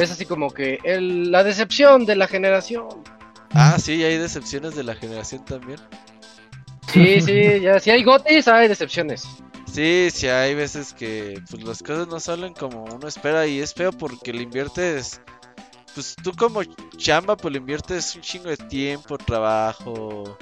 [0.00, 2.88] es así como que el- la decepción de la generación.
[3.52, 5.78] Ah, sí, hay decepciones de la generación también.
[6.92, 7.78] Sí, sí, ya.
[7.78, 9.26] Si hay gotis, hay decepciones.
[9.72, 13.72] Sí, sí, hay veces que pues las cosas no salen como uno espera y es
[13.72, 15.20] feo porque le inviertes,
[15.94, 16.62] pues tú como
[16.96, 20.36] chamba pues le inviertes un chingo de tiempo, trabajo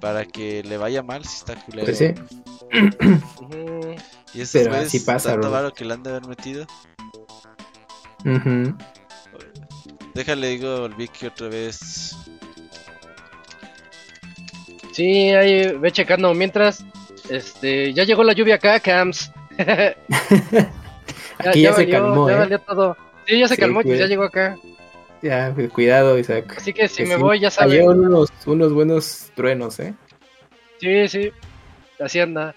[0.00, 1.86] para que le vaya mal si está culero.
[1.86, 2.14] Pues sí.
[4.34, 6.66] Y esos Pero así pasa, tanto varo que le han de haber metido.
[8.24, 8.76] Ujú.
[10.14, 12.16] Déjale digo al Vicky otra vez.
[14.92, 16.32] Sí, ahí ve checando.
[16.34, 16.84] Mientras,
[17.28, 19.32] este, ya llegó la lluvia acá, Cams.
[21.38, 22.38] Aquí ya, se valió, calmó, ya ¿eh?
[22.38, 22.96] valió todo.
[23.26, 24.56] Sí, ya se Sí, calmó, pues ya llegó acá.
[25.20, 26.54] Ya, cuidado, Isaac.
[26.58, 27.88] Así que si Que me sí, voy, ya saben.
[27.88, 29.94] unos, unos buenos truenos, ¿eh?
[30.80, 31.32] Sí, sí.
[31.98, 32.54] Así anda.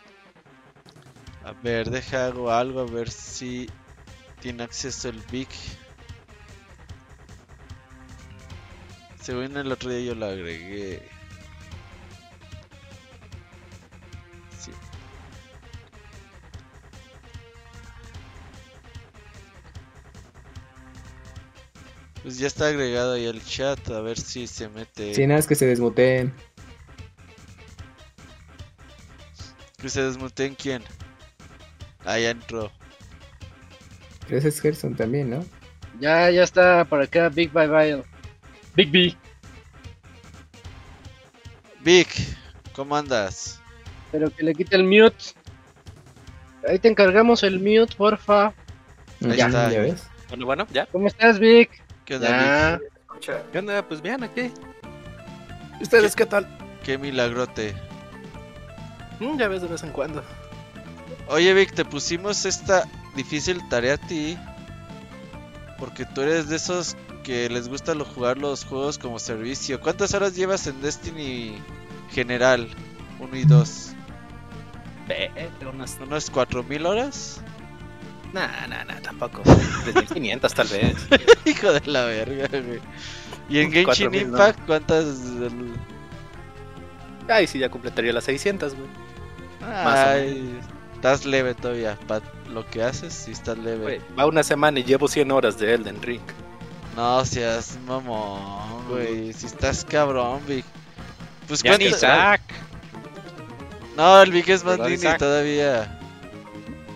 [1.43, 3.69] A ver, deja hago algo a ver si
[4.41, 5.47] tiene acceso el Vic.
[9.27, 11.01] Según el otro día yo lo agregué.
[14.57, 14.71] Sí.
[22.23, 25.13] Pues ya está agregado ahí el chat, a ver si se mete.
[25.13, 26.33] Sí, nada, es que se desmuteen.
[29.77, 30.83] Que se desmuteen quién.
[32.05, 32.71] Ah, ya entró.
[34.25, 35.43] Pero ese es Gerson también, ¿no?
[35.99, 38.16] Ya, ya está por acá, Big Bye Bye.
[38.77, 39.15] Big B.
[41.79, 42.07] Vic,
[42.73, 43.59] ¿cómo andas?
[44.11, 45.33] Pero que le quite el mute.
[46.67, 48.53] Ahí te encargamos el mute, porfa.
[49.23, 49.71] Ahí ya, está.
[49.71, 50.07] ya ves.
[50.29, 50.85] Bueno, bueno, ya.
[50.85, 51.71] ¿Cómo estás, Vic?
[52.05, 52.79] ¿Qué onda, Ya.
[53.01, 53.81] Escucha, ¿Qué onda?
[53.81, 54.51] Pues bien, aquí.
[55.79, 56.45] ¿Y ¿Ustedes qué, tal?
[56.45, 56.81] Vic?
[56.83, 57.73] Qué milagrote.
[59.19, 60.23] Mm, ya ves de vez en cuando.
[61.29, 64.37] Oye, Vic, te pusimos esta difícil tarea a ti.
[65.79, 66.95] Porque tú eres de esos
[67.27, 69.81] que les gusta lo- jugar los juegos como servicio.
[69.81, 71.57] ¿Cuántas horas llevas en Destiny
[72.11, 72.69] general?
[73.19, 73.89] 1 y 2.
[75.09, 75.97] Vete, unas...
[76.01, 77.41] ¿Unas 4000 horas?
[78.31, 79.41] Nah, nah, nah, tampoco.
[79.83, 80.95] 3500 tal vez.
[81.45, 82.79] Hijo de la verga, güey.
[83.49, 84.37] ¿Y en Genshin 4000 no.
[84.37, 85.05] Impact cuántas?
[85.05, 85.73] el-
[87.27, 88.87] Ay, sí, ya completaría las 600, güey.
[89.69, 90.57] Ay,
[90.93, 91.97] estás leve todavía.
[92.07, 92.23] Para
[92.53, 93.81] lo que haces, sí estás leve.
[93.83, 96.21] Güey, Va una semana y llevo 100 horas de Elden Ring.
[96.97, 99.33] No seas mamón, güey.
[99.33, 100.65] Si estás cabrón, Vic.
[101.47, 102.41] Pues Ya ni Isaac.
[103.95, 105.17] No, el Vic es más ¿Verdad, mini Isaac?
[105.17, 105.99] todavía.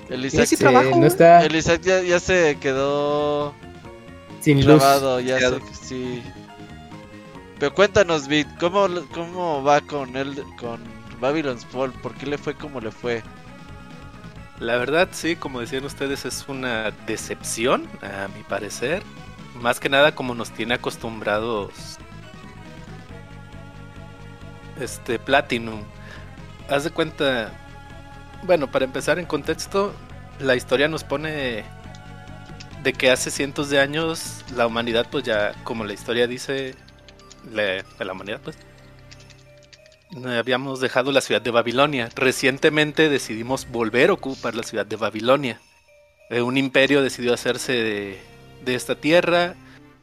[0.09, 3.59] El Isaac, sí Sí, trabajo, no está el Isaac ya, ya se quedó
[4.39, 4.83] sin luz.
[4.83, 5.49] clavado, ya Ya.
[5.49, 6.35] sé que sí.
[7.59, 11.93] Pero cuéntanos, Vic, ¿cómo, cómo va con él, con Babylon's Fall?
[12.01, 13.23] ¿Por qué le fue como le fue?
[14.59, 19.03] La verdad, sí, como decían ustedes, es una decepción, a mi parecer.
[19.61, 21.97] Más que nada como nos tiene acostumbrados
[24.79, 25.83] este Platinum.
[26.67, 27.51] Haz de cuenta,
[28.43, 29.93] bueno, para empezar en contexto,
[30.39, 31.63] la historia nos pone
[32.81, 36.73] de que hace cientos de años la humanidad, pues ya, como la historia dice,
[37.53, 38.57] la humanidad, pues,
[40.25, 42.09] habíamos dejado la ciudad de Babilonia.
[42.15, 45.61] Recientemente decidimos volver a ocupar la ciudad de Babilonia.
[46.31, 48.30] Eh, un imperio decidió hacerse de,
[48.63, 49.55] de esta tierra.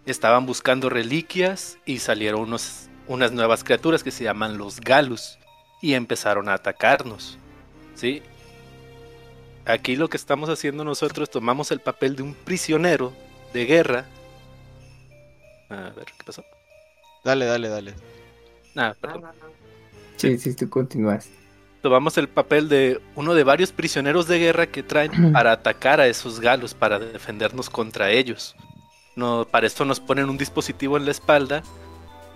[0.06, 5.38] Estaban buscando reliquias y salieron unos, unas nuevas criaturas que se llaman los Galus.
[5.80, 7.38] y empezaron a atacarnos.
[7.94, 8.22] ¿Sí?
[9.64, 13.12] Aquí lo que estamos haciendo nosotros, tomamos el papel de un prisionero
[13.52, 14.06] de guerra.
[15.68, 16.42] A ver, ¿qué pasó?
[17.24, 17.94] Dale, dale, dale.
[18.74, 19.24] Ah, perdón.
[20.16, 21.28] Sí, sí, tú continúas.
[21.82, 26.08] Tomamos el papel de uno de varios prisioneros de guerra que traen para atacar a
[26.08, 28.56] esos galos, para defendernos contra ellos.
[29.14, 31.62] No, para esto nos ponen un dispositivo en la espalda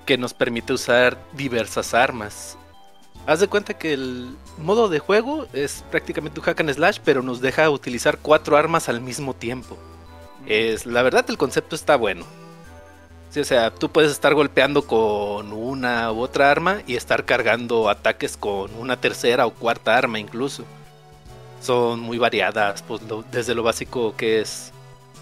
[0.06, 2.56] que nos permite usar diversas armas.
[3.26, 7.22] Haz de cuenta que el modo de juego es prácticamente un hack and slash, pero
[7.22, 9.78] nos deja utilizar cuatro armas al mismo tiempo.
[10.46, 12.24] Es, la verdad, el concepto está bueno.
[13.32, 17.88] Sí, o sea, tú puedes estar golpeando con una u otra arma y estar cargando
[17.88, 20.64] ataques con una tercera o cuarta arma incluso.
[21.62, 24.70] Son muy variadas, pues lo- desde lo básico que es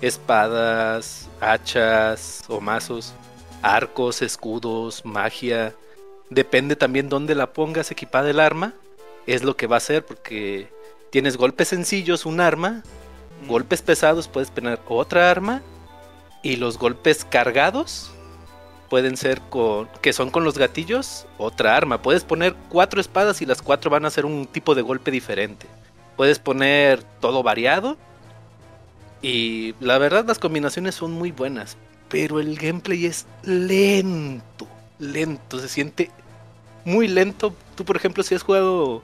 [0.01, 3.13] espadas, hachas o mazos,
[3.63, 5.73] arcos, escudos, magia.
[6.31, 8.75] Depende también dónde la pongas equipada el arma,
[9.27, 10.69] es lo que va a hacer porque
[11.11, 12.83] tienes golpes sencillos, un arma,
[13.47, 15.63] golpes pesados puedes poner otra arma
[16.43, 18.11] y los golpes cargados
[18.89, 22.03] pueden ser con que son con los gatillos otra arma.
[22.03, 25.67] Puedes poner cuatro espadas y las cuatro van a ser un tipo de golpe diferente.
[26.17, 27.97] Puedes poner todo variado
[29.23, 31.77] y la verdad las combinaciones son muy buenas,
[32.09, 34.67] pero el gameplay es lento,
[34.99, 36.11] lento, se siente
[36.85, 37.55] muy lento.
[37.77, 39.03] Tú por ejemplo si has jugado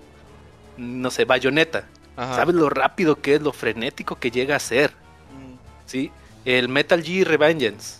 [0.77, 1.87] no sé, Bayonetta,
[2.17, 2.37] Ajá.
[2.37, 4.91] sabes lo rápido que es, lo frenético que llega a ser.
[4.91, 5.55] Mm,
[5.87, 6.11] ¿sí?
[6.47, 7.99] El Metal Gear Revengeance,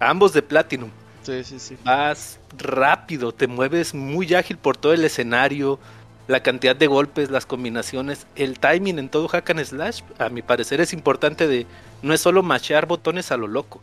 [0.00, 0.90] ambos de Platinum.
[1.22, 1.78] Sí, sí, sí.
[1.84, 5.78] Vas rápido, te mueves muy ágil por todo el escenario,
[6.26, 10.42] la cantidad de golpes, las combinaciones, el timing en todo hack and slash, a mi
[10.42, 11.66] parecer es importante de
[12.02, 13.80] no es solo machear botones a lo loco.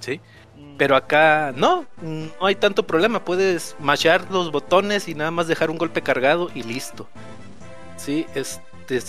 [0.00, 0.20] ¿Sí?
[0.76, 5.70] Pero acá no, no hay tanto problema, puedes machear los botones y nada más dejar
[5.70, 7.06] un golpe cargado y listo.
[7.96, 8.60] Sí, es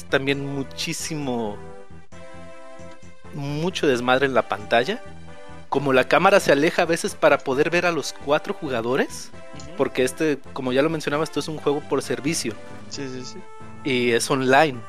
[0.10, 1.57] también muchísimo
[3.38, 5.02] mucho desmadre en la pantalla.
[5.70, 9.32] Como la cámara se aleja a veces para poder ver a los cuatro jugadores,
[9.78, 12.54] porque este, como ya lo mencionaba, esto es un juego por servicio
[12.90, 13.38] Sí, sí, sí.
[13.84, 14.80] y es online.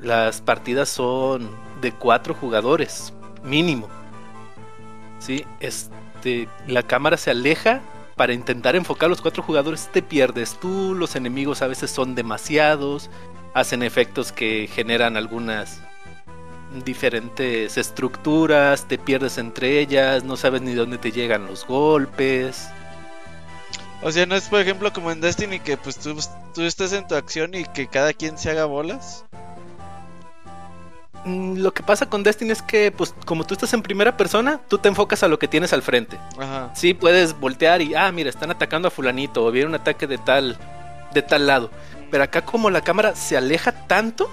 [0.00, 1.48] Las partidas son
[1.80, 3.12] de cuatro jugadores,
[3.44, 3.88] mínimo.
[5.20, 7.80] Sí, este, la cámara se aleja
[8.16, 12.14] para intentar enfocar a los cuatro jugadores, te pierdes tú, los enemigos a veces son
[12.14, 13.10] demasiados,
[13.54, 15.80] hacen efectos que generan algunas
[16.84, 22.68] diferentes estructuras, te pierdes entre ellas, no sabes ni dónde te llegan los golpes.
[24.02, 26.16] O sea, no es por ejemplo como en Destiny que pues tú,
[26.54, 29.24] tú estés en tu acción y que cada quien se haga bolas.
[31.24, 34.60] Mm, Lo que pasa con Destiny es que, pues, como tú estás en primera persona,
[34.68, 36.18] tú te enfocas a lo que tienes al frente.
[36.38, 36.70] Ajá.
[36.74, 40.18] Sí, puedes voltear y, ah, mira, están atacando a fulanito o viene un ataque de
[40.18, 40.56] tal,
[41.12, 41.70] de tal lado.
[42.10, 44.30] Pero acá como la cámara se aleja tanto,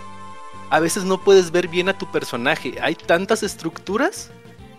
[0.70, 2.76] a veces no puedes ver bien a tu personaje.
[2.82, 4.32] Hay tantas estructuras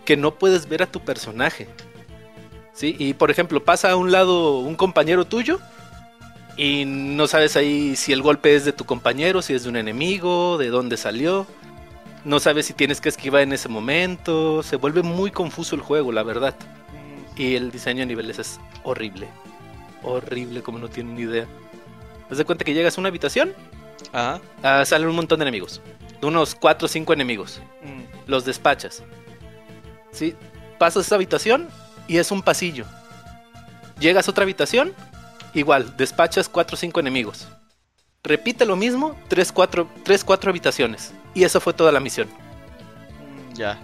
[0.05, 1.67] que no puedes ver a tu personaje.
[2.73, 5.59] Sí, y por ejemplo, pasa a un lado un compañero tuyo
[6.55, 9.75] y no sabes ahí si el golpe es de tu compañero, si es de un
[9.75, 11.47] enemigo, de dónde salió.
[12.25, 14.61] No sabes si tienes que esquivar en ese momento.
[14.61, 16.55] Se vuelve muy confuso el juego, la verdad.
[17.37, 19.27] Y el diseño de niveles es horrible.
[20.03, 21.47] Horrible, como no tienen ni idea.
[22.29, 23.53] Haz de cuenta que llegas a una habitación,
[24.11, 24.41] Ajá.
[24.63, 25.81] ah, salen un montón de enemigos.
[26.21, 27.61] Unos 4 o 5 enemigos.
[27.83, 28.29] Mm.
[28.29, 29.03] Los despachas.
[30.11, 30.35] ¿Sí?
[30.77, 31.67] Pasas esa habitación
[32.07, 32.85] y es un pasillo.
[33.99, 34.93] Llegas a otra habitación,
[35.53, 37.47] igual, despachas 4 o 5 enemigos.
[38.23, 41.13] Repite lo mismo, 3 4 tres, cuatro habitaciones.
[41.33, 42.27] Y eso fue toda la misión.
[43.53, 43.77] Ya.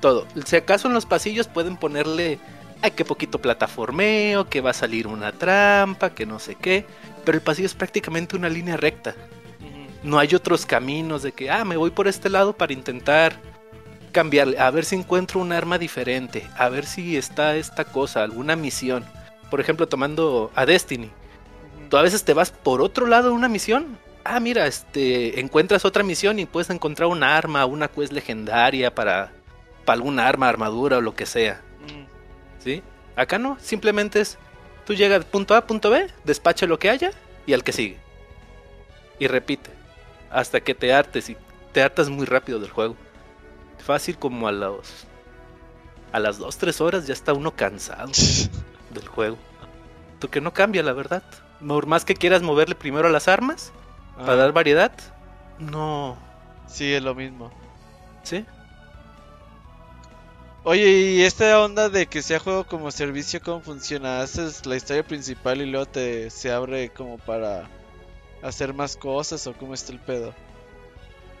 [0.00, 0.26] todo.
[0.46, 2.38] Si acaso en los pasillos pueden ponerle,
[2.82, 6.86] ay, que poquito plataformeo, que va a salir una trampa, que no sé qué.
[7.24, 9.14] Pero el pasillo es prácticamente una línea recta.
[10.02, 13.34] No hay otros caminos de que, ah, me voy por este lado para intentar
[14.12, 18.56] cambiarle, a ver si encuentro un arma diferente, a ver si está esta cosa, alguna
[18.56, 19.04] misión.
[19.50, 21.10] Por ejemplo, tomando a Destiny.
[21.88, 23.98] Tú a veces te vas por otro lado de una misión.
[24.24, 29.32] Ah, mira, este, encuentras otra misión y puedes encontrar un arma, una quest legendaria para,
[29.84, 31.62] para alguna arma, armadura o lo que sea.
[32.60, 32.82] ¿Sí?
[33.16, 34.38] Acá no, simplemente es,
[34.86, 37.10] tú llegas de punto A a punto B, despacha lo que haya
[37.46, 37.98] y al que sigue.
[39.18, 39.70] Y repite,
[40.30, 41.36] hasta que te hartes y
[41.72, 42.96] te hartas muy rápido del juego.
[43.78, 45.06] Fácil como a los...
[46.12, 48.10] A las 2-3 horas ya está uno cansado
[48.90, 49.36] del juego.
[50.18, 51.22] Tú que no cambia, la verdad.
[51.66, 53.72] Por más que quieras moverle primero a las armas,
[54.14, 54.36] para Ajá.
[54.36, 54.92] dar variedad,
[55.58, 56.16] no...
[56.66, 57.50] Sí, es lo mismo.
[58.22, 58.44] ¿Sí?
[60.62, 64.20] Oye, ¿y esta onda de que sea juego como servicio, cómo funciona?
[64.20, 67.68] ¿Haces la historia principal y luego te se abre como para
[68.42, 70.34] hacer más cosas o cómo está el pedo?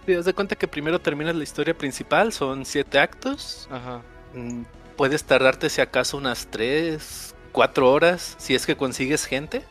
[0.06, 3.68] Te das de cuenta que primero terminas la historia principal, son siete actos.
[3.70, 4.00] Ajá.
[4.34, 4.62] Mm,
[4.96, 9.62] Puedes tardarte si acaso unas 3, 4 horas si es que consigues gente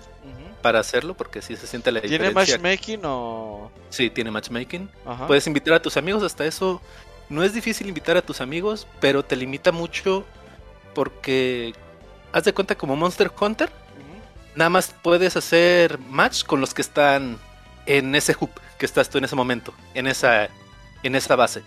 [0.61, 2.57] para hacerlo, porque si se siente la ¿Tiene diferencia.
[2.57, 3.71] matchmaking o...?
[3.89, 4.89] Sí, tiene matchmaking.
[5.05, 5.25] Ajá.
[5.27, 6.81] Puedes invitar a tus amigos, hasta eso
[7.29, 10.25] no es difícil invitar a tus amigos, pero te limita mucho
[10.95, 11.73] porque
[12.31, 13.69] haz de cuenta como Monster Hunter,
[14.55, 17.37] nada más puedes hacer match con los que están
[17.85, 20.49] en ese hub que estás tú en ese momento, en esa
[21.03, 21.63] en esa base.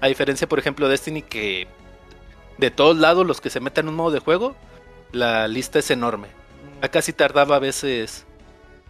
[0.00, 1.68] A diferencia, por ejemplo, de Destiny que
[2.58, 4.56] de todos lados los que se meten en un modo de juego,
[5.12, 6.28] la lista es enorme.
[6.80, 8.26] Acá sí tardaba a veces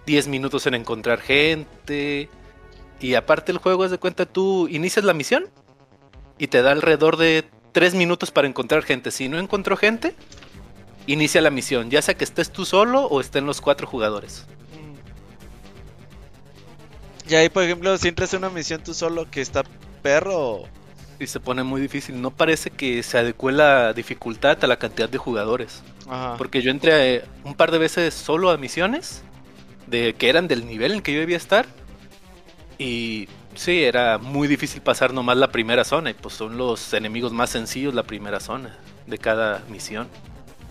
[0.07, 2.29] 10 minutos en encontrar gente.
[3.01, 5.49] Y aparte el juego, es de cuenta, tú inicias la misión
[6.39, 9.11] y te da alrededor de 3 minutos para encontrar gente.
[9.11, 10.15] Si no encontró gente,
[11.07, 11.91] inicia la misión.
[11.91, 14.47] Ya sea que estés tú solo o estén los cuatro jugadores.
[17.29, 19.63] Y ahí, por ejemplo, si entras a una misión tú solo que está
[20.03, 20.65] perro...
[21.19, 22.21] Y se pone muy difícil.
[22.21, 25.83] No parece que se adecue la dificultad a la cantidad de jugadores.
[26.09, 26.35] Ajá.
[26.37, 29.23] Porque yo entré eh, un par de veces solo a misiones
[29.87, 31.67] de que eran del nivel en que yo debía estar.
[32.77, 36.11] Y sí, era muy difícil pasar nomás la primera zona.
[36.11, 38.77] Y pues son los enemigos más sencillos la primera zona
[39.07, 40.09] de cada misión.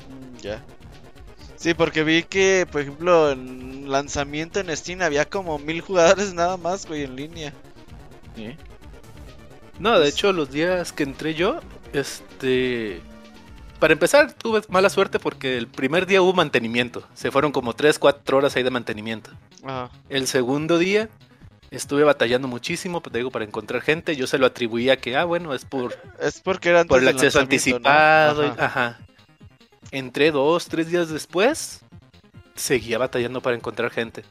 [0.10, 0.64] Mm, Ya.
[1.56, 6.58] Sí, porque vi que, por ejemplo, en lanzamiento en Steam había como mil jugadores nada
[6.58, 7.53] más, güey, en línea.
[9.78, 11.60] No, de hecho, los días que entré yo,
[11.94, 13.02] este.
[13.80, 17.03] Para empezar, tuve mala suerte porque el primer día hubo mantenimiento.
[17.16, 19.32] Se fueron como 3, 4 horas ahí de mantenimiento.
[19.64, 19.90] Ajá.
[20.10, 21.10] El segundo día
[21.72, 24.15] estuve batallando muchísimo, pues, te digo, para encontrar gente.
[24.15, 27.39] Yo se lo atribuía que, ah, bueno, es por, Es porque era por el acceso
[27.39, 27.43] ¿no?
[27.43, 28.43] anticipado.
[28.45, 28.65] y- Ajá.
[28.65, 28.99] Ajá.
[29.91, 31.81] Entré dos, tres días después,
[32.56, 34.23] seguía batallando para encontrar gente.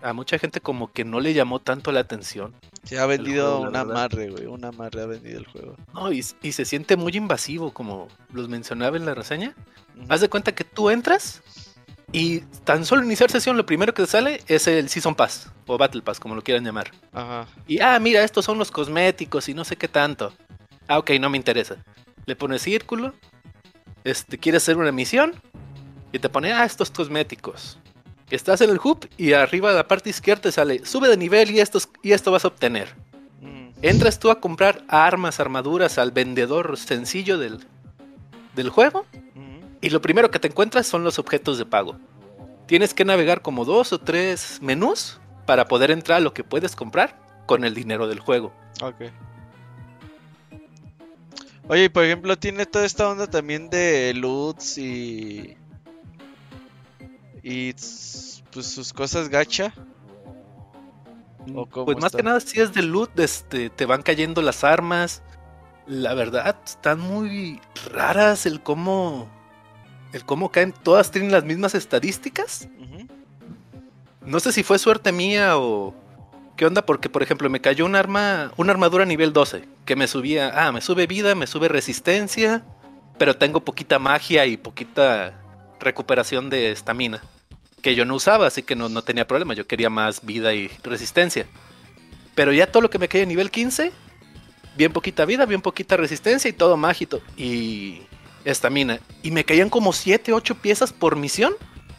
[0.00, 2.54] A mucha gente como que no le llamó tanto la atención.
[2.84, 4.46] Se ha vendido un amarre, güey.
[4.46, 5.76] Un amarre ha vendido el juego.
[5.92, 9.54] No, y, y se siente muy invasivo, como los mencionaba en la reseña.
[9.96, 10.06] Ujú.
[10.08, 11.42] Haz de cuenta que tú entras
[12.12, 16.02] y tan solo iniciar sesión, lo primero que sale es el Season Pass o Battle
[16.02, 16.90] Pass, como lo quieran llamar.
[17.12, 17.46] Ajá.
[17.66, 20.32] Y ah, mira, estos son los cosméticos y no sé qué tanto.
[20.86, 21.76] Ah, ok, no me interesa.
[22.24, 23.14] Le pones círculo,
[24.04, 25.34] este, quieres hacer una misión
[26.12, 27.78] y te pone, ah, estos cosméticos.
[28.30, 31.50] Estás en el hub y arriba de la parte izquierda te sale, sube de nivel
[31.50, 32.94] y, estos, y esto vas a obtener.
[33.40, 33.70] Mm.
[33.82, 37.60] Entras tú a comprar armas, armaduras al vendedor sencillo del,
[38.54, 39.04] del juego.
[39.80, 41.96] Y lo primero que te encuentras son los objetos de pago.
[42.66, 46.76] Tienes que navegar como dos o tres menús para poder entrar a lo que puedes
[46.76, 48.52] comprar con el dinero del juego.
[48.82, 49.04] Ok.
[51.68, 55.56] Oye, y por ejemplo, tiene toda esta onda también de loots y.
[57.42, 57.72] Y.
[58.52, 59.72] Pues sus cosas gacha.
[61.54, 62.18] ¿O cómo Pues más está?
[62.18, 65.22] que nada si es de loot, este, te van cayendo las armas.
[65.86, 67.60] La verdad, están muy
[67.90, 69.30] raras el cómo...
[70.12, 70.72] El cómo caen.
[70.72, 72.68] Todas tienen las mismas estadísticas.
[74.24, 75.94] No sé si fue suerte mía o...
[76.56, 76.84] ¿Qué onda?
[76.84, 80.72] Porque, por ejemplo, me cayó un arma, una armadura nivel 12, que me subía, ah,
[80.72, 82.64] me sube vida, me sube resistencia,
[83.16, 85.40] pero tengo poquita magia y poquita
[85.78, 87.22] recuperación de estamina,
[87.80, 90.66] que yo no usaba, así que no, no tenía problema, yo quería más vida y
[90.82, 91.46] resistencia.
[92.34, 93.92] Pero ya todo lo que me caía a nivel 15,
[94.76, 98.02] bien poquita vida, bien poquita resistencia y todo mágico y
[98.44, 99.00] estamina.
[99.22, 101.54] Y me caían como 7, 8 piezas por misión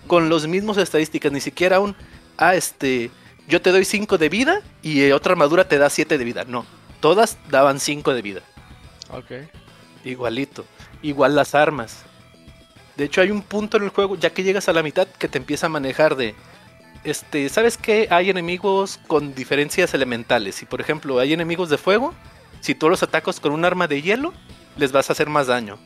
[0.08, 1.96] con los mismos estadísticas, ni siquiera un,
[2.38, 3.12] ah, este,
[3.48, 6.46] yo te doy 5 de vida y eh, otra armadura te da 7 de vida.
[6.46, 6.66] No,
[7.00, 8.42] todas daban 5 de vida.
[9.12, 9.32] Ok.
[10.06, 10.66] Igualito.
[11.02, 12.04] Igual las armas.
[12.96, 15.28] De hecho, hay un punto en el juego, ya que llegas a la mitad, que
[15.28, 16.36] te empieza a manejar de.
[17.04, 18.08] Este, ¿sabes qué?
[18.12, 20.56] Hay enemigos con diferencias elementales.
[20.56, 22.14] Si, por ejemplo, hay enemigos de fuego,
[22.60, 24.34] si tú los atacas con un arma de hielo,
[24.76, 25.80] les vas a hacer más daño.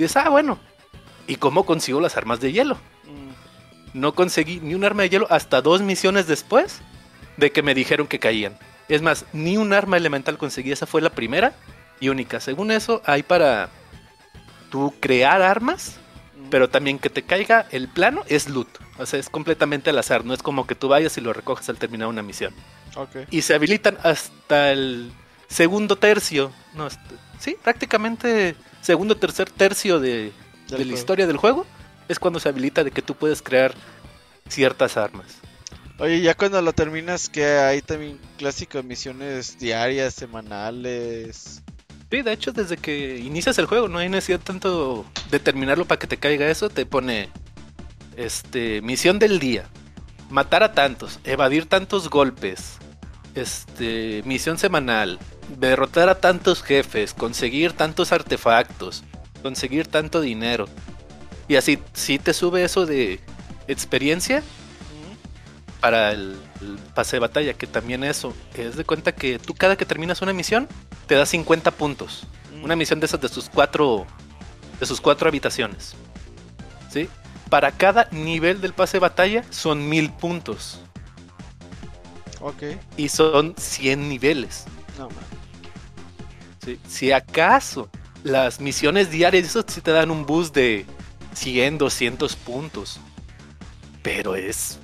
[0.00, 0.58] Y dices, ah, bueno.
[1.26, 2.76] ¿Y cómo consigo las armas de hielo?
[3.04, 4.00] Mm.
[4.00, 6.80] No conseguí ni un arma de hielo hasta dos misiones después
[7.36, 8.58] de que me dijeron que caían.
[8.88, 10.72] Es más, ni un arma elemental conseguí.
[10.72, 11.52] Esa fue la primera
[12.00, 12.40] y única.
[12.40, 13.68] Según eso, hay para
[14.70, 15.98] tú crear armas,
[16.48, 18.68] pero también que te caiga el plano es loot.
[18.96, 20.24] O sea, es completamente al azar.
[20.24, 22.54] No es como que tú vayas y lo recoges al terminar una misión.
[23.30, 25.12] Y se habilitan hasta el
[25.46, 26.52] segundo tercio.
[26.72, 26.88] No,
[27.38, 30.32] sí, prácticamente segundo tercer tercio de,
[30.68, 31.66] de la historia del juego
[32.08, 33.74] es cuando se habilita de que tú puedes crear
[34.48, 35.26] ciertas armas.
[35.98, 41.62] Oye, ya cuando lo terminas, que hay también clásico misiones diarias, semanales.
[42.10, 45.98] Sí, de hecho, desde que inicias el juego, no hay necesidad tanto de terminarlo para
[45.98, 46.70] que te caiga eso.
[46.70, 47.28] Te pone
[48.16, 49.66] este misión del día:
[50.30, 52.78] matar a tantos, evadir tantos golpes.
[53.34, 55.18] Este, misión semanal:
[55.58, 59.02] derrotar a tantos jefes, conseguir tantos artefactos,
[59.42, 60.66] conseguir tanto dinero.
[61.48, 63.20] Y así, si te sube eso de
[63.66, 64.42] experiencia
[65.80, 69.76] para el, el pase de batalla, que también eso, es de cuenta que tú cada
[69.76, 70.68] que terminas una misión,
[71.06, 72.26] te da 50 puntos.
[72.62, 74.06] Una misión de esas de sus cuatro,
[74.78, 75.94] de sus cuatro habitaciones.
[76.90, 77.08] ¿Sí?
[77.48, 80.80] Para cada nivel del pase de batalla son mil puntos.
[82.40, 82.62] Ok.
[82.96, 84.66] Y son 100 niveles.
[84.98, 85.29] No, man.
[86.86, 87.88] Si acaso
[88.22, 90.84] las misiones diarias, eso sí te dan un boost de
[91.34, 93.00] 100, 200 puntos.
[94.02, 94.78] Pero es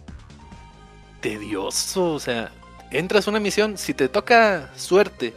[1.21, 2.51] tedioso, o sea,
[2.91, 5.35] entras a una misión, si te toca suerte,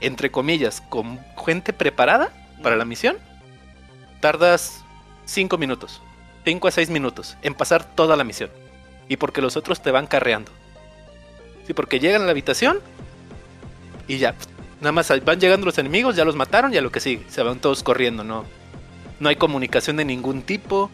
[0.00, 2.32] entre comillas, con gente preparada
[2.62, 3.16] para la misión,
[4.20, 4.84] tardas
[5.26, 6.00] 5 minutos,
[6.44, 8.50] 5 a 6 minutos en pasar toda la misión.
[9.08, 10.50] Y porque los otros te van carreando.
[11.66, 12.80] Sí, porque llegan a la habitación
[14.06, 14.34] y ya,
[14.84, 17.42] nada más van llegando los enemigos, ya los mataron y a lo que sigue, se
[17.42, 18.44] van todos corriendo, no,
[19.18, 20.90] no hay comunicación de ningún tipo,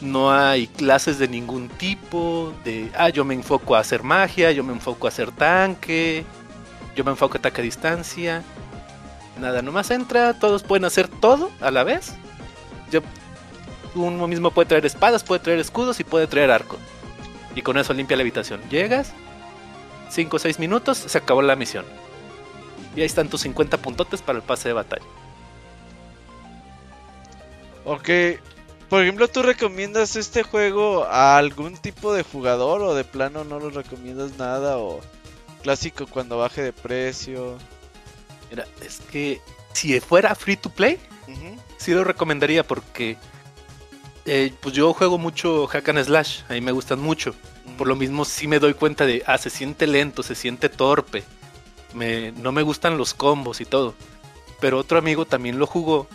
[0.00, 4.62] no hay clases de ningún tipo, de, ah, yo me enfoco a hacer magia, yo
[4.62, 6.24] me enfoco a hacer tanque,
[6.94, 8.44] yo me enfoco a ataque a distancia,
[9.40, 12.14] nada, nomás entra, todos pueden hacer todo a la vez,
[12.92, 13.00] yo,
[13.96, 16.78] uno mismo puede traer espadas, puede traer escudos y puede traer arco,
[17.56, 19.12] y con eso limpia la habitación, llegas,
[20.10, 22.03] 5 o 6 minutos, se acabó la misión.
[22.94, 25.04] Y ahí están tus 50 puntotes para el pase de batalla.
[27.84, 28.08] Ok.
[28.88, 33.58] Por ejemplo, ¿tú recomiendas este juego a algún tipo de jugador o de plano no
[33.58, 35.00] lo recomiendas nada o
[35.62, 37.58] clásico cuando baje de precio?
[38.50, 39.40] Mira, es que
[39.72, 41.58] si fuera free to play, Ujú.
[41.78, 43.16] sí lo recomendaría porque
[44.26, 47.34] eh, pues yo juego mucho hack and slash, a mí me gustan mucho.
[47.76, 51.24] Por lo mismo sí me doy cuenta de, ah, se siente lento, se siente torpe.
[51.94, 53.94] No me gustan los combos y todo.
[54.60, 56.08] Pero otro amigo también lo jugó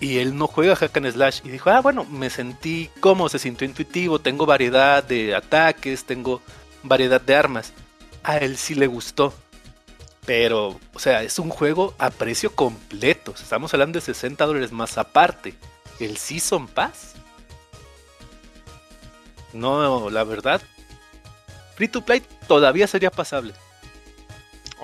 [0.00, 3.38] y él no juega hack and slash y dijo, ah, bueno, me sentí cómodo, se
[3.38, 6.42] sintió intuitivo, tengo variedad de ataques, tengo
[6.82, 7.72] variedad de armas.
[8.22, 9.34] A él sí le gustó.
[10.26, 13.34] Pero, o sea, es un juego a precio completo.
[13.34, 15.54] Estamos hablando de 60 dólares más aparte.
[16.00, 17.14] El Season Pass.
[19.52, 20.62] No, la verdad.
[21.76, 23.52] Free to play todavía sería pasable.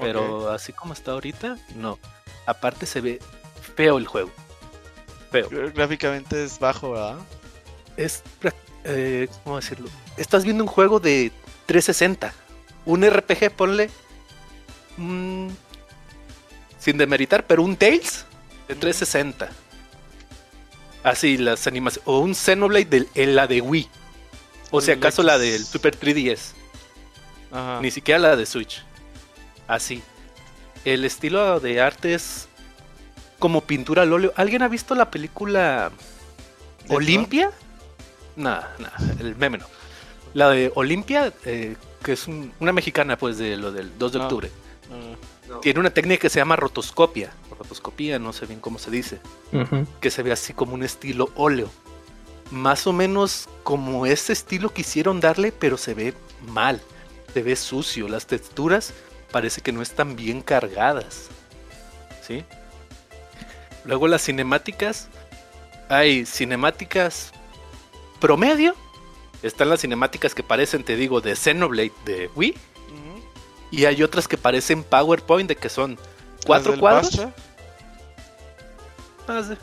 [0.00, 1.98] Pero así como está ahorita, no.
[2.46, 3.20] Aparte se ve
[3.76, 4.30] feo el juego.
[5.30, 5.48] Feo.
[5.74, 7.18] Gráficamente es bajo, ¿verdad?
[7.96, 8.22] Es,
[8.84, 9.88] eh, ¿cómo decirlo?
[10.16, 11.32] Estás viendo un juego de
[11.66, 12.32] 360.
[12.86, 13.90] Un RPG, ponle.
[14.96, 15.48] mm,
[16.78, 18.24] sin demeritar, pero un Tales
[18.68, 19.50] de 360.
[21.02, 22.06] Así, las animaciones.
[22.06, 23.88] O un Xenoblade de en la de Wii.
[24.70, 26.52] O si acaso la del Super 3DS.
[27.52, 27.80] Ajá.
[27.80, 28.84] Ni siquiera la de Switch.
[29.70, 30.02] Así.
[30.84, 32.48] El estilo de arte es
[33.38, 34.32] como pintura al óleo.
[34.36, 35.90] ¿Alguien ha visto la película
[36.88, 37.52] ¿De Olimpia?
[38.36, 39.66] Nada, nada, el meme no.
[40.34, 44.18] La de Olimpia, eh, que es un- una mexicana, pues, de lo del 2 de
[44.18, 44.24] No.
[44.24, 44.50] octubre.
[44.90, 45.54] No.
[45.54, 45.60] No.
[45.60, 47.32] Tiene una técnica que se llama rotoscopia.
[47.58, 49.20] Rotoscopía, no sé bien cómo se dice.
[50.00, 51.68] Que se ve así como un estilo óleo.
[52.50, 56.14] Más o menos como ese estilo quisieron darle, pero se ve
[56.48, 56.80] mal.
[57.34, 58.08] Se ve sucio.
[58.08, 58.92] Las texturas
[59.30, 61.28] parece que no están bien cargadas.
[62.26, 62.44] ¿Sí?
[63.84, 65.08] Luego las cinemáticas.
[65.88, 67.32] Hay cinemáticas
[68.20, 68.74] promedio.
[69.42, 72.54] Están las cinemáticas que parecen, te digo, de Xenoblade de Wii.
[73.72, 75.96] Y hay otras que parecen PowerPoint de que son
[76.44, 77.28] cuatro ¿Las del cuadros.
[79.28, 79.56] Más de-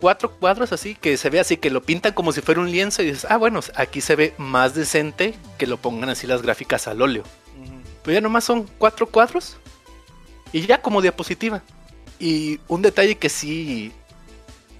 [0.00, 3.02] Cuatro cuadros así, que se ve así, que lo pintan como si fuera un lienzo
[3.02, 6.88] y dices, ah, bueno, aquí se ve más decente que lo pongan así las gráficas
[6.88, 7.22] al óleo.
[8.02, 9.56] Pero ya nomás son cuatro cuadros
[10.52, 11.62] y ya como diapositiva.
[12.18, 13.92] Y un detalle que sí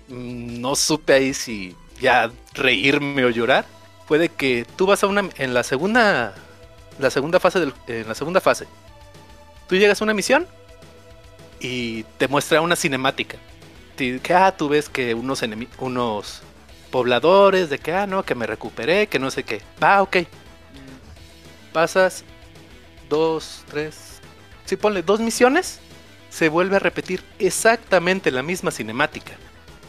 [0.09, 3.65] mm, no supe ahí si ya reírme o llorar
[4.07, 6.35] fue de que tú vas a una en la segunda
[6.99, 8.66] la segunda fase del, en la segunda fase.
[9.69, 10.47] Tú llegas a una misión
[11.61, 13.39] y te muestra una cinemática.
[13.97, 15.43] Que ah, tú ves que unos
[15.78, 16.43] unos
[16.90, 19.62] pobladores de que ah no, que me recuperé, que no sé qué.
[19.82, 20.19] Va, ok.
[21.73, 22.24] Pasas
[23.12, 24.22] dos, tres.
[24.64, 25.80] Si ponle dos misiones,
[26.30, 29.34] se vuelve a repetir exactamente la misma cinemática.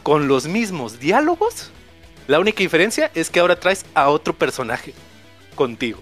[0.03, 1.71] Con los mismos diálogos.
[2.27, 4.93] La única diferencia es que ahora traes a otro personaje
[5.55, 6.01] contigo.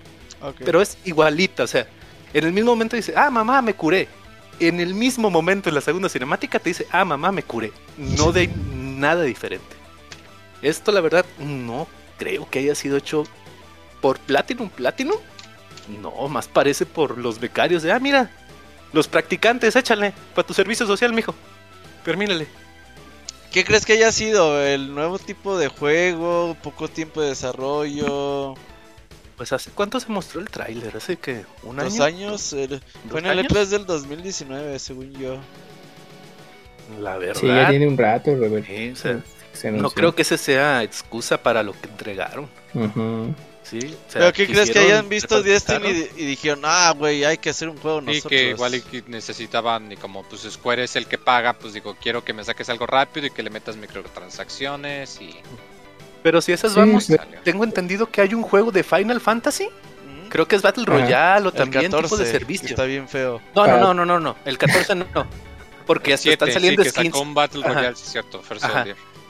[0.65, 1.88] Pero es igualita, o sea,
[2.34, 4.07] en el mismo momento dice, ah, mamá, me curé.
[4.60, 7.72] en el mismo momento en la segunda cinemática te dice, ah, mamá, me curé.
[7.98, 9.76] No de nada diferente.
[10.64, 11.88] Esto, la verdad, no
[12.18, 13.26] creo que haya sido hecho
[14.02, 14.69] por Platinum.
[14.69, 15.18] ¿Platinum?
[15.99, 18.30] No, más parece por los becarios de, ah, mira,
[18.93, 21.34] los practicantes, échale, para tu servicio social, mijo.
[22.05, 22.47] Termínale.
[23.51, 24.61] ¿Qué crees que haya sido?
[24.61, 26.55] ¿El nuevo tipo de juego?
[26.63, 28.55] ¿Poco tiempo de desarrollo?
[29.35, 32.03] Pues hace cuánto se mostró el tráiler, hace que un ¿Dos año.
[32.03, 32.53] años?
[32.53, 33.51] El- Fue en el años?
[33.51, 35.38] E3 del 2019, según yo.
[36.99, 37.39] La verdad.
[37.41, 38.65] Sí, ya tiene un rato, Robert.
[38.68, 38.93] Sí,
[39.53, 42.49] Se no creo que ese sea excusa para lo que entregaron.
[42.73, 43.34] Ujú.
[43.72, 47.23] Sí, o sea, ¿Pero qué crees que hayan visto Destiny y, y dijeron, ah, güey,
[47.23, 48.30] hay que hacer un juego Y nosotros?
[48.30, 51.95] que igual y que necesitaban, y como pues Square es el que paga, pues digo,
[52.02, 55.35] quiero que me saques algo rápido y que le metas microtransacciones y
[56.23, 57.15] Pero si esas Sí, vamos, sí.
[57.43, 59.69] tengo entendido que hay un juego de Final Fantasy.
[60.30, 60.85] Creo que es Battle.
[60.85, 62.69] Royale o El también 14, tipo de servicio.
[62.69, 63.41] Está bien feo.
[63.56, 64.35] No, no, Para- no, no, no, no.
[64.45, 65.06] El 14 no.
[65.85, 67.07] Porque hasta están saliendo sí, que skins.
[67.15, 67.73] sacó un Battle Ajá.
[67.73, 68.64] Royale, sí, es cierto, First.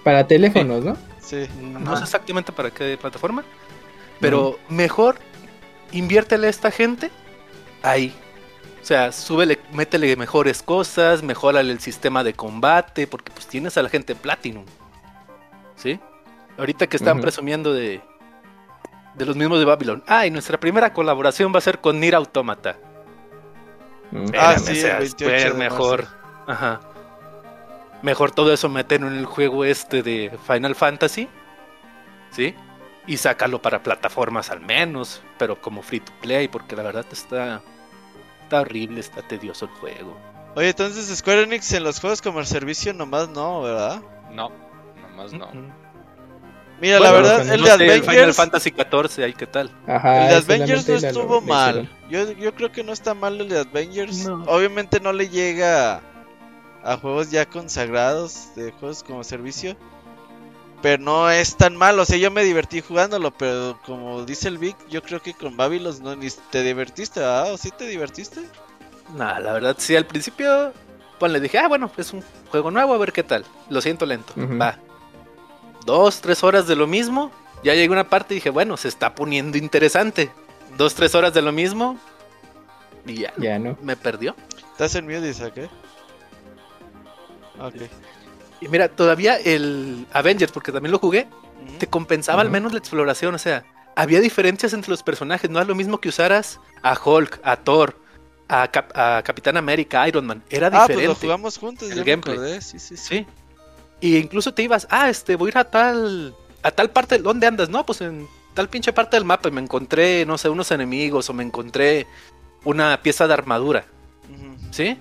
[0.04, 0.98] Para teléfonos, ¿no?
[1.22, 1.48] Sí.
[1.60, 3.44] No sé exactamente para qué plataforma.
[4.22, 5.18] Pero mejor
[5.92, 7.12] inviértele a esta gente
[7.84, 8.16] ahí.
[8.82, 13.84] O sea, súbele, métele mejores cosas, mejórale el sistema de combate, porque pues tienes a
[13.84, 14.66] la gente Platinum.
[15.76, 16.00] ¿Sí?
[16.58, 18.02] Ahorita que están presumiendo de,
[19.16, 20.04] de los mismos de Babylon.
[20.08, 22.78] Ah, y nuestra primera colaboración va a ser con Nier Automata.
[24.12, 24.26] Mm.
[24.38, 26.08] Ah, sí, sea, el 28 ver de mejor.
[26.48, 26.80] Ajá.
[28.02, 31.30] Mejor todo eso meterlo en el juego este de Final Fantasy.
[32.32, 32.56] ¿Sí?
[33.08, 35.22] Y sácalo para plataformas al menos.
[35.38, 36.48] Pero como free to play.
[36.48, 37.62] Porque la verdad está.
[38.44, 40.18] Está horrible, está tedioso el juego.
[40.56, 44.02] Oye, entonces Square Enix en los juegos como el servicio nomás no, ¿verdad?
[44.32, 44.52] No,
[45.02, 45.50] nomás no.
[46.82, 49.72] Mira, Bueno, la verdad, el no de sé, Final Avengers, Fantasy 14, ahí qué tal.
[49.88, 51.90] Ajá, el de Avengers no estuvo la mal.
[52.10, 54.26] Yo, yo creo que no está mal el de Avengers.
[54.26, 54.44] No.
[54.46, 56.02] Obviamente no le llega
[56.84, 59.78] a juegos ya consagrados de juegos como servicio.
[60.82, 64.58] Pero no es tan mal, o sea, yo me divertí jugándolo, pero como dice el
[64.58, 67.54] Vic, yo creo que con Babylon no ni te divertiste, ¿verdad?
[67.54, 68.42] ¿O sí te divertiste?
[69.16, 70.74] Nah, la verdad, sí, al principio.
[71.20, 73.46] Pues le dije, ah, bueno, es un juego nuevo, a ver qué tal.
[73.70, 74.34] Lo siento lento.
[74.60, 74.80] Va.
[75.86, 77.32] Dos, tres horas de lo mismo.
[77.64, 80.32] Ya llegué a una parte y dije, bueno, se está poniendo interesante.
[80.78, 82.00] Dos, tres horas de lo mismo.
[83.06, 83.78] Y ya, Ya, ¿no?
[83.84, 84.36] me perdió.
[84.72, 85.70] ¿Estás en mute, dice, qué?
[87.60, 87.76] Ok.
[88.62, 91.28] Y mira, todavía el Avengers, porque también lo jugué,
[91.80, 93.34] te compensaba al menos la exploración.
[93.36, 93.66] O sea,
[93.96, 95.50] había diferencias entre los personajes.
[95.50, 97.98] No es lo mismo que usaras a Hulk, a Thor,
[98.48, 100.44] a, Cap- a Capitán América, a Iron Man.
[100.50, 101.08] Era Ah, pues diferente.
[101.08, 102.38] lo jugamos juntos, El gameplay.
[102.38, 102.98] me sí, sí, sí.
[102.98, 103.28] Sí.
[104.00, 107.48] Y incluso te ibas, ah, este, voy a ir a tal, a tal parte, ¿dónde
[107.48, 107.70] andas?
[107.70, 111.30] No, pues en tal pinche parte del mapa y me encontré, no sé, unos enemigos
[111.30, 112.06] o me encontré
[112.64, 113.86] una pieza de armadura.
[114.72, 114.98] ¿sí?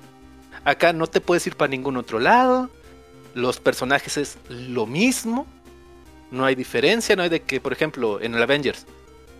[0.64, 2.68] Acá no te puedes ir para ningún otro lado,
[3.34, 5.46] los personajes es lo mismo,
[6.30, 8.86] no hay diferencia, no hay de que, por ejemplo, en el Avengers,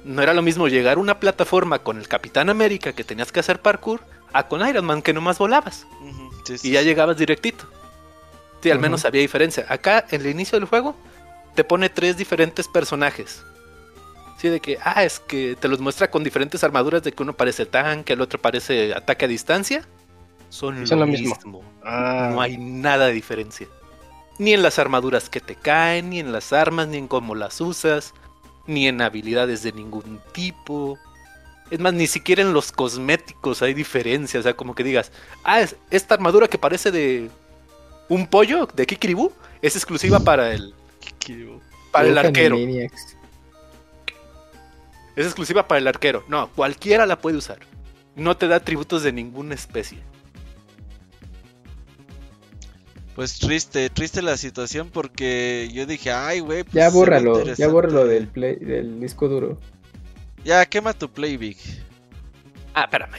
[0.04, 3.40] no era lo mismo llegar a una plataforma con el Capitán América que tenías que
[3.40, 4.00] hacer parkour,
[4.32, 7.64] a con Iron Man que nomás volabas Ujú, sí, sí, y ya llegabas directito.
[8.62, 9.64] Sí, al menos había diferencia.
[9.68, 10.94] Acá, en el inicio del juego,
[11.54, 13.42] te pone tres diferentes personajes.
[14.38, 17.32] Sí, de que, ah, es que te los muestra con diferentes armaduras, de que uno
[17.36, 19.84] parece tanque, el otro parece ataque a distancia.
[20.50, 21.34] Son, Son lo lo mismo.
[21.34, 21.62] mismo.
[21.84, 23.66] No hay nada de diferencia.
[24.40, 27.60] Ni en las armaduras que te caen, ni en las armas, ni en cómo las
[27.60, 28.14] usas,
[28.66, 30.98] ni en habilidades de ningún tipo.
[31.70, 34.40] Es más, ni siquiera en los cosméticos hay diferencia.
[34.40, 35.12] O sea, como que digas,
[35.44, 37.28] ah, es- esta armadura que parece de
[38.08, 39.30] un pollo de Kikiribu
[39.60, 40.74] es exclusiva para el,
[41.92, 42.56] para el arquero.
[45.16, 46.24] Es exclusiva para el arquero.
[46.28, 47.58] No, cualquiera la puede usar.
[48.16, 49.98] No te da atributos de ninguna especie.
[53.20, 56.62] Pues triste, triste la situación porque yo dije, ay, güey.
[56.64, 57.70] pues, Ya bórralo, ya interesante".
[57.70, 59.58] bórralo del, play, del disco duro.
[60.42, 61.58] Ya, quema tu play, Vic.
[62.72, 63.18] Ah, espérame.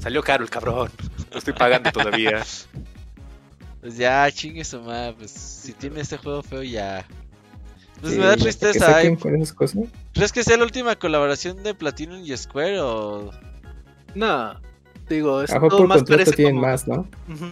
[0.00, 0.88] Salió caro el cabrón.
[1.32, 2.44] Lo estoy pagando todavía.
[3.80, 7.04] Pues ya, chingue su madre, pues si tiene este juego feo ya.
[8.00, 9.18] Pues Sí, me da que tristeza, saquen ¿eh?
[9.18, 9.82] con esas cosas.
[10.14, 13.32] ¿Crees que sea la última colaboración de Platinum y Square o
[14.14, 14.60] No,
[15.08, 16.68] digo, es todo por más contrato parece tienen como...
[16.68, 17.08] más, ¿no?
[17.28, 17.46] Ujú.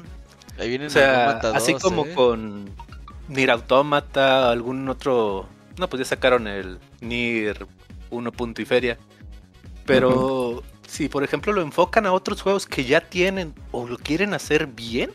[0.60, 2.14] Ahí vienen O sea, Automata así 2, como eh?
[2.14, 2.70] con
[3.28, 5.48] Nier Automata, algún otro...
[5.78, 7.66] No, pues ya sacaron el Nier
[8.10, 8.98] 1 punto y feria.
[9.86, 14.34] Pero si por ejemplo lo enfocan a otros juegos que ya tienen o lo quieren
[14.34, 15.12] hacer bien,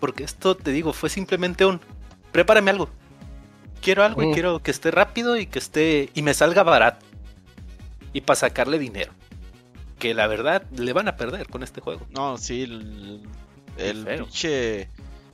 [0.00, 1.80] porque esto te digo, fue simplemente un
[2.32, 2.88] prepárame algo.
[3.80, 7.06] Quiero algo y quiero que esté rápido y que esté y me salga barato.
[8.12, 9.12] Y para sacarle dinero.
[9.98, 12.06] que la verdad le van a perder con este juego.
[12.10, 13.20] No, sí,
[13.78, 14.88] el, pinche...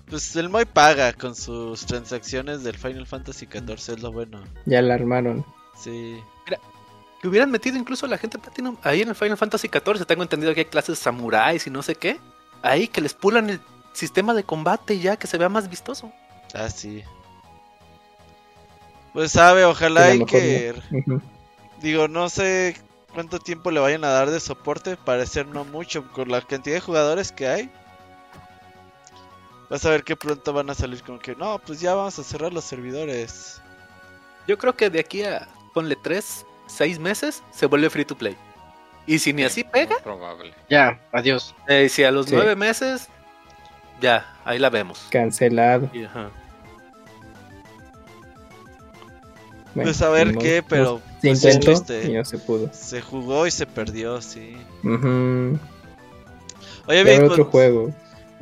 [0.09, 4.43] Pues el Moy paga con sus transacciones del Final Fantasy XIV, es lo bueno.
[4.67, 5.45] Ya la armaron.
[5.77, 6.21] Sí.
[7.21, 10.05] Que hubieran metido incluso a la gente Platinum ahí en el Final Fantasy XIV.
[10.05, 12.19] Tengo entendido que hay clases de samuráis y no sé qué.
[12.63, 13.61] Ahí que les pulan el
[13.95, 16.13] sistema de combate y ya que se vea más vistoso.
[16.53, 17.03] Ah, sí.
[19.15, 20.75] Pues sabe, ojalá mejor que...
[21.81, 22.77] Digo, no sé
[23.15, 26.81] cuánto tiempo le vayan a dar de soporte, parecer no mucho, con la cantidad de
[26.81, 27.71] jugadores que hay.
[29.71, 32.23] Vas a ver que pronto van a salir con que, no, pues ya vamos a
[32.25, 33.61] cerrar los servidores.
[34.47, 38.37] Yo creo que de aquí a, ponle 3, 6 meses, se vuelve free to play.
[39.07, 40.55] Y si ni así pega, Probable.
[40.71, 41.55] Ya, adiós.
[41.69, 42.35] eh, si a los Sí.
[42.35, 43.09] 9 meses,
[44.01, 45.07] ya, ahí la vemos.
[45.11, 45.91] Cancelado.
[45.93, 46.31] Y, ajá.
[49.75, 52.11] Bueno, pues a ver qué, pero No, se pues, sí es intentó triste.
[52.11, 52.71] y no se pudo.
[52.73, 54.57] se jugó y se perdió, sí.
[54.85, 55.59] Ujú.
[56.87, 57.91] Oye, Vic, otro pues, juego.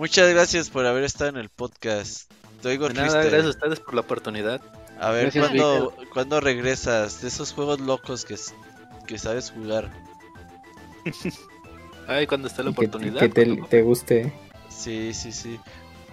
[0.03, 2.29] Muchas gracias por haber estado en el podcast.
[2.61, 4.61] Te oigo De nada, gracias a ustedes por la oportunidad.
[5.01, 8.35] A ver, ¿cuándo, ¿cuándo regresas de esos juegos locos que,
[9.07, 9.93] que sabes jugar?
[12.09, 13.20] Ay, cuando esté la y que, oportunidad.
[13.20, 14.33] que te, te guste.
[14.69, 15.61] Sí, sí, sí.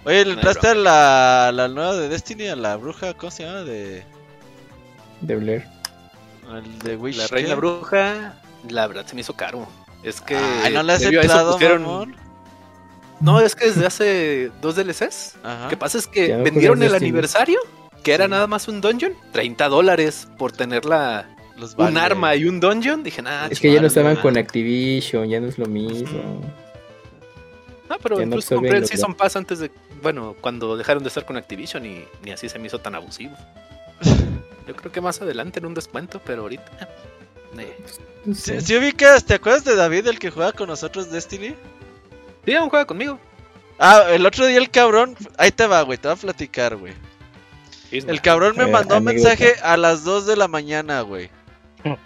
[0.05, 3.15] Oye, ¿le No entraste a la, la nueva de Destiny, a la bruja?
[3.15, 3.63] ¿Cómo se llama?
[3.63, 4.03] De,
[5.21, 5.65] De Blair.
[6.47, 7.17] al de Wish.
[7.17, 7.55] La reina ¿qué?
[7.55, 8.35] bruja,
[8.69, 9.67] la verdad se me hizo caro.
[10.03, 10.37] Es que.
[10.37, 12.28] Ay, no le has entrado, pusieron- mamón.
[13.21, 15.35] No, es que desde hace dos DLCs.
[15.43, 15.63] Ajá.
[15.63, 17.09] Lo que pasa es que vendieron el Destiny.
[17.09, 17.59] aniversario,
[18.03, 18.31] que era Sí.
[18.31, 21.99] nada más un dungeon, 30 dólares por tener la, Los un vale.
[21.99, 23.03] arma y un dungeon.
[23.03, 26.41] Dije, nada, es que ya no estaban con Activision, ya no es lo mismo.
[27.89, 29.71] No, pero incluso compré el Season Pass antes de.
[30.01, 33.35] Bueno, cuando dejaron de estar con Activision y ni así se me hizo tan abusivo.
[34.67, 36.87] Yo creo que más adelante en un descuento, pero ahorita.
[37.57, 37.75] eh.
[38.25, 38.61] No ¿Sí, sé.
[38.61, 39.25] sí ubicas?
[39.25, 41.55] ¿Te acuerdas de David, el que juega con nosotros Destiny?
[42.49, 43.19] Sí, aún juega conmigo.
[43.77, 45.15] Ah, el otro día el cabrón...
[45.37, 46.93] Ahí te va, güey, te voy a platicar, güey.
[47.91, 51.29] El cabrón me Eh, mandó un mensaje a las 2 de la mañana, güey.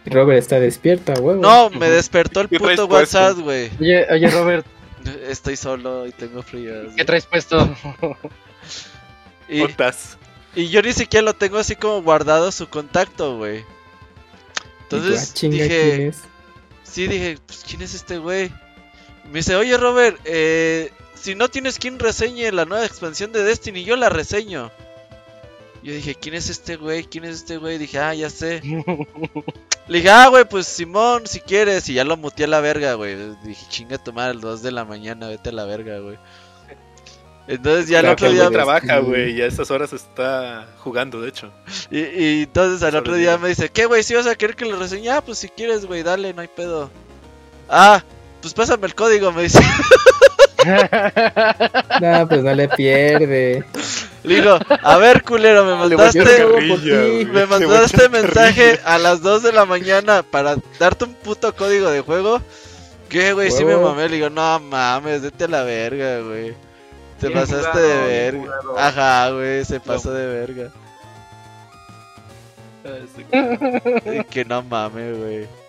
[0.06, 1.41] Robert está despierto, a huevo.
[1.41, 2.94] No, me despertó el ¿Qué traes puto?
[2.94, 3.72] WhatsApp, güey.
[3.80, 4.65] Oye, oye, Robert,
[5.30, 6.74] Estoy solo y tengo frío.
[6.95, 7.74] ¿qué traes puesto?
[9.48, 9.65] Y,
[10.56, 13.64] y yo ni siquiera lo tengo así como guardado su contacto, güey.
[14.84, 16.22] Entonces ah, chinga, dije, ¿quién es?
[16.84, 18.52] sí, dije, pues ¿quién es este güey?
[19.31, 23.83] Me dice, oye Robert, eh, si no tienes quien reseñe la nueva expansión de Destiny,
[23.83, 24.71] yo la reseño.
[25.81, 27.03] Yo dije, ¿quién es este güey?
[27.03, 27.77] ¿Quién es este güey?
[27.77, 28.61] Dije, ah, ya sé.
[29.87, 31.89] Le dije, ah, güey, pues Simón, si quieres.
[31.89, 33.17] Y ya lo muteé a la verga, güey.
[33.43, 36.17] Dije, chinga tu madre, a las 2 de la mañana, vete a la verga, güey.
[37.47, 38.49] Entonces ya el Claro otro que día...
[38.49, 41.51] trabaja, güey, y a estas horas está jugando, de hecho.
[41.91, 43.37] Y, y entonces al otro día.
[43.37, 44.03] me dice, ¿qué, güey?
[44.03, 45.09] Si vas a querer que lo reseñe?
[45.09, 46.89] Ah, pues si quieres, güey, dale, no hay pedo.
[47.67, 48.01] Ah,
[48.44, 49.60] pues pásame el código, me dice.
[51.99, 53.65] No, pues no le pierde.
[54.24, 57.26] Le digo, a ver, culero, me mandaste...
[57.26, 61.99] Me mandaste mensaje a las 2 de la mañana para darte un puto código de
[61.99, 62.41] juego.
[63.10, 63.52] ¿Qué, güey?
[63.52, 64.07] Sí me mamé.
[64.07, 66.56] Le digo, no mames, vete a la verga, güey.
[67.20, 68.52] Te Bien pasaste jugado, de verga.
[68.78, 70.72] Ajá, güey, se pasó de verga.
[74.06, 75.62] Y que no mames, güey.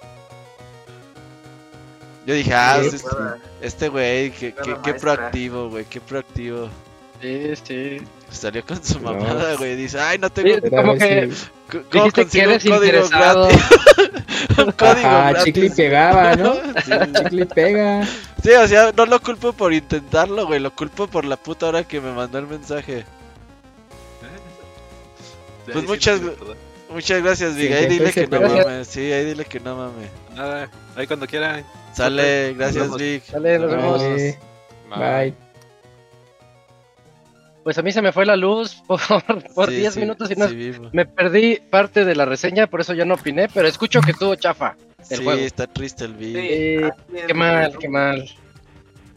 [2.26, 3.38] Yo dije, ah, Sí, Nada.
[3.60, 5.14] este güey, que, que, Nada qué maestra.
[5.16, 6.68] proactivo, güey, qué proactivo.
[7.20, 7.98] Sí, sí.
[8.30, 9.12] Salió con su No.
[9.12, 9.76] mamada, güey.
[9.76, 10.54] Dice, ay, no tengo.
[10.56, 11.30] Sí, como que
[11.90, 13.48] ¿Cómo que consigo un código interesado.
[13.48, 13.64] gratis?
[14.58, 15.44] un código Ajá, gratis.
[15.44, 16.54] chicle y pegaba, ¿no?
[16.84, 16.92] Sí.
[17.22, 18.04] Chicle y pega.
[18.42, 20.60] Sí, o sea, no lo culpo por intentarlo, güey.
[20.60, 23.04] Lo culpo por la puta hora que me mandó el mensaje.
[25.72, 26.20] Pues muchas-
[26.90, 27.68] Muchas gracias, Vic.
[27.68, 28.86] Sí, Ahí dile que no mames.
[28.86, 30.10] Sí, ahí dile que no mames.
[30.36, 31.64] Nada, ahí cuando quiera.
[31.94, 32.94] Sale, gracias.
[32.96, 33.24] Vic.
[33.30, 34.02] Dale, nos vemos.
[34.90, 35.34] Bye.
[37.62, 39.00] Pues a mí se me fue la luz por,
[39.54, 42.82] por Sí, 10 sí, minutos y no, sí me perdí parte de la reseña, por
[42.82, 44.76] eso ya no opiné, pero escucho que tuvo chafa.
[45.10, 45.40] el Sí, juego.
[45.40, 46.36] está triste el Vic.
[46.36, 46.90] Eh,
[47.26, 48.28] qué mal, qué mal.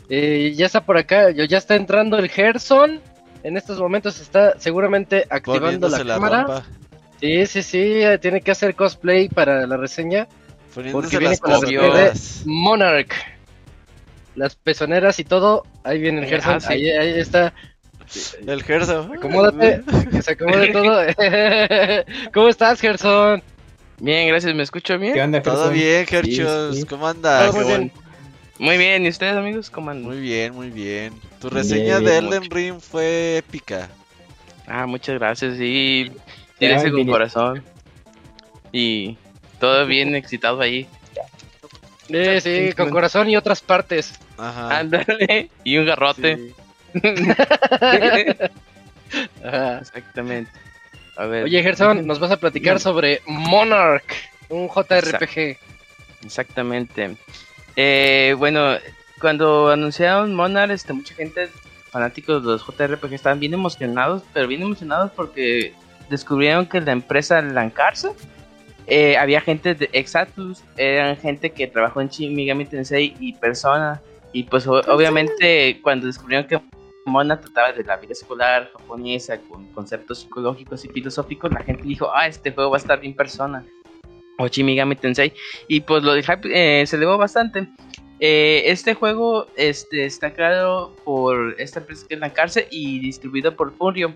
[0.09, 3.01] Eh, ya está por acá, yo- ya está entrando el Gerson.
[3.43, 6.63] En estos momentos está seguramente activando la cámara.
[7.19, 10.27] Sí, sí, sí, tiene que hacer cosplay para la reseña.
[10.77, 12.51] Poniéndose viene las con.
[12.53, 13.11] Monarch.
[14.35, 15.65] Las pezoneras y todo.
[15.83, 16.53] Ahí viene el Gerson.
[16.53, 16.73] ah, sí.
[16.73, 17.51] ahí, ahí está.
[18.45, 19.11] El Gerson.
[19.17, 19.81] Acomódate,
[20.11, 21.01] que se acomode todo.
[22.33, 23.41] ¿Cómo estás, Gerson?
[23.99, 24.53] Bien, gracias.
[24.53, 25.15] ¿Me escucho bien?
[25.15, 25.73] ¿Qué onda, Todo Gerson?
[25.73, 26.75] bien, Gerchos.
[26.75, 26.87] Sí, sí.
[26.87, 27.55] ¿Cómo andas?
[27.55, 27.91] Muy bien.
[28.59, 29.03] Muy bien.
[29.03, 29.71] ¿Y ustedes, amigos?
[29.71, 30.05] ¿Cómo andan?
[30.05, 31.11] Muy bien, muy bien.
[31.41, 33.89] Tu reseña Bien, de Elden Ring fue épica.
[34.67, 35.57] Ah, muchas gracias.
[35.57, 36.11] Sí,
[36.59, 37.63] tienes con corazón.
[38.71, 39.17] Y
[39.59, 40.87] todo bien excitado ahí.
[42.07, 44.19] Sí, sí, con corazón y otras partes.
[44.37, 44.79] Ajá.
[44.79, 45.49] Ándale.
[45.63, 46.37] Y un garrote.
[46.37, 47.01] Sí.
[49.43, 49.79] Ajá.
[49.79, 50.51] Exactamente.
[51.17, 51.43] A ver.
[51.45, 54.05] Oye, Gerson, nos vas a platicar sobre Monarch,
[54.49, 55.57] un JRPG.
[56.23, 57.17] Exactamente.
[57.75, 58.77] Eh, bueno,
[59.19, 61.49] cuando anunciaron Monarch, este, mucha gente,
[61.91, 65.73] fanáticos de los JRPG, estaban bien emocionados, pero bien emocionados porque
[66.09, 68.11] descubrieron que la empresa Lancarza,
[68.87, 74.01] eh, había gente de Exatus, eran gente que trabajó en Shin Megami Tensei y Persona,
[74.33, 76.59] y pues o- obviamente cuando descubrieron que
[77.05, 82.09] Mona trataba de la vida escolar japonesa con conceptos psicológicos y filosóficos, la gente dijo,
[82.13, 83.65] ah, este juego va a estar bien Persona
[84.39, 85.31] o Shin Megami Tensei
[85.67, 87.67] y pues lo de hype eh, se elevó bastante.
[88.19, 93.55] Eh, este juego este, está creado por esta empresa que es la cárcel y distribuido
[93.55, 94.13] por Furio.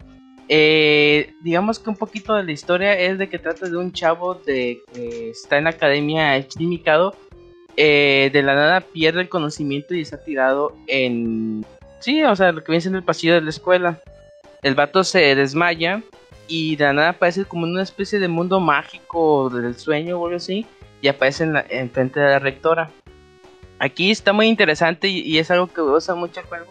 [0.49, 4.35] Eh, digamos que un poquito de la historia es de que trata de un chavo
[4.35, 7.15] de que está en la academia Shinmikado.
[7.77, 11.65] eh, de la nada pierde el conocimiento y está tirado en...
[11.99, 14.01] Sí, o sea, lo que viene siendo el pasillo de la escuela.
[14.61, 16.01] El vato se desmaya
[16.47, 20.25] y de la nada aparece como en una especie de mundo mágico del sueño o
[20.25, 20.65] algo así
[21.01, 22.91] y aparece en, la, en frente de la rectora.
[23.79, 26.65] Aquí está muy interesante y, y es algo que usa mucho el juego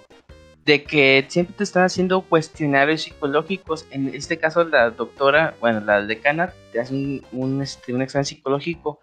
[0.71, 3.87] de que siempre te están haciendo cuestionarios psicológicos.
[3.91, 8.25] En este caso la doctora, bueno, la decana te hace un, un, este, un examen
[8.25, 9.01] psicológico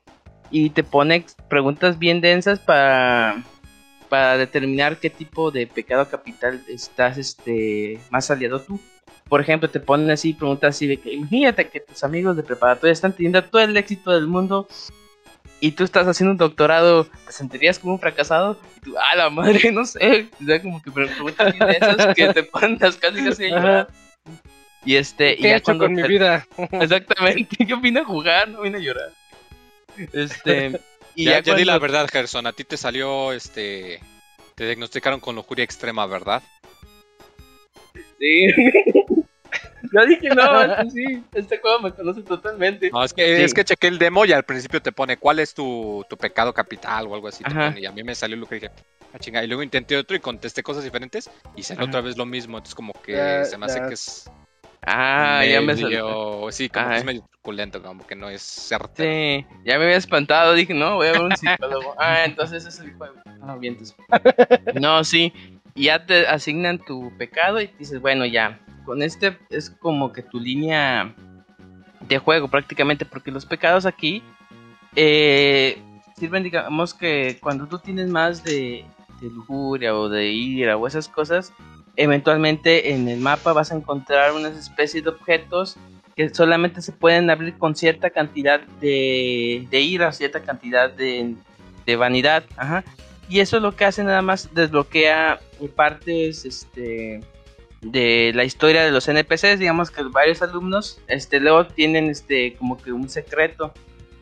[0.49, 3.43] y te pone preguntas bien densas para
[4.07, 8.79] para determinar qué tipo de pecado capital estás este más aliado tú.
[9.27, 12.93] Por ejemplo, te ponen así preguntas así de que imagínate que tus amigos de preparatoria
[12.93, 14.69] están teniendo todo el éxito del mundo
[15.59, 18.59] y tú estás haciendo un doctorado, ¿te sentirías como un fracasado?
[18.77, 20.29] Y tú, ah, la madre, no sé.
[20.41, 23.45] O sea, como que pre- preguntas bien de esas que te ponen las casi casi
[23.45, 23.87] a llorar.
[24.85, 26.47] Y este, y ¿Qué he ya hecho cuando con mi vida?
[26.71, 29.11] Exactamente, yo vine a jugar, no vine a llorar.
[30.13, 30.79] Este,
[31.15, 32.45] y ya, ya, ya di la verdad, Gerson.
[32.47, 33.99] A ti te salió, este...
[34.55, 36.41] Te diagnosticaron con lujuria extrema, ¿verdad?
[38.19, 38.47] Sí.
[39.93, 42.89] Yo dije, no, este sí, este juego me conoce totalmente.
[42.91, 43.43] No, es que, Sí.
[43.43, 46.53] es que chequé el demo y al principio te pone cuál es tu, tu pecado
[46.53, 47.43] capital o algo así.
[47.43, 47.67] te Ajá.
[47.69, 48.71] pone, y a mí me salió lo que dije,
[49.13, 49.43] ah, chinga.
[49.43, 51.89] Y luego intenté otro y contesté cosas diferentes y salió Ajá.
[51.89, 52.57] otra vez lo mismo.
[52.57, 54.29] Entonces, como que se me hace que es.
[54.85, 56.05] Ah, ya me salió.
[56.05, 59.09] medio- Sí, como que es medio truculento, como que no es certero.
[59.09, 61.93] Sí, ya me había espantado, dije, no, voy a ver un psicólogo.
[61.99, 63.15] Ah, entonces ese es el juego.
[63.41, 63.95] Ah, bien, entonces.
[64.75, 65.33] No, sí,
[65.75, 70.23] y ya te asignan tu pecado y dices, bueno, ya, con este es como que
[70.23, 71.13] tu línea
[71.99, 74.23] de juego prácticamente, porque los pecados aquí
[74.95, 75.77] eh,
[76.15, 78.85] sirven, digamos que cuando tú tienes más de,
[79.19, 81.51] de lujuria o de ira o esas cosas,
[81.97, 85.75] eventualmente en el mapa vas a encontrar unas especies de objetos
[86.15, 91.35] que solamente se pueden abrir con cierta cantidad de, de ira, cierta cantidad de,
[91.85, 92.45] de vanidad.
[92.55, 92.85] Ajá.
[93.27, 95.41] Y eso lo que hace nada más desbloquea
[95.75, 97.19] partes este,
[97.81, 99.59] de la historia de los NPCs.
[99.59, 103.73] Digamos que varios alumnos este, luego tienen este, como que un secreto.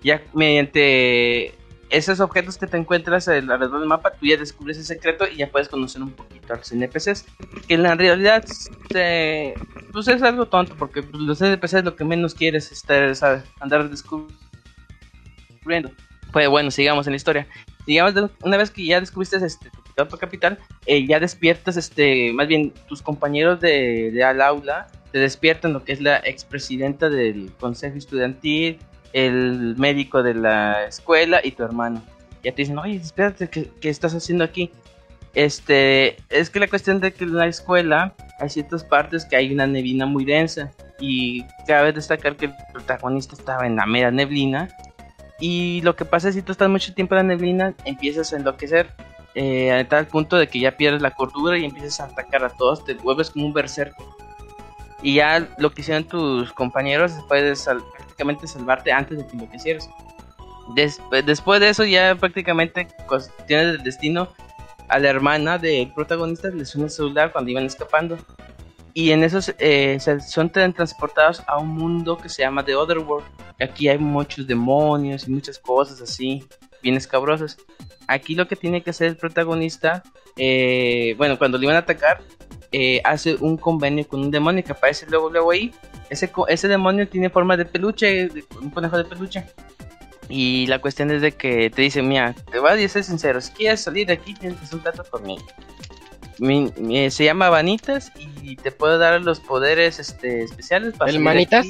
[0.03, 1.55] Ya mediante
[1.89, 5.49] esos objetos que te encuentras alrededor del mapa, tú ya descubres ese secreto y ya
[5.49, 7.25] puedes conocer un poquito a los NPCs.
[7.67, 9.53] Que en la realidad este,
[9.91, 13.43] pues es algo tonto, porque pues, los NPCs lo que menos quieres es estar, ¿sabes?
[13.59, 14.35] andar descubriendo.
[16.31, 17.47] Pues bueno, sigamos en la historia.
[17.87, 22.73] Digamos, una vez que ya descubriste este, pecado capital, eh, ya despiertas, este, más bien
[22.87, 27.97] tus compañeros de, de al aula te despiertan lo que es la expresidenta del consejo
[27.97, 28.79] estudiantil,
[29.13, 32.03] el médico de la escuela y tu hermano.
[32.43, 34.71] Ya te dicen, oye, espérate, ¿qué, qué estás haciendo aquí?
[35.33, 39.53] Este, es que la cuestión de que en la escuela hay ciertas partes que hay
[39.53, 44.69] una neblina muy densa y cabe destacar que el protagonista estaba en la mera neblina
[45.39, 48.31] y lo que pasa es que si tú estás mucho tiempo en la neblina empiezas
[48.31, 48.87] a enloquecer
[49.35, 52.49] eh, a tal punto de que ya pierdes la cordura y empiezas a atacar a
[52.49, 54.05] todos, te vuelves como un berserker
[55.01, 59.89] y ya lo que hicieron tus compañeros puedes sal- prácticamente salvarte antes de que enloquecieras.
[60.73, 64.29] Des- después de eso ya prácticamente cuestiones del destino
[64.87, 68.17] a la hermana del protagonista le suena el celular cuando iban escapando.
[68.95, 73.25] Y en esos eh, son tran- transportados a un mundo que se llama The Otherworld.
[73.59, 76.47] Aquí hay muchos demonios y muchas cosas así,
[76.85, 77.57] bien escabrosas.
[78.07, 80.03] Aquí lo que tiene que hacer el protagonista,
[80.37, 82.21] eh, bueno, cuando le iban a atacar,
[82.71, 85.73] eh, hace un convenio con un demonio que aparece luego, luego ahí.
[86.09, 89.43] Ese, ese demonio tiene forma de peluche, de- un conejo de peluche.
[90.29, 93.51] Y la cuestión es de que te dice, mira, te voy a ser sincero, si
[93.53, 95.43] quieres salir de aquí tienes que hacer un trato conmigo.
[96.37, 98.11] Mi- mi- se llama Vanitas
[98.43, 101.65] y te puedo dar los poderes este, especiales para ¿El Manitas?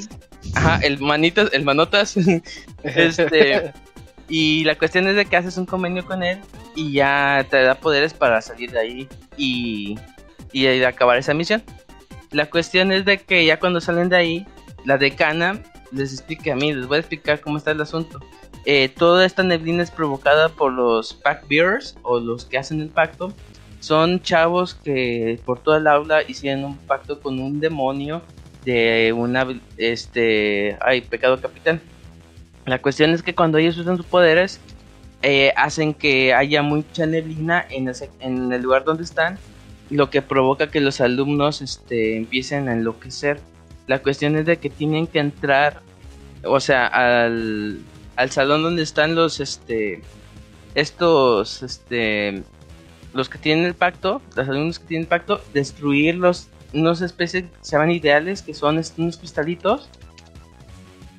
[0.54, 2.16] Ajá, el Manitas, el Manotas.
[2.82, 3.72] este,
[4.28, 6.40] Y la cuestión es de que haces un convenio con él
[6.74, 9.98] y ya te da poderes para salir de ahí y,
[10.52, 11.62] y acabar esa misión.
[12.32, 14.46] La cuestión es de que ya cuando salen de ahí,
[14.84, 15.62] la decana
[15.92, 18.20] les explique a mí, les voy a explicar cómo está el asunto.
[18.64, 22.88] Eh, toda esta neblina es provocada por los pack bearers o los que hacen el
[22.88, 23.32] pacto.
[23.78, 28.22] Son chavos que por toda el aula hicieron un pacto con un demonio
[28.64, 29.46] de una
[29.76, 31.80] este ay pecado capital.
[32.66, 34.60] La cuestión es que cuando ellos usan sus poderes
[35.22, 37.90] eh, hacen que haya mucha neblina en,
[38.20, 39.38] en el lugar donde están,
[39.88, 43.40] lo que provoca que los alumnos este, empiecen a enloquecer.
[43.86, 45.80] La cuestión es de que tienen que entrar,
[46.44, 47.78] o sea, al,
[48.16, 50.02] al salón donde están los, este,
[50.74, 52.42] estos, este,
[53.14, 57.50] los que tienen el pacto, los alumnos que tienen el pacto, destruirlos, unos especies que
[57.62, 59.88] se llaman ideales, que son unos cristalitos,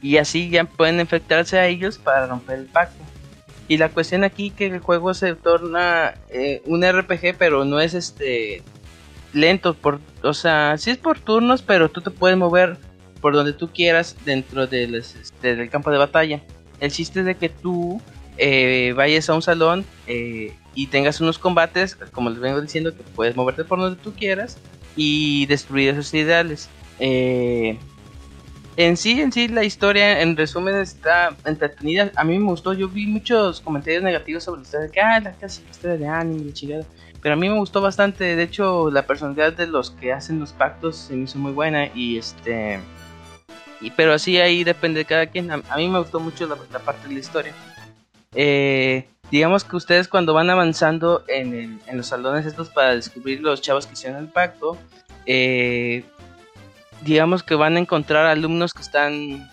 [0.01, 3.03] y así ya pueden enfrentarse a ellos para romper el pacto.
[3.67, 7.93] Y la cuestión aquí que el juego se torna eh, un RPG, pero no es
[7.93, 8.63] este
[9.33, 12.77] lento, por, o sea, sí es por turnos, pero tú te puedes mover
[13.21, 16.41] por donde tú quieras dentro del, este, del campo de batalla.
[16.79, 18.01] El chiste es de que tú
[18.37, 23.03] eh, vayas a un salón eh, y tengas unos combates, como les vengo diciendo, que
[23.03, 24.57] puedes moverte por donde tú quieras
[24.95, 26.69] y destruir esos ideales.
[26.99, 27.77] Eh,
[28.77, 32.11] en sí, en sí, la historia, en resumen, está entretenida.
[32.15, 32.73] A mí me gustó.
[32.73, 34.61] Yo vi muchos comentarios negativos sobre.
[34.61, 36.85] De que, ah, la historia de anime, chingada.
[37.19, 38.35] Pero a mí me gustó bastante.
[38.35, 41.89] De hecho, la personalidad de los que hacen los pactos se me hizo muy buena.
[41.95, 42.79] Y este.
[43.81, 45.49] Y, pero así ahí depende de cada quien.
[45.49, 47.53] A, mí me gustó mucho la, parte de la historia.
[48.35, 53.59] Eh, digamos que ustedes cuando van avanzando en, en, los salones estos para descubrir los
[53.59, 54.77] chavos que hicieron el pacto,
[55.25, 56.03] eh,
[57.01, 59.49] digamos que van a encontrar alumnos que están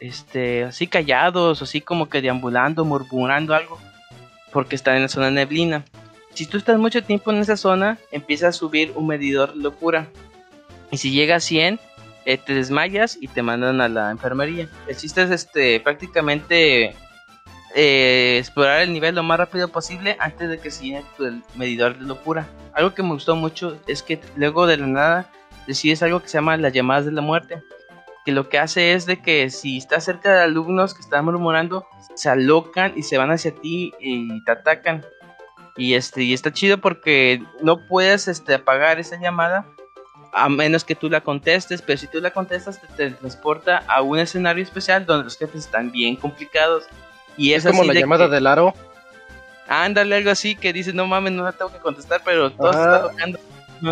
[0.00, 3.78] este así callados, así como que deambulando, murmurando algo,
[4.52, 5.84] porque están en la zona neblina.
[6.34, 10.08] Si tú estás mucho tiempo en esa zona, empieza a subir un medidor locura.
[10.90, 11.78] Y si llega a 100,
[12.24, 14.68] eh, te desmayas y te mandan a la enfermería.
[14.88, 16.94] El chiste es este, prácticamente
[17.74, 22.04] eh, explorar el nivel lo más rápido posible antes de que siga el medidor de
[22.04, 22.48] locura.
[22.72, 25.30] Algo que me gustó mucho es que luego de la nada
[25.66, 27.62] decides algo que se llama las llamadas de la muerte.
[28.24, 31.86] Que lo que hace es de que si estás cerca de alumnos que están murmurando,
[32.14, 35.04] se alocan y se van hacia ti y te atacan.
[35.76, 39.66] Y este, y está chido porque no puedes este, apagar esa llamada
[40.32, 44.18] a menos que tú la contestes, pero si tú la contestas te, transporta a un
[44.18, 46.84] escenario especial donde los jefes están bien complicados.
[47.36, 48.74] Y es, como la llamada del aro.
[49.68, 52.78] Ándale, algo así que dice, no mames, no la tengo que contestar, pero todo se
[52.78, 53.38] está tocando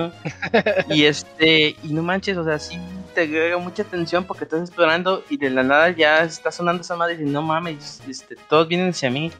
[0.89, 2.78] y este, y no manches, o sea, sí
[3.14, 6.97] te agrega mucha atención porque estás explorando y de la nada ya está sonando esa
[6.97, 9.31] madre y no mames, este, todos vienen hacia mí.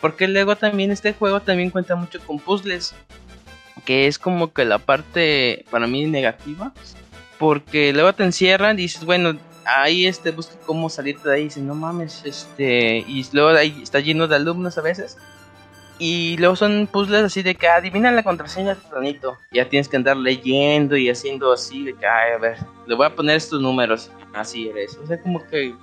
[0.00, 2.94] Porque luego también este juego también cuenta mucho con puzzles,
[3.84, 6.72] que es como que la parte para mí negativa,
[7.38, 9.36] porque luego te encierran y dices, bueno,
[9.66, 13.80] ahí este busca cómo salirte de ahí y dices, no mames, este, y luego ahí
[13.82, 15.18] está lleno de alumnos a veces
[16.00, 19.16] y luego son puzzles así de que adivina la contraseña de
[19.52, 22.56] Ya tienes que andar leyendo y haciendo así de que, a ver,
[22.86, 24.10] le voy a poner estos números.
[24.32, 24.96] Así eres.
[24.96, 25.74] O sea, como que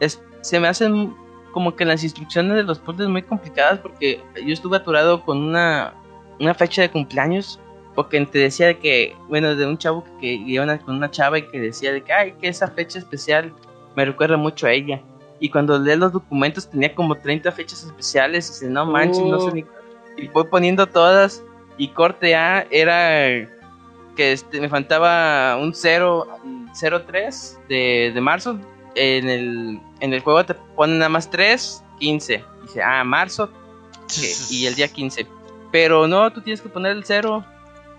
[0.00, 1.14] es, se me hacen
[1.52, 5.94] como que las instrucciones de los puzzles muy complicadas porque yo estuve aturado con una,
[6.40, 7.60] una fecha de cumpleaños
[7.94, 11.60] porque te decía que, bueno, de un chavo que, iba con una chava y que
[11.60, 13.54] decía de que, ay, que esa fecha especial
[13.94, 15.00] me recuerda mucho a ella.
[15.44, 18.48] Y cuando leí los documentos tenía como 30 fechas especiales.
[18.48, 19.64] Y dice, no manches, no sé ni.
[20.16, 21.44] Y voy poniendo todas.
[21.76, 23.46] Y corte A era
[24.16, 26.26] que este, me faltaba un 0,
[26.72, 28.58] 03 de, de marzo.
[28.94, 32.42] En el, en el juego te ponen nada más 3, 15.
[32.62, 33.50] Dice, ah, marzo
[34.48, 35.26] y el día 15.
[35.70, 37.44] Pero no, tú tienes que poner el 0.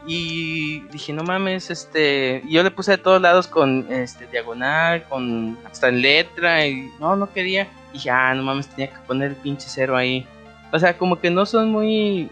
[0.07, 5.57] Y dije, no mames, este, yo le puse de todos lados con este diagonal, con
[5.65, 7.67] hasta en letra, y no, no quería.
[7.91, 10.27] Y dije, ah, no mames, tenía que poner el pinche cero ahí.
[10.71, 12.29] O sea, como que no son muy,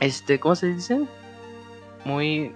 [0.00, 1.00] este, ¿cómo se dice?
[2.04, 2.52] Muy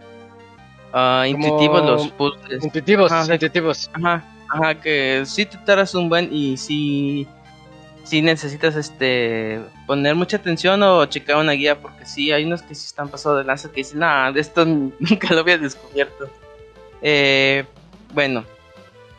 [0.92, 2.64] uh, intuitivos los puzzles.
[2.64, 3.90] Intuitivos, intuitivos.
[3.94, 7.26] Ajá, ajá, que sí te tardas un buen y sí
[8.06, 12.76] si necesitas este poner mucha atención o checar una guía porque sí hay unos que
[12.76, 16.30] sí están pasados de lanza que dicen nada de esto nunca lo había descubierto
[17.02, 17.64] eh,
[18.14, 18.44] bueno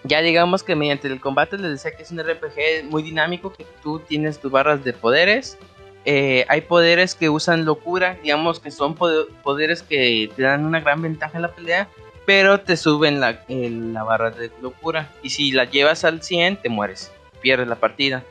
[0.03, 3.65] ya digamos que mediante el combate les decía que es un RPG muy dinámico que
[3.84, 5.57] tú tienes tus barras de poderes.
[6.05, 11.01] Eh, hay poderes que usan locura digamos que son poderes que te dan una gran
[11.01, 11.89] ventaja en la pelea
[12.26, 16.69] pero te suben la, la barra de locura y si la llevas al 100 te
[16.69, 17.11] mueres
[17.41, 18.23] pierdes la partida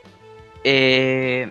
[0.69, 1.49] Eh,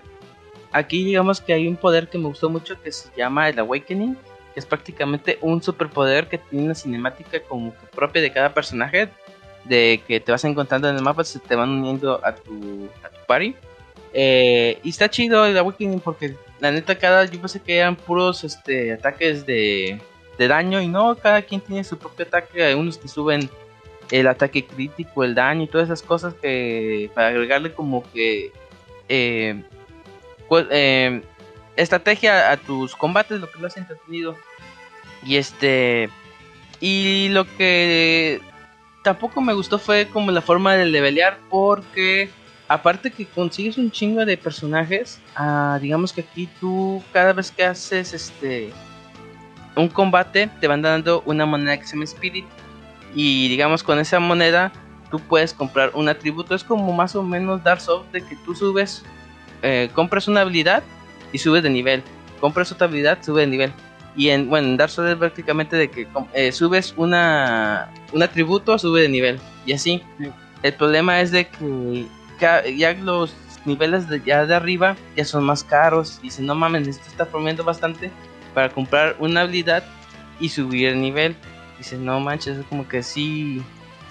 [0.72, 4.14] aquí digamos que hay un poder que me gustó mucho que se llama el Awakening,
[4.52, 9.08] que es prácticamente un superpoder que tiene una cinemática como que propia de cada personaje,
[9.64, 13.08] de que te vas encontrando en el mapa, se te van uniendo a tu, a
[13.08, 13.54] tu party.
[14.12, 18.44] Eh, y está chido el Awakening porque la neta cada, yo pensé que eran puros
[18.44, 19.98] este, ataques de,
[20.36, 23.48] de daño y no, cada quien tiene su propio ataque, hay unos que suben
[24.10, 28.52] el ataque crítico, el daño y todas esas cosas que para agregarle como que
[29.08, 29.62] eh,
[30.70, 31.22] eh,
[31.76, 34.36] estrategia a tus combates, lo que lo hace entretenido.
[35.24, 36.10] Y este
[36.80, 38.40] y lo que
[39.02, 42.28] tampoco me gustó fue como la forma de levelear porque
[42.68, 47.64] aparte que consigues un chingo de personajes, ah, digamos que aquí tú cada vez que
[47.64, 48.72] haces este
[49.76, 52.46] un combate te van dando una moneda que se llama Spirit
[53.14, 54.72] y digamos con esa moneda
[55.16, 56.54] tú puedes comprar un atributo.
[56.54, 59.02] Es como más o menos Dark Souls de que tú subes,
[59.62, 60.82] eh, compras una habilidad
[61.32, 62.02] y subes de nivel.
[62.40, 63.72] Compras otra habilidad, sube de nivel.
[64.14, 68.78] Y en, bueno, en Dark Souls es prácticamente de que eh, subes una, un atributo,
[68.78, 69.40] sube de nivel.
[69.64, 70.02] Y así.
[70.62, 72.06] El problema es de que
[72.76, 73.34] ya los
[73.64, 76.18] niveles de, ya de arriba ya son más caros.
[76.22, 78.10] Y si no mames, esto está promoviendo bastante
[78.54, 79.84] para comprar una habilidad
[80.40, 81.36] y subir el nivel.
[81.78, 83.62] Dices, no manches, es como que sí,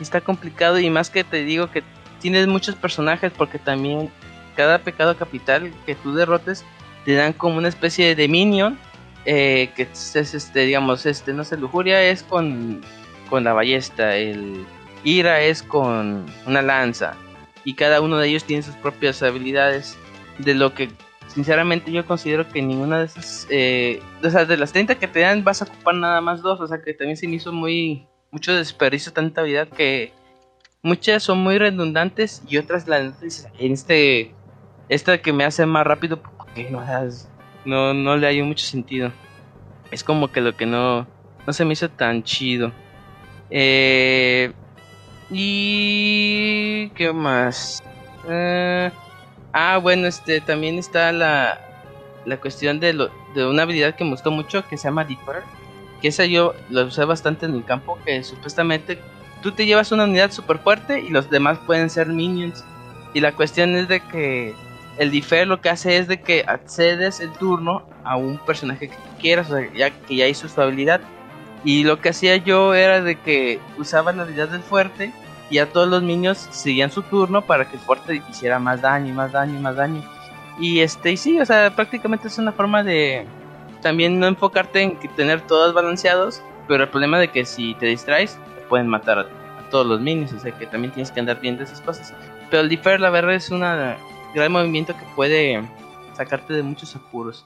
[0.03, 0.80] está complicado.
[0.80, 1.84] Y más que te digo que
[2.19, 4.09] tienes muchos personajes porque también
[4.55, 6.65] cada pecado capital que tú derrotes
[7.03, 8.80] te dan como una especie de minion.
[9.26, 12.81] eh, que es este, digamos, este, no sé, lujuria es con,
[13.27, 14.65] con la ballesta, el
[15.03, 17.15] ira es con una lanza.
[17.63, 19.97] Y cada uno de ellos tiene sus propias habilidades.
[20.38, 20.89] De lo que
[21.27, 25.22] sinceramente yo considero que ninguna de esas, eh, o sea, de las 30 que te
[25.22, 28.07] dan vas a ocupar nada más dos, o sea que también se me hizo muy,
[28.36, 30.12] mucho desperdicio tanta habilidad que
[30.84, 34.36] muchas son muy redundantes y otras la dices, en este,
[34.90, 36.84] esta que me hace más rápido, porque no,
[37.64, 39.14] no, no le hay mucho sentido.
[39.90, 41.07] Es como que lo que no,
[41.48, 42.74] no se me hizo tan chido.
[43.49, 44.52] Eh,
[45.30, 47.82] y qué más.
[48.28, 48.91] Eh,
[49.53, 51.57] ah, bueno, este también está la,
[52.26, 55.41] la cuestión de, lo, de una habilidad que me gustó mucho que se llama Deeper.
[56.01, 57.97] Que esa yo lo usé bastante en el campo.
[58.05, 58.99] Que supuestamente
[59.41, 62.63] tú te llevas una unidad super fuerte y los demás pueden ser minions.
[63.13, 64.53] Y la cuestión es de que
[64.97, 68.95] el Defer lo que hace es de que accedes el turno a un personaje que
[69.19, 71.01] quieras, o sea, ya que ya hizo su habilidad.
[71.63, 75.11] Y lo que hacía yo era de que usaba la habilidad del fuerte
[75.49, 79.09] y a todos los minions seguían su turno para que el fuerte hiciera más daño
[79.09, 80.03] y más daño y más daño.
[80.59, 83.26] Y este, y sí, o sea, prácticamente es una forma de
[83.86, 88.40] también no enfocarte en tener todos balanceados, pero el problema de que si te distraes,
[88.56, 91.62] te pueden matar a todos los minions, o sea que también tienes que andar viendo
[91.62, 92.12] esas cosas.
[92.49, 95.62] Pero el Defer, la verdad, es un gran movimiento que puede
[96.14, 97.45] sacarte de muchos apuros.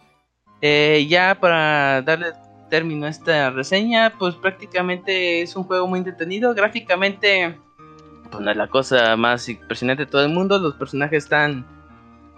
[0.61, 2.27] Eh, ya para darle
[2.69, 6.53] término a esta reseña, pues prácticamente es un juego muy entretenido.
[6.53, 7.59] Gráficamente,
[8.31, 10.57] pues no es la cosa más impresionante de todo el mundo.
[10.57, 11.65] Los personajes están.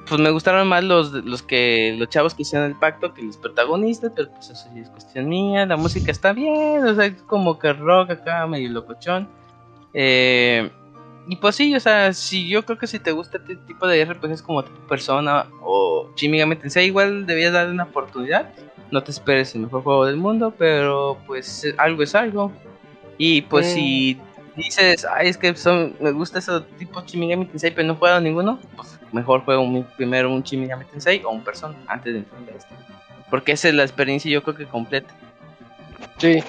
[0.07, 3.38] Pues me gustaron más los, los que los chavos que hicieron el pacto que los
[3.38, 5.65] protagonistas, pero pues eso ya es cuestión mía.
[5.65, 9.30] La música está bien, o sea, es como que rock acá, medio locochón.
[9.94, 10.69] Eh,
[11.28, 14.03] y pues sí, o sea, si yo creo que si te gusta este tipo de
[14.03, 18.49] RPGs como tipo Persona o Shin Megami Tensei, igual debías darle una oportunidad.
[18.91, 22.52] No te esperes el mejor juego del mundo, pero pues eh, algo es algo.
[23.18, 23.73] Y pues Mm.
[23.76, 24.19] si
[24.57, 27.98] dices, ay, es que son, me gusta ese tipo Shin Megami Tensei, pero no he
[27.98, 32.13] jugado ninguno, pues mejor juego un- primero un Shin Megami Tensei o un Persona antes
[32.13, 32.73] de entender esto.
[33.29, 35.13] Porque esa es la experiencia yo creo que completa.
[36.17, 36.43] Sí,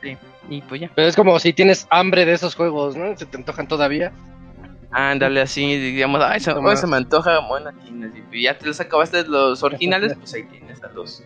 [0.00, 0.16] Sí.
[0.48, 0.90] Y pues ya.
[0.94, 3.14] pero es como si tienes hambre de esos juegos, ¿no?
[3.16, 4.12] Se te antojan todavía.
[4.92, 6.52] Ándale así, digamos, ay, se,
[6.86, 7.70] me antoja bueno,
[8.32, 11.22] y ya te los acabaste los originales, pues ahí tienes a los,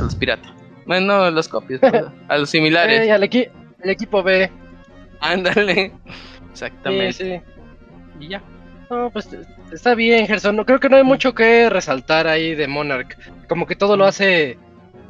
[0.00, 0.50] a los piratas.
[0.86, 1.80] Bueno, no los copias,
[2.28, 3.08] a los Eh, similares.
[3.10, 3.50] al equi-
[3.82, 4.50] el equipo B.
[5.20, 5.92] Ándale.
[5.94, 6.12] Sí,
[6.50, 7.12] Exactamente.
[7.12, 7.40] sí.
[8.24, 8.42] Y ya.
[8.94, 9.28] No, pues
[9.72, 10.54] está bien, Gerson.
[10.56, 13.16] No, creo que no hay mucho que resaltar ahí de Monarch.
[13.48, 14.56] Como que todo lo hace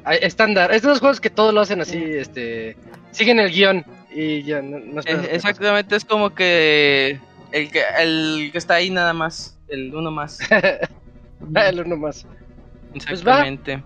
[0.04, 0.72] a- estándar.
[0.72, 2.76] Es de los juegos que todo lo hacen así, este...
[3.10, 7.20] Siguen el guion y ya no, no Eh, exactamente, es como que
[7.52, 10.38] el que el que está ahí nada más, el uno más.
[11.54, 12.26] el uno más.
[12.94, 13.82] Exactamente.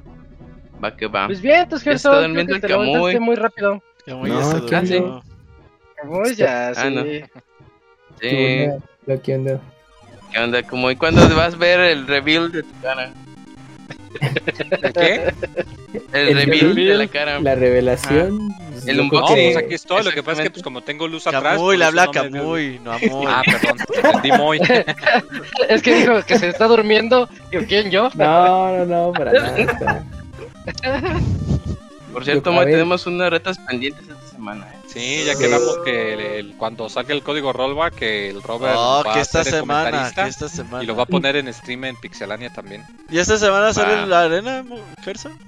[0.83, 0.97] va.
[0.97, 1.27] que va.
[1.27, 3.83] Pues bien, entonces está Gerson, creo que el te muy rápido.
[4.07, 4.95] Camuy No, ya está ¿qué hace?
[4.95, 5.23] durmiendo.
[5.97, 6.91] Camuy ya, Ah, sí.
[6.95, 7.05] no.
[7.05, 8.65] ¿Qué Sí.
[9.07, 9.23] onda?
[9.23, 9.61] ¿Qué onda?
[10.33, 10.63] ¿Qué onda?
[10.63, 13.11] Como y cuando vas a ver el reveal de tu cara.
[14.83, 15.35] ¿De qué?
[16.13, 17.41] El, El reveal de la cara.
[17.41, 18.55] La revelación.
[18.87, 20.05] El yo creo No, pues aquí estoy.
[20.05, 21.57] Lo que pasa es que pues como tengo luz atrás.
[21.57, 22.11] Camuy, le eso habla.
[22.11, 23.29] Camuy, no amor.
[23.29, 24.61] Ah, perdón, entendí muy.
[25.69, 27.29] Es que dijo que se está durmiendo.
[27.51, 28.11] Digo, ¿quién yo?
[28.15, 30.03] No, no, no, para nada.
[32.13, 34.67] Por cierto, Moy, tenemos unas retas pendientes esta semana.
[34.73, 34.78] ¿eh?
[34.89, 39.03] Sí, ya quedamos que el- el- cuando saque el código rollback, que el Robert Oh,
[39.07, 40.83] va que a ser el semana, comentarista que esta semana.
[40.83, 42.83] y lo va a poner en stream en Pixelania también.
[43.11, 44.07] ¿Y esta semana sale Va.
[44.07, 44.65] la arena,
[45.03, 45.39] Gerson?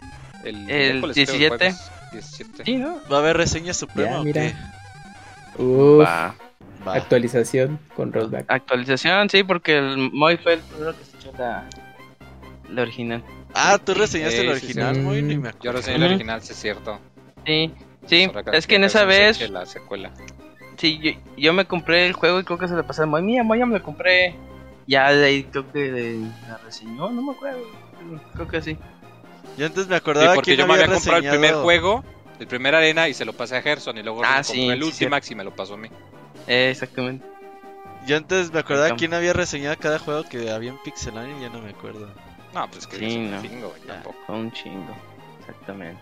[0.45, 1.49] El, El miércoles, creo, 17.
[1.57, 2.65] jueves 17.
[2.65, 3.01] Sí, ¿no?
[3.11, 4.43] ¿Va a haber reseña suprema Ya, o mira.
[4.43, 4.55] qué?
[5.63, 6.35] Uf, Va.
[6.87, 6.95] Va.
[6.95, 8.45] actualización con rollback.
[8.49, 11.65] Actualización, sí, porque el Moy fue el primero que se echó la,
[12.71, 13.23] la original.
[13.55, 15.01] Ah, tú reseñaste Sí, el sí, original, sí.
[15.01, 16.11] muy ni me Yo reseñé el Ujú.
[16.13, 16.99] original, sí es cierto.
[17.47, 17.73] Sí,
[18.07, 20.13] sí, es que en esa vez, La secuela.
[20.77, 23.23] sí, yo, yo me compré el juego y creo que se le pasó a Moy.
[23.23, 24.37] Mía, Moy, ya me lo compré.
[24.87, 27.61] Ya de ahí creo que de- la reseñó, no me acuerdo.
[28.35, 28.79] Creo que sí.
[29.57, 32.05] Yo antes me Sí, acordaba porque que yo me había comprado el primer juego,
[32.39, 34.75] el primer arena, y se lo pasé a Gerson, y luego Ah, me sí, compré
[34.77, 35.89] el sí, Ultimax y me lo pasó a mí.
[36.47, 37.25] Eh, exactamente.
[38.07, 41.51] Yo antes me acordaba quién había reseñado cada juego que había en Pixelania y ya
[41.51, 42.09] no me acuerdo.
[42.55, 43.43] No, pues que Sí, es un no.
[43.43, 43.95] chingo, Ya.
[43.95, 44.17] tampoco.
[44.27, 44.95] Fue un chingo.
[45.41, 46.01] Exactamente.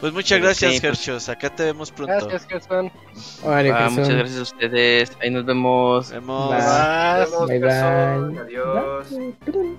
[0.00, 1.28] Pues muchas Pero gracias, sí, pues- Gerchos.
[1.28, 2.12] Acá te vemos pronto.
[2.26, 2.92] Gracias, Gerson.
[3.44, 5.12] Vale, Ah, muchas gracias a ustedes.
[5.22, 6.10] Ahí nos vemos.
[6.10, 6.50] Vemos.
[6.50, 6.58] Bye.
[6.58, 7.30] Vas.
[7.30, 8.32] Nos vemos, Bye, Gerson.
[8.32, 8.40] bye.
[8.40, 9.06] Adiós.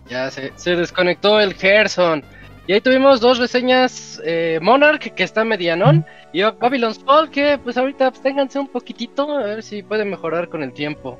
[0.10, 2.24] Ya se, se desconectó el Gerson.
[2.68, 7.78] Y ahí tuvimos dos reseñas, eh, Monarch, que está medianón, y Babylon's Fall, que pues
[7.78, 11.20] ahorita pues, ténganse un poquitito, a ver si puede mejorar con el tiempo.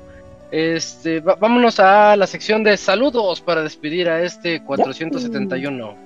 [0.50, 5.96] Este, vámonos a la sección de saludos para despedir a este 471.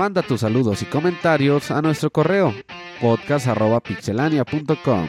[0.00, 2.54] Manda tus saludos y comentarios a nuestro correo
[3.02, 5.08] podcast.pixelania.com.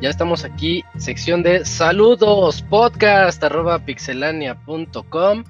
[0.00, 5.44] Ya estamos aquí, sección de saludos, podcast arroba pixelania.com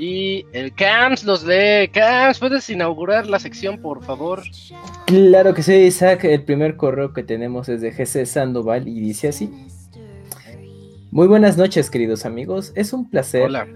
[0.00, 1.88] y el Cams los lee.
[1.92, 4.42] Cams, ¿puedes inaugurar la sección, por favor?
[5.06, 6.24] Claro que sí, Isaac.
[6.24, 9.50] El primer correo que tenemos es de GC Sandoval y dice así.
[11.10, 12.72] Muy buenas noches, queridos amigos.
[12.76, 13.68] Es un placer Hola.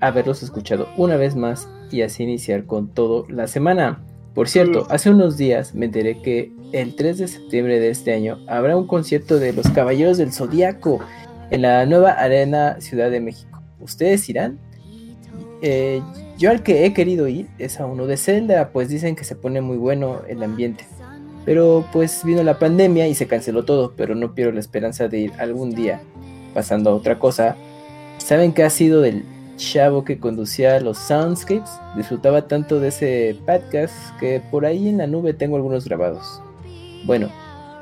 [0.00, 4.02] haberlos escuchado una vez más y así iniciar con todo la semana.
[4.34, 8.38] Por cierto, hace unos días me enteré que el 3 de septiembre de este año
[8.48, 11.00] habrá un concierto de los Caballeros del Zodiaco
[11.50, 13.62] en la nueva Arena Ciudad de México.
[13.78, 14.58] ¿Ustedes irán?
[15.62, 16.02] Eh,
[16.38, 19.36] yo al que he querido ir es a uno de Zelda, pues dicen que se
[19.36, 20.84] pone muy bueno el ambiente.
[21.44, 25.18] Pero pues vino la pandemia y se canceló todo, pero no pierdo la esperanza de
[25.20, 26.00] ir algún día.
[26.54, 27.56] Pasando a otra cosa,
[28.18, 29.24] ¿saben qué ha sido del
[29.56, 31.70] chavo que conducía los Soundscapes?
[31.96, 36.40] Disfrutaba tanto de ese podcast que por ahí en la nube tengo algunos grabados.
[37.04, 37.28] Bueno,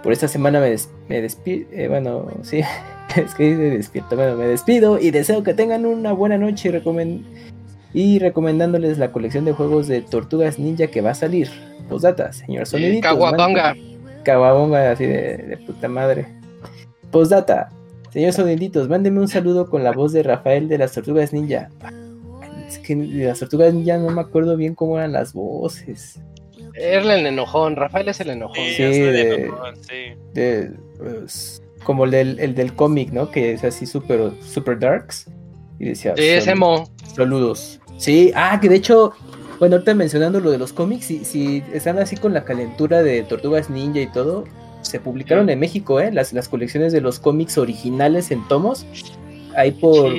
[0.03, 2.61] por esta semana me, des- despido, bueno, sí,
[3.17, 6.73] es que me despierto, bueno, me despido y deseo que tengan una buena noche y,
[6.73, 7.25] recomen-
[7.93, 11.49] y recomendándoles la colección de juegos de Tortugas Ninja que va a salir.
[11.89, 13.03] Postdata, señor Soniditos.
[13.11, 13.75] Caguabonga.
[13.75, 16.27] mande- Caguabonga, así de, de puta madre.
[17.11, 17.71] Postdata,
[18.13, 21.69] señor Soniditos, mándeme un saludo con la voz de Rafael de las Tortugas Ninja.
[22.69, 26.21] Es que de las Tortugas Ninja no me acuerdo bien cómo eran las voces.
[26.75, 28.55] Era el enojón, Rafael es el enojón.
[28.57, 29.95] Sí, Sí, de enojón, sí.
[30.35, 33.31] de, pues, como el del, el del cómic, ¿no?
[33.31, 35.27] Que es así súper super darks.
[35.81, 36.85] Y decía, Sí, es "Son emo.
[37.15, 37.81] Saludos.
[37.99, 39.13] Sí, ah, que de hecho,
[39.59, 43.23] bueno, ahorita mencionando lo de los cómics, si, si están así con la calentura de
[43.23, 44.45] Tortugas Ninja y todo,
[44.83, 46.11] se publicaron en México, ¿eh?
[46.13, 48.87] Las, las colecciones de los cómics originales en tomos.
[49.57, 50.13] Ahí por...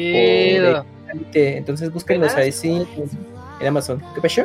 [1.34, 2.86] entonces búsquenlos ahí, sí,
[3.60, 4.02] en Amazon.
[4.14, 4.44] ¿Qué pasó?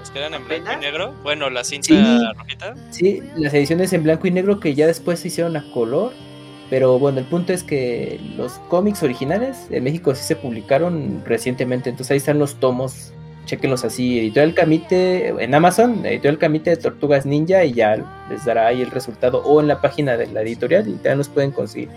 [0.00, 1.14] Los que eran en blanco y negro.
[1.22, 1.96] Bueno, la cinta Sí.
[2.36, 2.74] rojita.
[2.90, 6.12] Sí, las ediciones en blanco y negro que ya después se hicieron a color.
[6.70, 11.90] Pero bueno, el punto es que los cómics originales en México sí se publicaron recientemente.
[11.90, 13.12] Entonces ahí están los tomos.
[13.44, 14.18] Chequenlos así.
[14.20, 17.96] Editorial Camite en Amazon, Editorial Camite de Tortugas Ninja y ya
[18.30, 19.42] les dará ahí el resultado.
[19.44, 21.90] O en la página de la editorial y ya los pueden conseguir.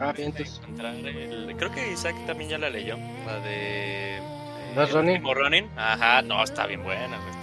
[0.00, 0.60] Ah, bien, entonces.
[0.80, 2.96] El- Creo que Isaac también ya la leyó.
[3.26, 4.16] La de.
[4.16, 4.20] eh,
[4.74, 5.66] ¿No es el Ronin?
[5.76, 7.06] Ajá, no, está bien buena.
[7.18, 7.39] güey,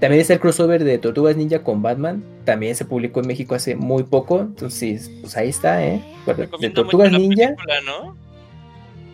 [0.00, 2.22] También está el crossover de Tortugas Ninja con Batman.
[2.44, 4.40] También se publicó en México hace muy poco.
[4.40, 6.02] Entonces, pues ahí está, ¿eh?
[6.60, 7.44] De Tortugas mucho la Ninja.
[7.54, 8.16] película, ¿no?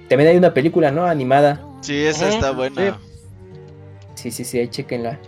[0.08, 1.04] También hay una película, ¿no?
[1.06, 1.64] Animada.
[1.80, 2.98] Sí, esa está buena.
[4.14, 5.18] Sí, sí, sí, ahí chequenla.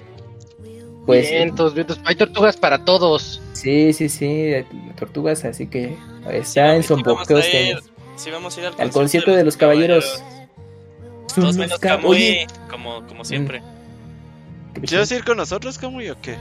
[1.06, 2.00] Pues vientos, vientos.
[2.04, 3.40] Hay tortugas para todos.
[3.52, 4.52] sí, Sí, sí,
[4.98, 5.96] tortugas, así que Sí,
[6.36, 7.86] está en sí su vamos boqueo a este ir- año.
[8.16, 10.22] sí vamos a ir al, Al concierto de los caballeros.
[11.34, 13.62] Todos Son menos Oye, como siempre.
[14.88, 16.36] ¿Quieres ir con nosotros, Camuy, o qué?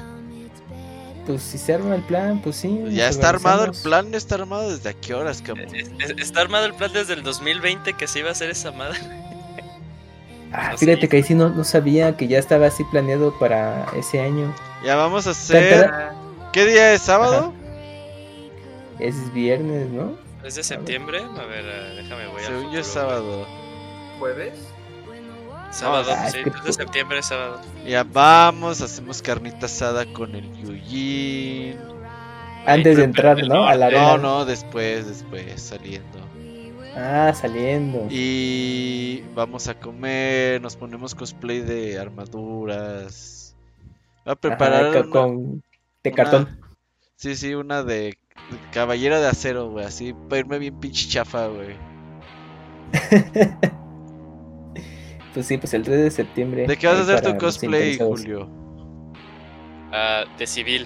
[1.26, 2.84] pues si se arma el plan, pues sí.
[2.90, 5.64] Ya está armado el plan, está armado desde a qué horas, Camuy.
[5.74, 8.72] Es- es- Está armado el plan desde el 2020 que se iba a hacer esa
[8.74, 9.00] madre.
[10.52, 11.08] Ah, No fíjate sé.
[11.10, 14.54] que ahí sí no, no sabía que ya estaba así planeado para ese año.
[14.86, 15.90] Ya vamos a hacer.
[16.52, 17.54] ¿Qué día es sábado?
[19.00, 20.16] Es viernes, ¿no?
[20.44, 21.22] ¿Es de septiembre?
[21.24, 23.48] A ver, eh, déjame voy al Según yo es sábado.
[24.20, 24.54] ¿Jueves?
[25.74, 27.60] Sábado, Ah, sí, que 3 de tú- septiembre es sábado.
[27.86, 31.78] Ya vamos, hacemos carnita asada con el Yujin.
[32.66, 33.66] Antes de entrar, ¿no?
[33.66, 34.04] A la arena.
[34.04, 36.20] No, no, después, después, saliendo.
[36.96, 38.06] Ah, saliendo.
[38.10, 43.56] Y vamos a comer, nos ponemos cosplay de armaduras.
[44.26, 45.64] Voy a Ajá, preparar ca- una- con
[46.04, 46.60] de una- cartón.
[47.16, 48.16] Sí, sí, una de, de
[48.72, 51.76] caballero de acero, güey, así para irme bien pinche chafa, güey.
[55.34, 56.68] Pues sí, pues el 3 de septiembre.
[56.68, 57.98] ¿De qué vas a hacer tu cosplay.
[57.98, 58.50] Julio?
[59.92, 60.86] Ah, de civil.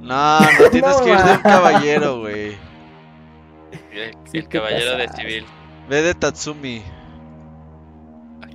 [0.00, 2.56] No, no tienes No, que ir de un caballero, güey.
[3.92, 5.44] El, Sí, el ¿qué caballero de civil.
[5.88, 6.82] Ve de Tatsumi.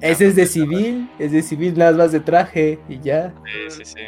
[0.01, 3.33] Ese es de civil, es de civil, nada más de traje y ya.
[3.45, 4.01] Sí, sí, sí.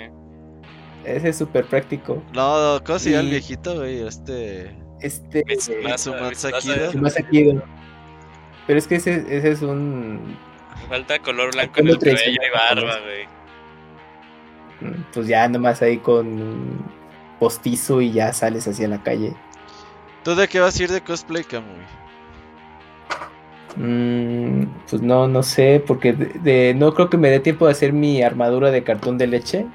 [1.03, 2.22] Ese es súper práctico.
[2.34, 4.02] No, ¿cómo se llama el viejito, güey?
[4.07, 4.76] Este.
[5.02, 5.44] Este.
[7.18, 7.60] Aquí.
[8.68, 10.38] Pero es que ese, ese es un.
[10.90, 13.28] Falta color blanco en el cabello y 39 barba, güey.
[15.14, 16.84] Pues ya nomás ahí con
[17.40, 19.34] postizo y ya sales hacia la calle.
[20.24, 21.76] ¿Tú de qué vas a ir de cosplay, Camuy?
[23.76, 27.72] Mm, pues no, no sé, porque de, de- no creo que me dé tiempo de
[27.74, 29.66] hacer mi armadura de cartón de leche.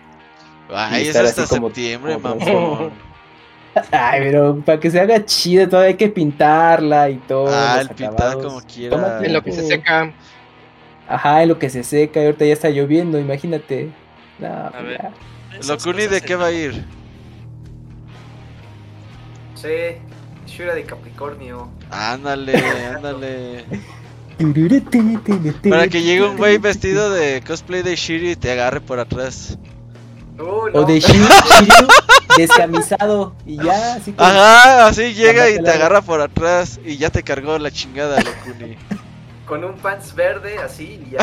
[0.73, 2.91] Ay, estar hasta como- septiembre, como- mamón.
[3.91, 7.49] Ay, pero para que se haga chida, todavía hay que pintarla y todo.
[7.53, 8.45] Ah, el pintado acabados.
[8.53, 8.97] como quiera.
[8.97, 10.13] Tómate En lo que se seca.
[11.09, 13.91] Ajá, en lo que se seca, y ahorita ya está lloviendo, imagínate.
[14.39, 15.11] No, pues ver.
[15.69, 16.85] Locuni, ¿de qué va a ir?
[19.55, 19.69] Sí,
[20.47, 21.69] Shura de Capricornio.
[21.91, 22.55] Ándale,
[22.97, 23.65] ándale.
[25.71, 29.57] Para que llegue un güey vestido de cosplay de Shiri y te agarre por atrás.
[30.39, 30.81] Uh, no.
[30.81, 31.87] O de Shiryu, Shiryu
[32.37, 37.11] descamisado y ya, así como- Ajá, así llega y te agarra por atrás y ya
[37.11, 38.77] te cargó la chingada, Locuni.
[39.47, 41.19] Con un pants verde así y ya.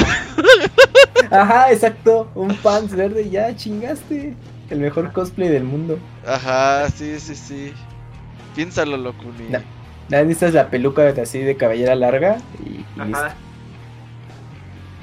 [1.31, 4.35] Ajá, exacto, un pants verde y ya chingaste.
[4.69, 5.97] El mejor cosplay del mundo.
[6.25, 7.73] Ajá, sí, sí, sí.
[8.55, 9.49] Piénsalo, Locuni.
[9.49, 9.59] No.
[10.09, 13.17] Nada, necesitas la peluca así de cabellera larga y, y listo.
[13.17, 13.35] Ajá.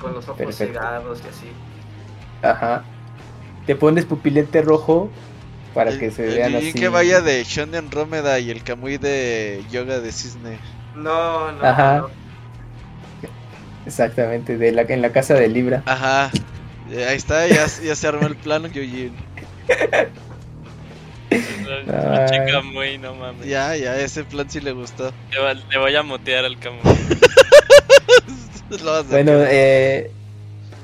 [0.00, 0.74] Con los ojos Perfecto.
[0.74, 1.46] cegados y así.
[2.42, 2.84] Ajá.
[3.66, 5.10] Te pones pupilente rojo
[5.74, 6.72] para El- que se vean así.
[6.72, 10.58] que vaya de Shonen Rómeda y el Kamui de Yoga de Cisne.
[10.94, 11.64] No, no.
[11.64, 11.98] Ajá.
[11.98, 12.10] no.
[13.88, 15.82] Exactamente, de la, en la casa de Libra.
[15.86, 16.30] Ajá.
[16.90, 19.12] Eh, Ahí está, ya, ya se armó el plano, Yujin.
[21.86, 23.46] La chica muy, no mames.
[23.46, 25.12] Ya, ya, ese plan sí le gustó.
[25.32, 26.78] Le, va- le voy a motear al camo.
[28.70, 30.10] Lo vas a Bueno, eh,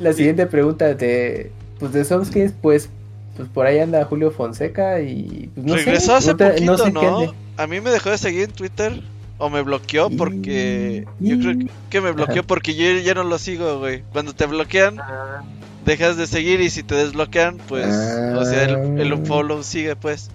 [0.01, 2.89] la siguiente pregunta de, pues de Soulskins, pues,
[3.37, 6.93] pues por ahí anda Julio Fonseca y pues, no Regresó sé, hace no poquito, sé
[6.93, 7.01] ¿no?
[7.01, 7.31] qué ande.
[7.57, 9.01] A mí me dejó de seguir en Twitter.
[9.39, 11.07] O me bloqueó porque.
[11.21, 11.55] Yo creo
[11.91, 14.03] que- me bloqueó porque yo ya no lo sigo, güey.
[14.13, 15.43] Cuando te bloquean, Ah,
[15.85, 17.87] dejas de seguir y si te desbloquean, pues.
[17.87, 19.15] O sea, el, el Ah.
[19.17, 20.31] unfollow sigue, pues.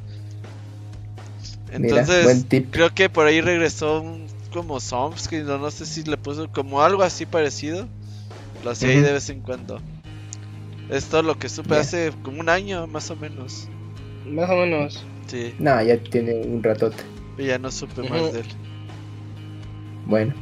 [1.72, 6.50] Entonces, creo que por ahí regresó un, como Somsky, no, no sé si le puso
[6.52, 7.88] como algo así parecido.
[8.64, 9.80] Lo hacía ahí de vez en cuando.
[10.90, 13.68] Es todo lo que supe hace como un año, más o menos.
[14.26, 15.06] Más o menos.
[15.28, 16.98] Sí, No, ya tiene un ratote.
[17.38, 18.46] y ya no supe más de él.
[20.10, 20.34] Bueno,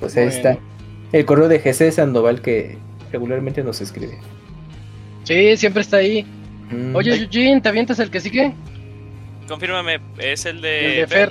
[0.00, 0.36] pues ahí Bueno.
[0.36, 0.58] está.
[1.12, 2.78] El correo de GC Sandoval que
[3.12, 4.18] regularmente nos escribe.
[5.24, 6.24] Sí, siempre está ahí.
[6.70, 8.52] Mm, Oye, Eugene, ¿te avientas el que sigue?
[9.46, 11.28] Confírmame, es el de, El de Fer.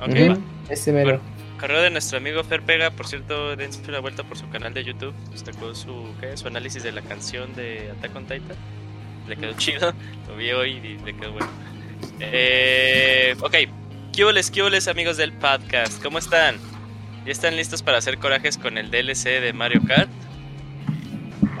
[0.00, 0.38] Ok, ujú, va.
[0.70, 1.04] Ese mero.
[1.18, 1.20] Bueno.
[1.58, 4.82] Correo de nuestro amigo Fer Pega, por cierto, dense una vuelta por su canal de
[4.84, 5.12] YouTube.
[5.32, 6.34] Destacó su, ¿qué?
[6.36, 8.56] su análisis de la canción de Attack on Titan.
[9.28, 9.92] Le quedó chido,
[10.28, 11.48] lo vi hoy y le quedó bueno.
[12.20, 13.54] Eh, ok,
[14.14, 16.02] ¿qué huboles, amigos del podcast?
[16.02, 16.56] ¿Cómo están?
[17.30, 20.10] ¿Ya están listos para hacer corajes con el DLC de Mario Kart?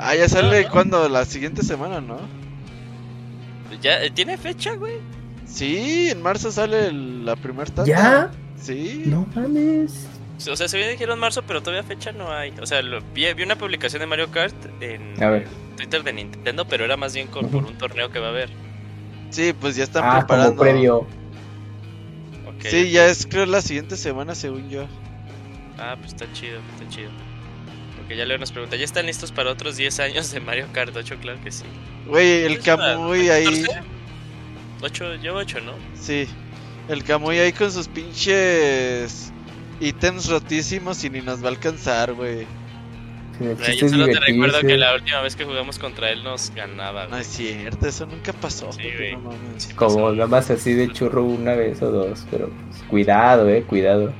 [0.00, 0.72] Ah, ya sale No, no.
[0.72, 2.18] cuando la siguiente semana, ¿no?
[3.80, 4.94] ¿Ya eh, tiene fecha, güey?
[5.46, 7.84] Sí, en marzo sale el- la primera tanda.
[7.84, 8.30] ¿Ya?
[8.60, 9.04] Sí.
[9.06, 10.08] No mames.
[10.50, 12.52] O sea, se había dijeron marzo, pero todavía fecha no hay.
[12.60, 15.46] O sea, lo- vi, vi una publicación de Mario Kart en A ver.
[15.76, 18.50] Twitter de Nintendo, pero era más bien con- por un torneo que va a haber.
[19.30, 20.60] Sí, pues ya están Ah, como preparando.
[20.62, 20.96] previo.
[22.48, 24.88] Ok, Sí, ya es creo la siguiente semana según yo.
[25.80, 27.10] Ah, pues está chido, está chido.
[27.96, 30.94] Porque ya Leo nos pregunta, ¿ya están listos para otros 10 años de Mario Kart
[30.94, 31.16] 8?
[31.20, 31.64] Claro que sí.
[32.06, 33.64] Güey, el ¿Es una- Kamui ahí.
[34.82, 35.72] 8, yo 8, ¿no?
[35.94, 36.26] Sí.
[36.88, 39.32] El Kamui ahí con sus pinches
[39.80, 42.46] ítems rotísimos y ni nos va a alcanzar, güey.
[43.64, 47.04] Chiste Yo solo te recuerdo que la última vez que jugamos contra él nos ganaba.
[47.04, 47.20] No güey.
[47.22, 48.70] es cierto, eso nunca pasó.
[48.72, 49.62] Sí, güey, no mames.
[49.64, 53.62] Sí, Como nada más así de churro una vez o dos, pero pues, cuidado, eh,
[53.62, 54.12] cuidado.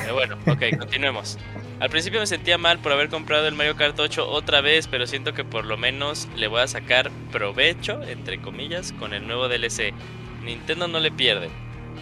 [0.00, 1.38] Pero bueno, ok, continuemos.
[1.80, 5.06] Al principio me sentía mal por haber comprado el Mario Kart 8 otra vez, pero
[5.06, 9.48] siento que por lo menos le voy a sacar provecho, entre comillas, con el nuevo
[9.48, 9.92] DLC.
[10.44, 11.48] Nintendo no le pierde.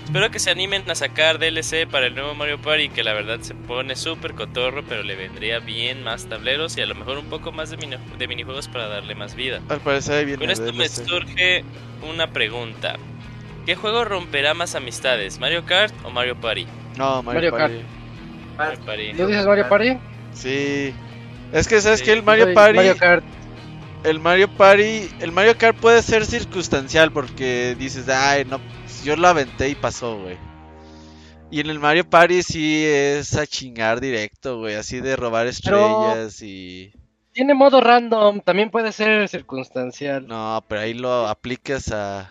[0.04, 3.40] Espero que se animen a sacar DLC para el nuevo Mario Party, que la verdad
[3.40, 7.26] se pone súper cotorro, pero le vendría bien más tableros y a lo mejor un
[7.26, 9.60] poco más de, mini- de minijuegos para darle más vida.
[9.68, 11.06] Al parecer viene Con esto el me DLC.
[11.06, 11.64] surge
[12.08, 12.96] una pregunta.
[13.64, 16.66] ¿Qué juego romperá más amistades, Mario Kart o Mario Party?
[16.96, 17.72] No, Mario, Mario Kart.
[17.72, 17.86] Party.
[18.56, 19.14] Mario Party.
[19.16, 19.98] ¿Tú dices Mario Party?
[20.32, 21.00] Sí.
[21.52, 23.24] Es que sabes Sí, que el Mario Party, Mario Kart.
[24.04, 28.60] el Mario Party, el Mario Kart puede ser circunstancial porque dices, ay, no,
[29.04, 30.38] yo lo aventé y pasó, güey.
[31.50, 36.40] Y en el Mario Party sí es a chingar directo, güey, así de robar estrellas
[36.42, 36.92] y
[37.32, 40.26] Tiene modo random, también puede ser circunstancial.
[40.26, 42.30] no, pero ahí lo aplicas a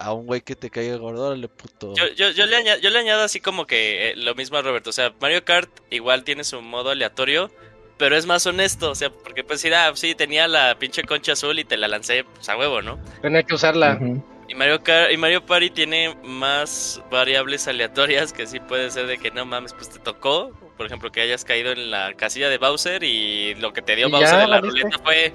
[0.00, 1.94] a un güey que te caiga gordo, órale, puto.
[1.94, 4.62] Yo, yo, yo, le añado, yo le añado así como que eh, lo mismo a
[4.62, 4.90] Roberto.
[4.90, 7.50] O sea, Mario Kart igual tiene su modo aleatorio,
[7.98, 8.90] pero es más honesto.
[8.90, 11.86] O sea, porque puedes decir, ah, sí, tenía la pinche concha azul y te la
[11.86, 12.98] lancé pues, a huevo, ¿no?
[13.20, 14.00] Tenía que usarla.
[14.48, 19.18] Y Mario Kart y Mario Party tiene más variables aleatorias que sí puede ser de
[19.18, 20.50] que no mames, pues te tocó.
[20.78, 24.08] Por ejemplo, que hayas caído en la casilla de Bowser y lo que te dio
[24.08, 25.30] Bowser ya, en la ruleta fue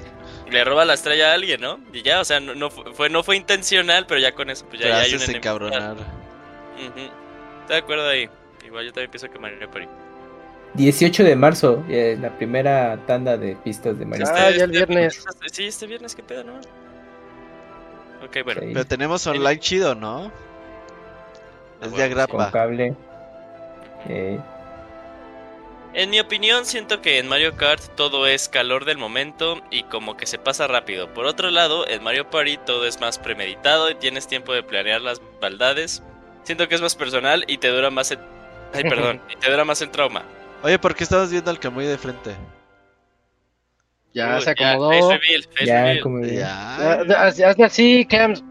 [0.49, 1.79] le roba la estrella a alguien, ¿no?
[1.93, 4.81] Y ya, o sea, no, no fue, no fue intencional, pero ya con eso pues
[4.81, 5.35] ya, ya hay una enemistad.
[5.37, 5.93] encabronar.
[5.93, 6.99] Ujú.
[7.61, 8.29] Estoy de acuerdo ahí.
[8.65, 9.87] Igual yo también pienso que Mario Party.
[10.75, 14.55] 18 de marzo, eh, la primera tanda de pistas de Mario Ah, Kart.
[14.57, 15.23] ya el viernes.
[15.51, 16.55] Sí, este viernes, ¿qué pedo, no?
[18.25, 18.61] Ok, bueno.
[18.61, 20.31] Sí, Pero tenemos online chido, ¿no?
[21.81, 22.51] Es de bueno, con agrapa.
[22.51, 22.95] cable.
[24.09, 24.39] Eh,
[25.97, 30.17] En mi opinión, siento que en Mario Kart todo es calor del momento y como
[30.17, 31.13] que se pasa rápido.
[31.13, 34.99] Por otro lado, en Mario Party todo es más premeditado y tienes tiempo de planear
[34.99, 36.03] las maldades.
[36.43, 38.19] Siento que es más personal y te dura más el...
[38.73, 39.21] Ay, perdón.
[39.33, 40.23] y te dura más el trauma.
[40.63, 42.35] Oye, ¿por qué estabas viendo al Camuy de frente?
[44.13, 44.91] Ya Uy, se acomodó.
[44.91, 45.99] face reveal, face ya, reveal.
[46.01, 47.03] como Ya.
[47.07, 48.43] Ya, hazle así, Cams.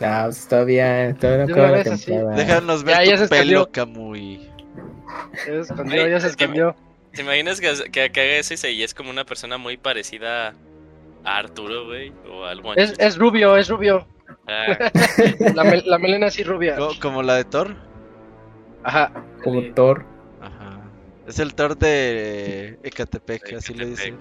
[0.00, 1.46] No, pues todavía, todavía
[1.84, 2.04] no así.
[2.06, 2.36] temporada.
[2.36, 3.70] Déjanos ver Ya, ya tu se pelo.
[3.70, 4.50] Camuy.
[5.34, 6.76] Ya se escondió, ya se es que- escondió.
[7.12, 9.76] ¿Te imaginas que, que, que haga eso y se- y es como una persona muy
[9.76, 10.54] parecida
[11.24, 12.12] a Arturo, güey?
[12.28, 12.82] O al Juancho?
[12.82, 14.06] Es, es rubio, es rubio.
[14.48, 14.90] Ah,
[15.54, 16.76] La, mel- la melena así rubia.
[16.76, 17.76] Co- Como la de Thor.
[18.82, 19.12] Ajá.
[19.44, 20.04] Como Thor.
[20.42, 20.80] Ajá.
[21.26, 24.18] Es el Thor de Ecatepec, así le dicen.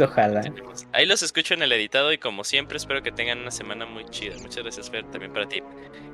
[0.00, 0.04] Ah.
[0.04, 0.40] Ojalá.
[0.42, 3.86] Tenemos- Ahí los escucho en el editado y como siempre espero que tengan una semana
[3.86, 4.34] muy chida.
[4.42, 5.62] Muchas gracias Fer, también para ti.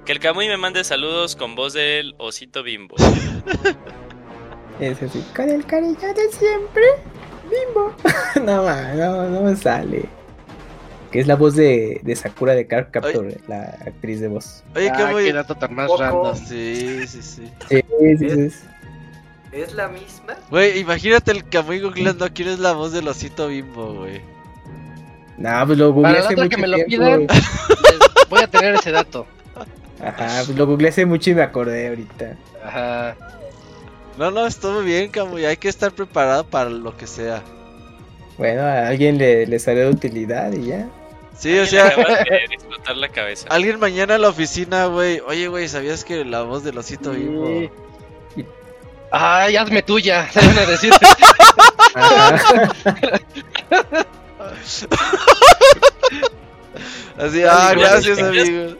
[0.05, 2.97] Que el Camuy me mande saludos con voz del osito bimbo.
[4.81, 5.23] Es así.
[5.37, 6.83] Con el cariño de siempre.
[7.45, 7.95] Bimbo.
[8.45, 10.07] no, no, no me sale.
[11.13, 14.65] Que es la voz de, de Sakura de Card Captor, la actriz de voz.
[14.75, 16.35] Oye, Ah, qué dato tan más random.
[16.35, 17.53] Sí, sí, sí.
[17.69, 18.51] Sí, sí, sí.
[18.51, 18.67] sí.
[19.53, 20.37] ¿Es la misma?
[20.51, 24.23] Güey, imagínate el Camuy googleando quién es la voz del osito bimbo, güey.
[25.37, 26.87] No, pues lo Para googleé la hace otra mucho que me lo tiempo.
[26.87, 27.27] pidan,
[28.29, 29.27] voy a tener ese dato.
[30.01, 32.37] Ajá, pues lo googleé hace mucho y me acordé ahorita.
[32.65, 33.17] Ajá.
[34.17, 35.45] No, no, estuvo bien, Camuy.
[35.45, 37.43] Hay que estar preparado para lo que sea.
[38.39, 40.89] Bueno, a alguien le, le salió de utilidad y ya.
[41.37, 41.89] Sí, o sea,
[42.51, 43.47] explotar la cabeza.
[43.51, 45.21] alguien mañana a la oficina, güey.
[45.21, 47.71] Oye, güey, ¿sabías que la voz del osito bimbo?
[49.13, 50.93] Ay, hazme tuya, se van a decir.
[57.19, 58.77] Así, ah, gracias, amigo.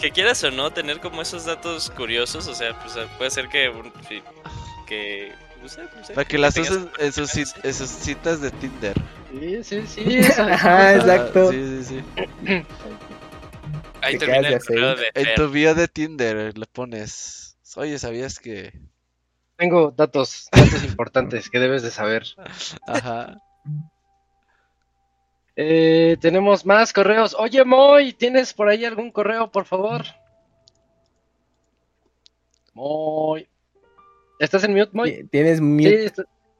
[0.00, 3.72] Que quieras o no tener como esos datos curiosos, o sea, pues puede ser que...
[4.86, 5.32] que
[5.62, 8.50] no sé, no sé, Para que las usen en sus, cit- en sus citas de
[8.52, 8.94] Tinder.
[9.32, 10.18] Sí, sí, sí.
[10.18, 11.50] esa- Ajá, Ah, exacto.
[11.50, 11.84] Sí, sí,
[12.46, 12.64] sí.
[14.02, 14.96] Ahí te termina el de hacer.
[14.98, 17.56] de En tu bio de Tinder eh, le pones.
[17.74, 18.72] Oye, ¿sabías que.?
[19.56, 22.24] Tengo datos, datos importantes que debes de saber.
[22.86, 23.40] Ajá.
[25.56, 27.34] Eh, tenemos más correos.
[27.38, 30.04] Oye, Moy, ¿tienes por ahí algún correo, por favor?
[32.74, 33.48] Moy.
[34.38, 35.26] ¿Estás en mute, Moy?
[35.30, 36.12] Tienes mute.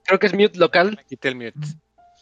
[0.04, 1.04] creo que es mute local.
[1.08, 1.60] Quita el mute.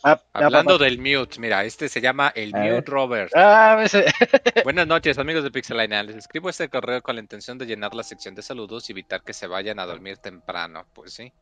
[0.06, 2.85] Ah, ah, Hablando del mute, mira, este se llama el mute ver.
[2.85, 3.32] Robert.
[3.35, 4.05] Ah, ese-
[4.64, 6.02] Buenas noches, amigos de Pixelania.
[6.02, 9.22] Les escribo este correo con la intención de llenar la sección de saludos y evitar
[9.22, 10.85] que se vayan a dormir temprano.
[10.93, 11.32] Pues sí.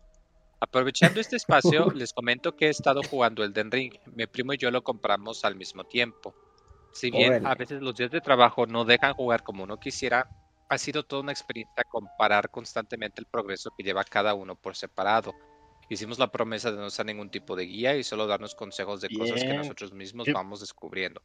[0.61, 3.95] Aprovechando este espacio, les comento que he estado jugando el Den Ring.
[4.15, 6.33] Mi primo y yo lo compramos al mismo tiempo.
[6.93, 7.49] Si bien Órale.
[7.49, 10.29] a veces los días de trabajo no dejan jugar como uno quisiera,
[10.69, 15.35] ha sido toda una experiencia comparar constantemente el progreso que lleva cada uno por separado.
[15.93, 19.11] Hicimos la promesa de no usar ningún tipo de guía y solo darnos consejos de
[19.11, 21.21] cosas que nosotros mismos Qué- vamos descubriendo.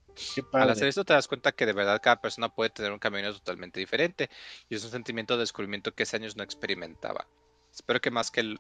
[0.52, 3.32] Al hacer esto te das cuenta que de verdad cada persona puede tener un camino
[3.32, 4.30] totalmente diferente
[4.68, 7.26] y es un sentimiento de descubrimiento que hace años no experimentaba.
[7.74, 8.60] Espero que más que, el-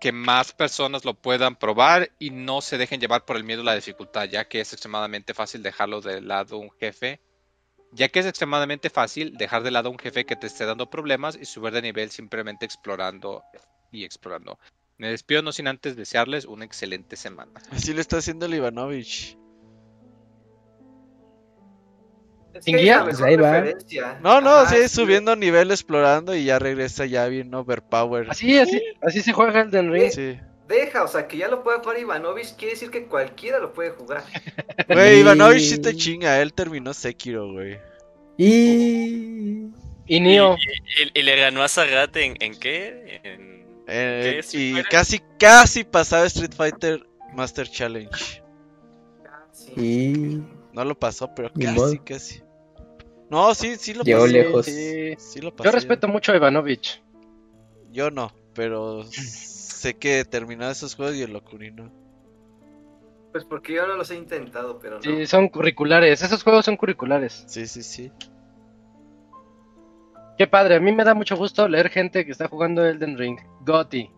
[0.00, 3.64] que más personas lo puedan probar y no se dejen llevar por el miedo a
[3.64, 7.18] la dificultad, ya que es extremadamente fácil dejarlo de lado un jefe,
[7.90, 11.34] ya que es extremadamente fácil dejar de lado un jefe que te esté dando problemas
[11.34, 13.42] y subir de nivel simplemente explorando
[13.90, 14.56] y explorando.
[14.98, 17.52] Me despido no sin antes desearles una excelente semana.
[17.70, 19.38] Así lo está haciendo el Ivanovich.
[22.60, 23.04] ¿Sin guía?
[23.04, 23.64] Pues ahí va.
[24.20, 24.96] No, no, Ajá, sigue sí.
[24.96, 28.28] subiendo nivel explorando y ya regresa ya bien overpower.
[28.28, 30.10] Así, así, así se juega el Ring.
[30.10, 30.36] Sí.
[30.66, 33.90] Deja, o sea, que ya lo pueda jugar Ivanovich, quiere decir que cualquiera lo puede
[33.90, 34.24] jugar.
[34.88, 37.78] Güey, Ivanovich sí te chinga, él terminó Sekiro, güey.
[38.36, 39.68] Y...
[40.06, 40.56] Y Nio.
[41.14, 43.20] Y, y le ganó a Sagat en, en qué?
[43.22, 43.57] En...
[43.88, 44.38] Eh, ¿Qué?
[44.40, 48.42] ¿Street y casi, casi pasaba Street Fighter Master Challenge.
[49.52, 49.72] Sí.
[49.76, 50.42] Y...
[50.72, 51.92] No lo pasó, pero casi, modo.
[52.04, 52.42] casi.
[53.30, 54.32] No, sí, sí lo Llegó pasó.
[54.32, 54.66] lejos.
[54.66, 55.14] Sí.
[55.18, 55.54] Sí lo.
[55.56, 57.02] Yo respeto mucho a Ivanovich.
[57.90, 61.90] Yo no, pero sé que terminó esos juegos y el Ocarina.
[63.32, 65.02] Pues porque yo no los he intentado, pero no.
[65.02, 66.22] Sí, son curriculares.
[66.22, 67.44] Esos juegos son curriculares.
[67.46, 68.12] Sí, sí, sí.
[70.38, 70.76] Qué padre.
[70.76, 73.40] A mí me da mucho gusto leer gente que está jugando Elden Ring.
[73.62, 74.08] Gotti.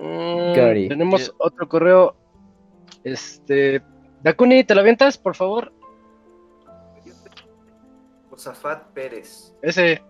[0.00, 0.88] Mm, Gotti.
[0.88, 2.16] Tenemos otro correo.
[3.04, 3.80] Este.
[4.22, 5.72] Dakuni, ¿te lo avientas, por favor?
[8.28, 9.54] Josafat Pérez.
[9.62, 10.02] Ese.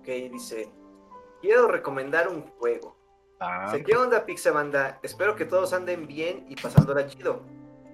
[0.00, 0.70] Ok, dice.
[1.42, 2.96] Quiero recomendar un juego.
[3.38, 4.98] Ah, qué onda, Pixabanda.
[5.02, 7.42] Espero que todos anden bien y pasándola chido.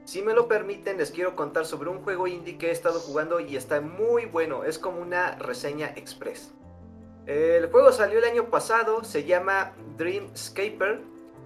[0.06, 3.40] Si me lo permiten, les quiero contar sobre un juego indie que he estado jugando
[3.40, 4.62] y está muy bueno.
[4.62, 6.52] Es como una reseña express.
[7.26, 11.00] El juego salió el año pasado, se llama Dreamscaper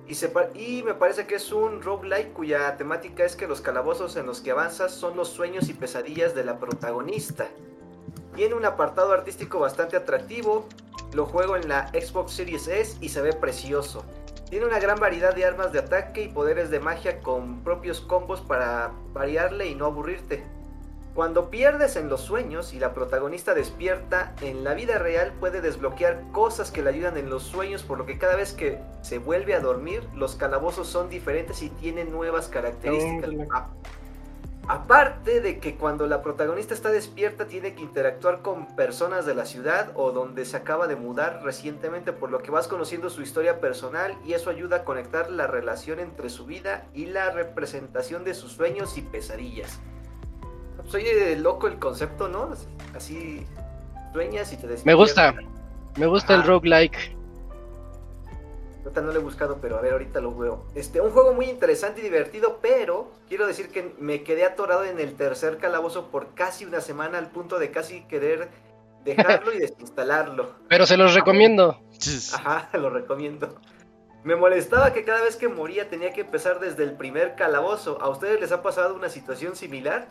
[0.07, 4.17] y, se y me parece que es un roguelike cuya temática es que los calabozos
[4.17, 7.49] en los que avanzas son los sueños y pesadillas de la protagonista.
[8.35, 10.67] Tiene un apartado artístico bastante atractivo,
[11.13, 14.05] lo juego en la Xbox Series S y se ve precioso.
[14.49, 18.41] Tiene una gran variedad de armas de ataque y poderes de magia con propios combos
[18.41, 20.45] para variarle y no aburrirte.
[21.15, 26.23] Cuando pierdes en los sueños y la protagonista despierta, en la vida real puede desbloquear
[26.33, 29.55] cosas que le ayudan en los sueños, por lo que cada vez que se vuelve
[29.55, 33.31] a dormir, los calabozos son diferentes y tienen nuevas características.
[34.71, 39.45] Aparte de que cuando la protagonista está despierta tiene que interactuar con personas de la
[39.45, 43.61] ciudad o donde se acaba de mudar recientemente, por lo que vas conociendo su historia
[43.61, 48.33] personal y eso ayuda a conectar la relación entre su vida y la representación de
[48.33, 49.81] sus sueños y pesadillas.
[50.87, 51.05] Soy
[51.37, 52.51] loco el concepto, ¿no?
[52.95, 53.45] Así
[54.13, 54.87] sueñas y te despiertas.
[54.87, 55.35] me gusta.
[55.97, 56.45] Me gusta el Ah.
[56.45, 57.17] roguelike.
[58.83, 60.65] Ahorita no lo he buscado, pero a ver, ahorita lo veo.
[60.75, 64.99] Este, un juego muy interesante y divertido, pero quiero decir que me quedé atorado en
[64.99, 68.49] el tercer calabozo por casi una semana al punto de casi querer
[69.05, 70.55] dejarlo y desinstalarlo.
[70.69, 71.79] Pero se los recomiendo.
[72.35, 73.55] Ajá, lo recomiendo.
[74.25, 78.01] Me molestaba que cada vez que moría tenía que empezar desde el primer calabozo.
[78.01, 80.09] ¿A ustedes les ha pasado una situación similar?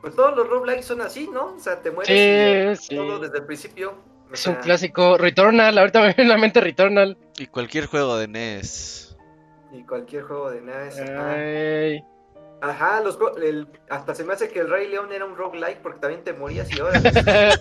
[0.00, 1.54] Pues todos los roguelikes son así, ¿no?
[1.54, 3.94] O sea, te mueres Sí, y todo desde el principio.
[4.32, 5.16] Es un clásico.
[5.18, 5.76] Returnal.
[5.78, 7.16] Ahorita me viene a la mente Returnal.
[7.38, 9.16] Y cualquier juego de NES.
[9.72, 11.00] Y cualquier juego de NES.
[11.00, 11.32] ajá.
[11.34, 12.04] Ay.
[12.62, 16.00] Ajá, los, el- hasta se me hace que el Rey León era un roguelike porque
[16.00, 17.00] también te morías y ahora.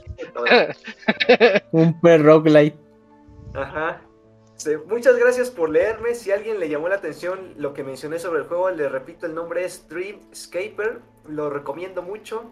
[1.72, 2.78] Un pre roguelite.
[3.54, 4.02] Ajá.
[4.56, 6.16] Sí, muchas gracias por leerme.
[6.16, 9.26] Si a alguien le llamó la atención lo que mencioné sobre el juego, le repito,
[9.26, 11.00] el nombre es Dreamscaper.
[11.30, 12.52] Lo recomiendo mucho.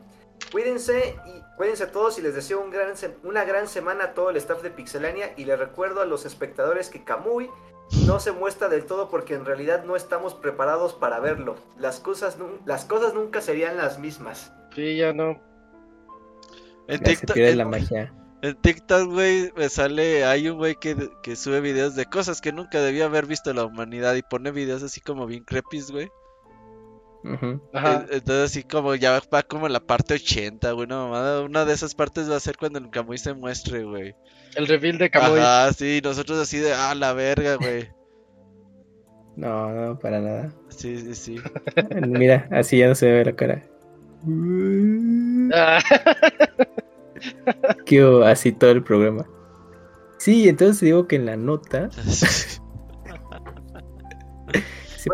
[0.52, 4.30] Cuídense y cuídense todos y les deseo un gran se- una gran semana a todo
[4.30, 7.50] el staff de Pixelania y les recuerdo a los espectadores que Kamui
[8.06, 11.56] no se muestra del todo porque en realidad no estamos preparados para verlo.
[11.78, 14.52] Las cosas, las cosas nunca serían las mismas.
[14.76, 15.42] Sí, ya no.
[16.88, 18.14] En TikTok, en- la magia.
[18.42, 22.54] en TikTok, güey, me sale, hay un güey que, que sube videos de cosas que
[22.54, 26.10] nunca debía haber visto la humanidad y pone videos así como bien crepis, güey.
[27.74, 28.06] Ajá.
[28.10, 31.42] Entonces así como ya va como en la parte 80, güey, una mamada.
[31.42, 34.16] Una de esas partes va a ser cuando el Kamui se muestre, güey.
[34.56, 35.40] El reveal de Kamui.
[35.40, 37.90] Ajá, sí, nosotros así de, ah, la verga, güey.
[39.38, 40.52] No, no, para nada.
[40.70, 41.36] Sí, sí, sí.
[42.08, 43.62] Mira, así ya no se ve la cara.
[45.54, 45.80] Ah,
[47.86, 49.28] Quedó así todo el programa.
[50.18, 51.92] Sí, entonces digo que en la nota.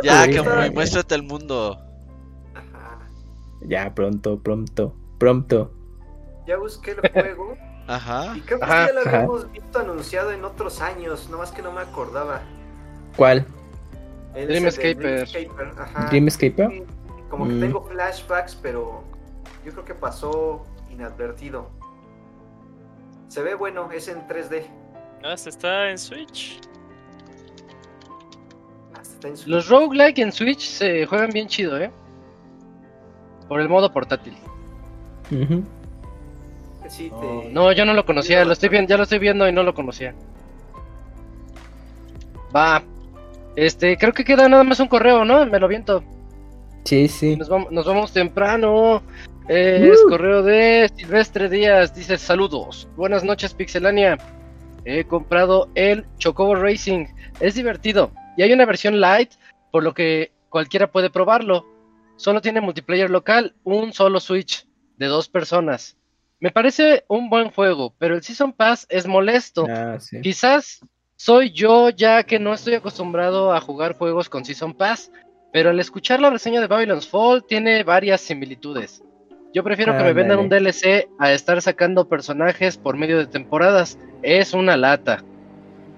[0.03, 1.82] ya, Kamui, muéstrate al mundo.
[3.67, 5.71] Ya, pronto, pronto, pronto.
[6.47, 7.55] Ya busqué el juego
[7.87, 8.33] Ajá.
[8.35, 9.09] y creo que Ajá, ya lo ajá.
[9.17, 12.41] habíamos visto anunciado en otros años, nomás que no me acordaba.
[13.15, 13.45] ¿Cuál?
[14.35, 15.29] El Dream ese de Escaper.
[15.29, 16.05] Dreamscaper, ajá.
[16.09, 16.69] ¿Dreamscaper?
[16.71, 16.83] Sí,
[17.29, 17.59] Como que Mm.
[17.61, 19.03] tengo flashbacks, pero
[19.65, 21.69] yo creo que pasó inadvertido.
[23.27, 24.67] Se ve bueno, es en 3D.
[25.23, 26.59] Ah, este está en Switch.
[28.93, 29.47] Hasta está en Switch.
[29.47, 31.91] los roguelike en Switch se juegan bien chido, ¿eh?
[33.53, 34.33] Por el modo portátil.
[36.89, 39.47] Sí, No, te- no, yo no lo conocía, lo estoy viendo, ya lo estoy viendo
[39.47, 40.15] y no lo conocía.
[42.55, 42.81] Va.
[43.55, 45.45] Este, creo que queda nada más un correo, ¿no?
[45.45, 46.03] Me lo viento.
[46.83, 47.35] Sí, sí.
[47.37, 49.03] Nos vamos, nos vamos temprano.
[49.47, 50.09] Es Uh.
[50.09, 51.93] correo de Silvestre Díaz.
[51.93, 52.87] Dice saludos.
[52.95, 54.17] Buenas noches, Pixelania.
[54.83, 57.05] He comprado el Chocobo Racing.
[57.39, 58.09] Es divertido.
[58.35, 59.29] Y hay una versión light,
[59.69, 61.67] por lo que cualquiera puede probarlo.
[62.15, 64.67] Solo tiene multiplayer local, un solo Switch
[64.97, 65.97] de dos personas.
[66.39, 69.65] Me parece un buen juego, pero el Season Pass es molesto.
[69.69, 70.21] Ah, sí.
[70.21, 70.81] Quizás
[71.15, 75.11] soy yo ya que no estoy acostumbrado a jugar juegos con Season Pass,
[75.53, 79.03] pero al escuchar la reseña de Babylon's Fall tiene varias similitudes.
[79.53, 80.49] Yo prefiero que me vendan un.
[80.49, 83.99] DLC a estar sacando personajes por medio de temporadas.
[84.23, 85.23] Es una lata.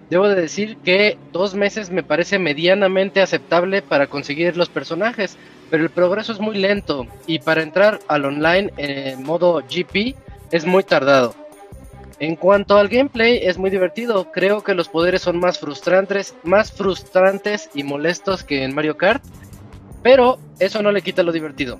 [0.10, 5.38] Debo de decir que dos meses me parece medianamente aceptable para conseguir los personajes,
[5.69, 10.16] pero el progreso es muy lento y para entrar al online en modo GP
[10.52, 11.34] es muy tardado.
[12.19, 14.32] En cuanto al gameplay, es muy divertido.
[14.32, 19.24] Creo que los poderes son más frustrantes, más frustrantes y molestos que en Mario Kart,
[20.02, 21.77] pero eso no le quita lo divertido.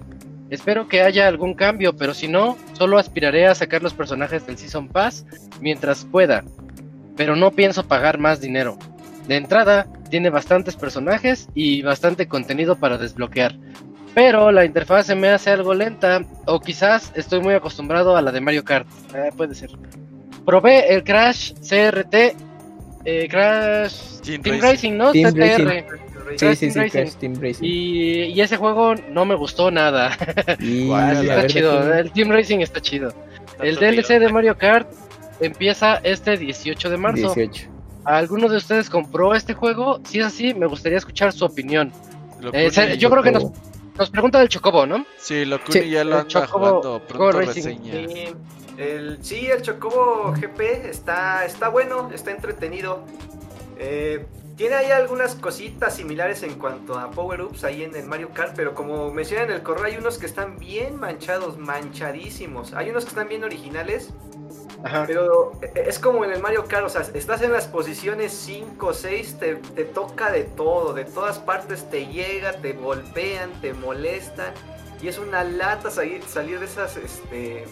[0.50, 4.58] Espero que haya algún cambio, pero si no, solo aspiraré a sacar los personajes del
[4.58, 5.26] Season Pass
[5.62, 6.44] mientras pueda.
[7.16, 8.78] Pero no pienso pagar más dinero.
[9.28, 13.56] De entrada, tiene bastantes personajes y bastante contenido para desbloquear.
[14.14, 18.32] Pero la interfaz se me hace algo lenta, o quizás estoy muy acostumbrado a la
[18.32, 18.88] de Mario Kart.
[19.14, 19.72] Eh, puede ser.
[20.45, 22.36] Probé el Crash CRT,
[23.04, 24.72] eh, Crash Team Team, Racing.
[24.72, 25.12] Racing, ¿no?
[25.12, 25.86] Team CTR.
[26.30, 26.92] Sí, Crash sí, sí, Racing.
[26.92, 27.66] Crash Team Racing.
[27.66, 30.18] Y, y ese juego no me gustó nada.
[30.60, 33.14] Y, está chido, el Team Racing está chido.
[33.60, 34.88] El DLC de Mario Kart
[35.42, 37.34] empieza este 18 de marzo.
[37.34, 37.75] 18.
[38.06, 40.00] ¿Alguno de ustedes compró este juego?
[40.06, 41.92] Si es así, me gustaría escuchar su opinión.
[42.53, 43.45] Eh, yo creo que nos,
[43.98, 45.06] nos pregunta del Chocobo, ¿no?
[45.17, 46.82] Sí, Locuni Sí, ya lo el anda Chocobo- jugando.
[46.82, 47.61] Chocobo Pronto Racing.
[47.64, 48.08] reseña.
[48.08, 48.35] Sí,
[48.77, 53.03] el, sí, el Chocobo GP está, está bueno, está entretenido.
[53.80, 54.25] Eh,
[54.56, 58.74] tiene ahí algunas cositas similares en cuanto a power-ups ahí en el Mario Kart, pero
[58.74, 62.74] como mencionan en el correo, hay unos que están bien manchados, manchadísimos.
[62.74, 64.14] Hay unos que están bien originales,
[64.84, 65.03] Ajá.
[65.08, 68.93] pero es como en el Mario Kart, o sea, estás en las posiciones 5 o
[68.93, 74.53] 6, te, te toca de todo, de todas partes te llega, te golpean, te molestan,
[75.01, 77.66] y es una lata salir, salir de esas, este,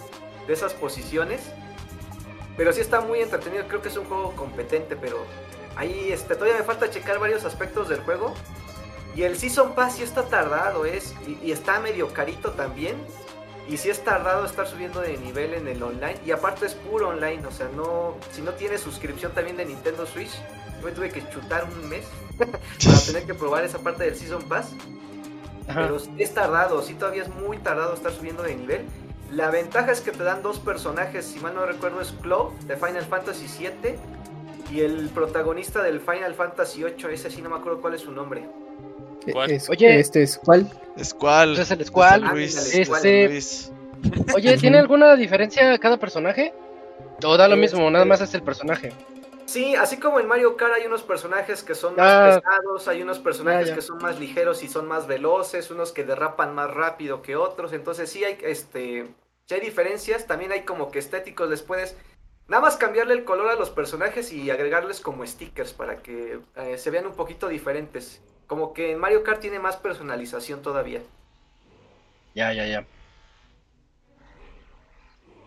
[0.47, 1.41] de esas posiciones.
[2.57, 5.25] Pero sí está muy entretenido, creo que es un juego competente, pero
[5.75, 8.33] ahí este, todavía me falta checar varios aspectos del juego.
[9.15, 12.95] Y el Season Pass sí está tardado, es, y, y está medio carito también.
[13.67, 16.17] Y sí es tardado estar subiendo de nivel en el online.
[16.25, 20.05] Y aparte es puro online, o sea, no si no tienes suscripción también de Nintendo
[20.05, 20.31] Switch,
[20.79, 22.05] yo me tuve que chutar un mes
[22.37, 24.71] para tener que probar esa parte del Season Pass.
[25.67, 25.81] Ajá.
[25.81, 28.85] Pero sí es tardado, sí todavía es muy tardado estar subiendo de nivel.
[29.31, 32.75] La ventaja es que te dan dos personajes, si mal no recuerdo es Claw de
[32.75, 33.95] Final Fantasy VII
[34.73, 38.11] y el protagonista del Final Fantasy VIII, ese sí no me acuerdo cuál es su
[38.11, 38.43] nombre.
[39.31, 39.51] ¿Cuál?
[39.51, 39.99] Es- Oye.
[39.99, 40.67] Este es cuál?
[41.01, 41.53] Squall.
[41.53, 42.21] Ese es el Squall.
[42.31, 42.73] Luis.
[42.75, 43.71] Este- Luis.
[44.35, 46.53] Oye, ¿tiene alguna diferencia cada personaje?
[47.23, 47.79] ¿O da lo mismo?
[47.81, 48.91] Este- Nada más es el personaje.
[49.45, 52.27] Sí, así como en Mario Kart hay unos personajes que son Ah.
[52.27, 53.75] más pesados, hay unos personajes Ya, ya.
[53.75, 57.71] que son más ligeros y son más veloces, unos que derrapan más rápido que otros,
[57.73, 59.05] entonces sí hay este
[59.45, 61.95] sí hay diferencias, también hay como que estéticos, les puedes
[62.47, 66.77] nada más cambiarle el color a los personajes y agregarles como stickers para que eh,
[66.77, 68.21] se vean un poquito diferentes.
[68.47, 71.01] Como que en Mario Kart tiene más personalización todavía.
[72.35, 72.85] Ya, ya, ya.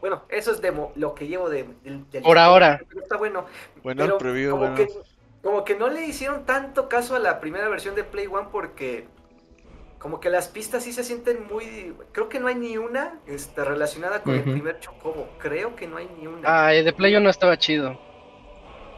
[0.01, 2.81] Bueno, eso es demo, lo que llevo de, del, Por ahora.
[2.97, 3.47] Está bueno.
[3.83, 4.77] Bueno, el Pero preview, como, bueno.
[4.77, 4.89] que,
[5.43, 9.09] como que no le hicieron tanto caso a la primera versión de Play One porque
[9.99, 11.95] como que las pistas sí se sienten muy...
[12.13, 15.29] Creo que no hay ni una este, relacionada con el primer Chocobo.
[15.39, 16.43] Creo que no hay ni una.
[16.45, 17.99] Ah, el de Play 1 estaba chido.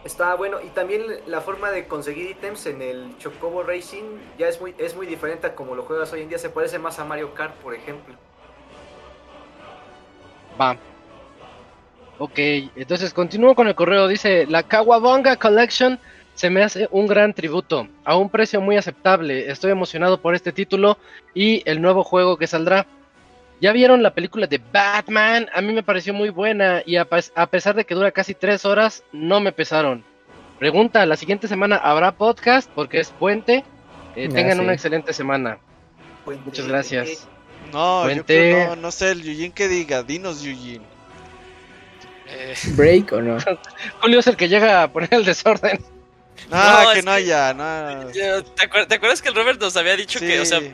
[0.04, 0.60] Está bueno.
[0.60, 4.96] Y también la forma de conseguir ítems en el Chocobo Racing ya es muy, es
[4.96, 6.38] muy diferente a como lo juegas hoy en día.
[6.38, 8.14] Se parece más a Mario Kart, por ejemplo.
[10.60, 10.76] Va.
[12.18, 12.38] Ok,
[12.74, 14.08] entonces continúo con el correo.
[14.08, 16.00] Dice, la Kawabonga Collection
[16.38, 19.50] se me hace un gran tributo, a un precio muy aceptable.
[19.50, 20.96] Estoy emocionado por este título
[21.34, 22.86] y el nuevo juego que saldrá.
[23.60, 25.48] ¿Ya vieron la película de Batman?
[25.52, 28.34] A mí me pareció muy buena y a, pes- a pesar de que dura casi
[28.34, 30.04] tres horas, no me pesaron.
[30.60, 32.70] Pregunta, ¿la siguiente semana habrá podcast?
[32.72, 33.64] Porque es puente.
[34.14, 34.62] Eh, tengan sí.
[34.62, 35.58] una excelente semana.
[36.24, 36.44] Puente.
[36.44, 37.26] Muchas gracias.
[37.72, 38.24] No, yo Puente.
[38.24, 40.82] creo, no, no sé, el Yujin que diga, dinos Yujin.
[42.28, 43.38] Eh, ¿Break o no?
[44.00, 45.80] Julio es el que llega a poner el desorden.
[46.50, 48.06] No, que no que- haya, no.
[48.10, 50.72] ¿te, acuer- te acuerdas que el Robert nos había dicho que, o sea, Sí.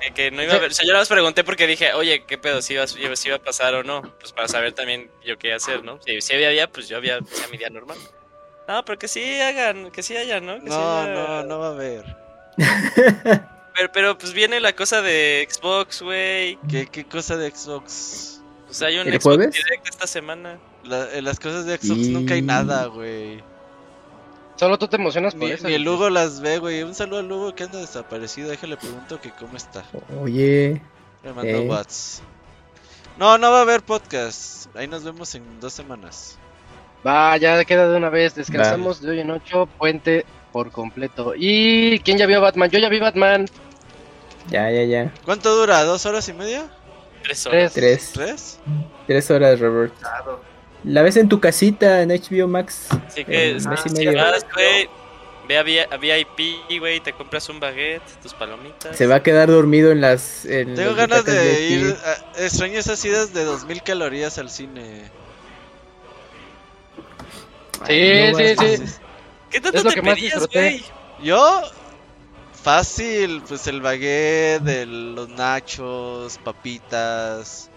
[0.00, 0.70] que, que no iba a haber?
[0.70, 2.60] O sea, yo nada más pregunté porque dije, oye, ¿qué pedo?
[2.62, 4.02] ¿Si iba, a- si iba a pasar o no?
[4.20, 5.98] Pues para saber también yo qué hacer, ¿no?
[6.04, 7.98] Si, si había día, pues yo había hacía mi día normal.
[8.68, 10.54] No, pero que sí hagan, que sí haya, ¿no?
[10.54, 12.04] Que sí No, haya- no, no va a haber.
[13.76, 16.56] Pero, pero pues viene la cosa de Xbox, güey.
[16.70, 18.40] ¿Qué, qué cosa de Xbox?
[18.66, 19.52] Pues hay un ¿El Xbox jueves?
[19.52, 20.60] Direct esta semana.
[20.84, 23.42] La- en las cosas de Xbox Y- nunca hay nada, güey.
[24.56, 25.66] Solo tú te emocionas por Ni, eso.
[25.66, 26.82] ni el Hugo las ve, güey.
[26.84, 28.50] Un saludo al Hugo que anda desaparecido.
[28.50, 29.84] Déjale pregunto que cómo está.
[30.20, 30.80] Oye,
[31.24, 31.66] Me mandó Eh.
[31.68, 32.22] Whats.
[33.18, 34.66] No, no va a haber podcast.
[34.76, 36.38] Ahí nos vemos en dos semanas.
[37.06, 38.34] Va, ya queda de una vez.
[38.34, 39.66] Descansamos de hoy en ocho.
[39.78, 41.32] Puente por completo.
[41.36, 42.70] ¿Y quién ya vio Batman?
[42.70, 43.46] Yo ya vi Batman.
[44.50, 45.12] ya, ya, ya.
[45.24, 45.82] ¿Cuánto dura?
[45.84, 46.66] ¿Dos horas y media?
[47.22, 47.72] Tres horas.
[47.72, 48.10] Tres.
[48.12, 48.12] Tres.
[48.12, 48.60] ¿Tres?
[49.06, 49.92] Tres horas, Robert.
[50.84, 52.86] La ves en tu casita en HBO Max.
[53.06, 53.66] Así que, si
[54.52, 54.88] güey,
[55.48, 58.96] ve a, Vi- a VIP, güey, te compras un baguette, tus palomitas.
[58.96, 60.44] Se va a quedar dormido en las.
[60.44, 61.32] En Tengo las ganas de
[61.68, 61.70] VIP.
[61.88, 61.96] ir.
[62.04, 65.10] a- extraño esas idas de 2000 calorías al cine.
[67.86, 68.94] Sí, No sí, sí.
[69.50, 70.84] ¿Qué tanto Es lo te que pedías, güey?
[71.22, 71.62] Yo,
[72.62, 77.70] fácil, pues el baguette, el- los nachos, papitas,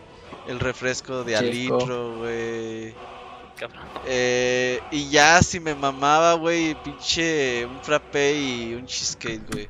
[0.47, 1.77] el refresco de al Chesco.
[1.79, 2.93] litro, güey.
[3.57, 3.85] Cabrón.
[4.05, 9.67] Eh, y ya si me mamaba, güey, pinche un frappé y un cheesecake, güey.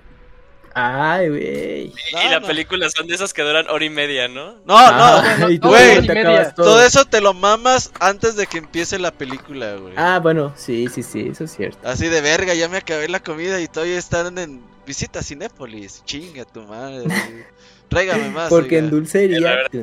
[0.79, 1.93] Ay, güey.
[2.13, 2.45] No, y la no.
[2.45, 4.51] película son de esas que duran hora y media, ¿no?
[4.65, 6.53] No, Ah, no, y tú güey, todo.
[6.53, 9.93] todo eso te lo mamas antes de que empiece la película, güey.
[9.97, 11.79] Ah, bueno, sí, sí, sí, eso es cierto.
[11.87, 16.03] Así de verga, ya me acabé la comida y todavía están en visita a Cinépolis.
[16.05, 17.05] Chinga tu madre.
[17.89, 18.49] Tráigame más.
[18.49, 18.85] Porque oiga.
[18.85, 19.39] en dulcería.
[19.39, 19.81] La tun,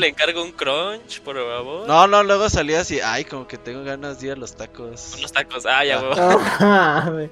[0.00, 1.86] le- encargo un crunch, por favor.
[1.86, 5.14] No, no, luego salía así, ay, como que tengo ganas de ir a los tacos.
[5.18, 5.64] Unos tacos.
[5.66, 7.10] Ah, ya, Ah.
[7.12, 7.30] huevo.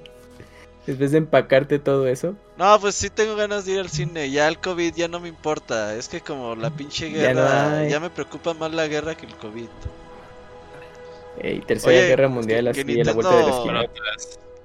[0.86, 2.34] Después de empacarte todo eso.
[2.58, 4.30] No, pues sí tengo ganas de ir al cine.
[4.30, 5.94] Ya el COVID ya no me importa.
[5.96, 9.24] Es que como la pinche Ya no guerra, ya, me preocupa más la guerra que
[9.24, 9.66] el COVID.
[11.40, 13.84] Ey, tercera Oye, guerra mundial que así a la vuelta de la esquina.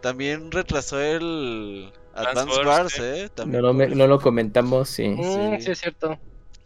[0.02, 3.22] También retrasó el Advance Wars, ¿eh?
[3.22, 3.24] eh.
[3.24, 5.08] No También lo, no lo comentamos, sí.
[5.10, 5.62] Mm, Sí.
[5.66, 6.20] sí, es cierto.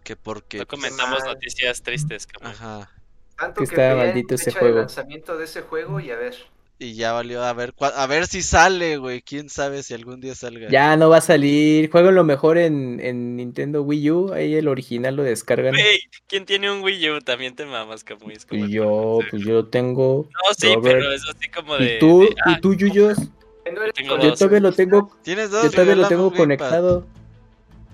[0.04, 0.58] Que porque.
[0.60, 1.28] No comentamos Ah.
[1.34, 2.52] noticias tristes, cabrón.
[2.52, 2.92] Ajá.
[3.38, 4.76] Tanto Que que, está maldito ese juego.
[4.76, 6.36] de lanzamiento de ese juego y a ver.
[6.80, 9.22] Y ya valió a ver a ver si sale, güey.
[9.22, 10.68] Quién sabe si algún día salga.
[10.70, 11.90] Ya no va a salir.
[11.90, 14.34] Jueguen lo mejor en, en Nintendo Wii U.
[14.34, 15.72] Ahí el original lo descargan.
[15.74, 17.20] Güey, ¿quién tiene un Wii U?
[17.22, 18.36] También te mamas, Camuy.
[18.50, 20.28] como Y yo, pues yo tengo.
[20.32, 20.98] No, sí, Robert.
[21.00, 21.96] pero es así como de.
[21.96, 22.22] ¿Y tú?
[22.22, 23.18] de, ah, ¿Y tú, Yuyos?
[23.64, 24.40] Tengo Yo dos.
[24.40, 25.12] todavía lo tengo.
[25.24, 25.64] ¿Tienes dos?
[25.64, 27.06] Yo todavía lo tengo conectado.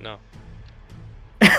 [0.01, 0.19] No.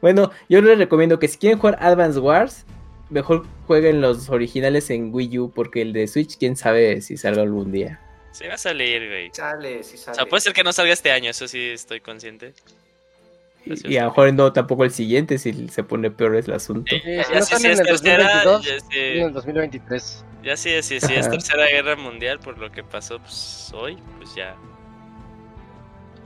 [0.00, 2.64] Bueno, yo les recomiendo que si quieren jugar Advance Wars,
[3.08, 7.42] mejor jueguen los originales en Wii U, porque el de Switch, quién sabe si salga
[7.42, 8.00] algún día.
[8.32, 9.30] Sí va a salir, güey.
[9.32, 10.16] Sale, sí O sale.
[10.16, 12.52] sea, puede ser que no salga este año, eso sí estoy consciente.
[13.64, 13.98] Y, y es.
[13.98, 16.98] a lo mejor no tampoco el siguiente, si se pone peor el asunto.
[17.02, 19.22] Sí, Ya, si no sí, sale sí en es el tercera, 2022, ya sale en
[19.26, 20.26] el 2023.
[20.42, 24.34] ya sí, sí, sí es tercera guerra mundial por lo que pasó pues, hoy, pues
[24.34, 24.56] ya.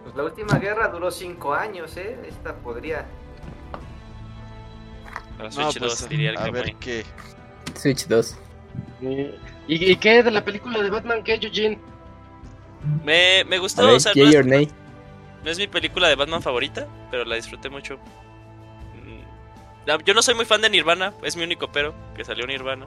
[0.02, 2.18] Pues la última guerra duró cinco años, ¿eh?
[2.28, 3.06] Esta podría.
[5.36, 7.04] Para No, Switch 2 pues, diría el a ver qué.
[7.74, 8.36] Switch 2.
[9.00, 11.22] ¿Y, ¿Y qué de la película de Batman?
[11.24, 11.78] ¿Qué, Eugene?
[13.04, 14.40] Me, me A gustó, ver, o sea, no es,
[15.42, 17.96] no es mi película de Batman favorita, pero la disfruté mucho.
[18.94, 22.86] Mm, Yo no soy muy fan de Nirvana, es mi único pero, que salió Nirvana.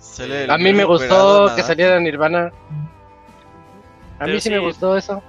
[0.00, 2.50] Sale A mí me gustó que saliera Nirvana.
[4.18, 5.22] A Pero mí sí me gustó eso.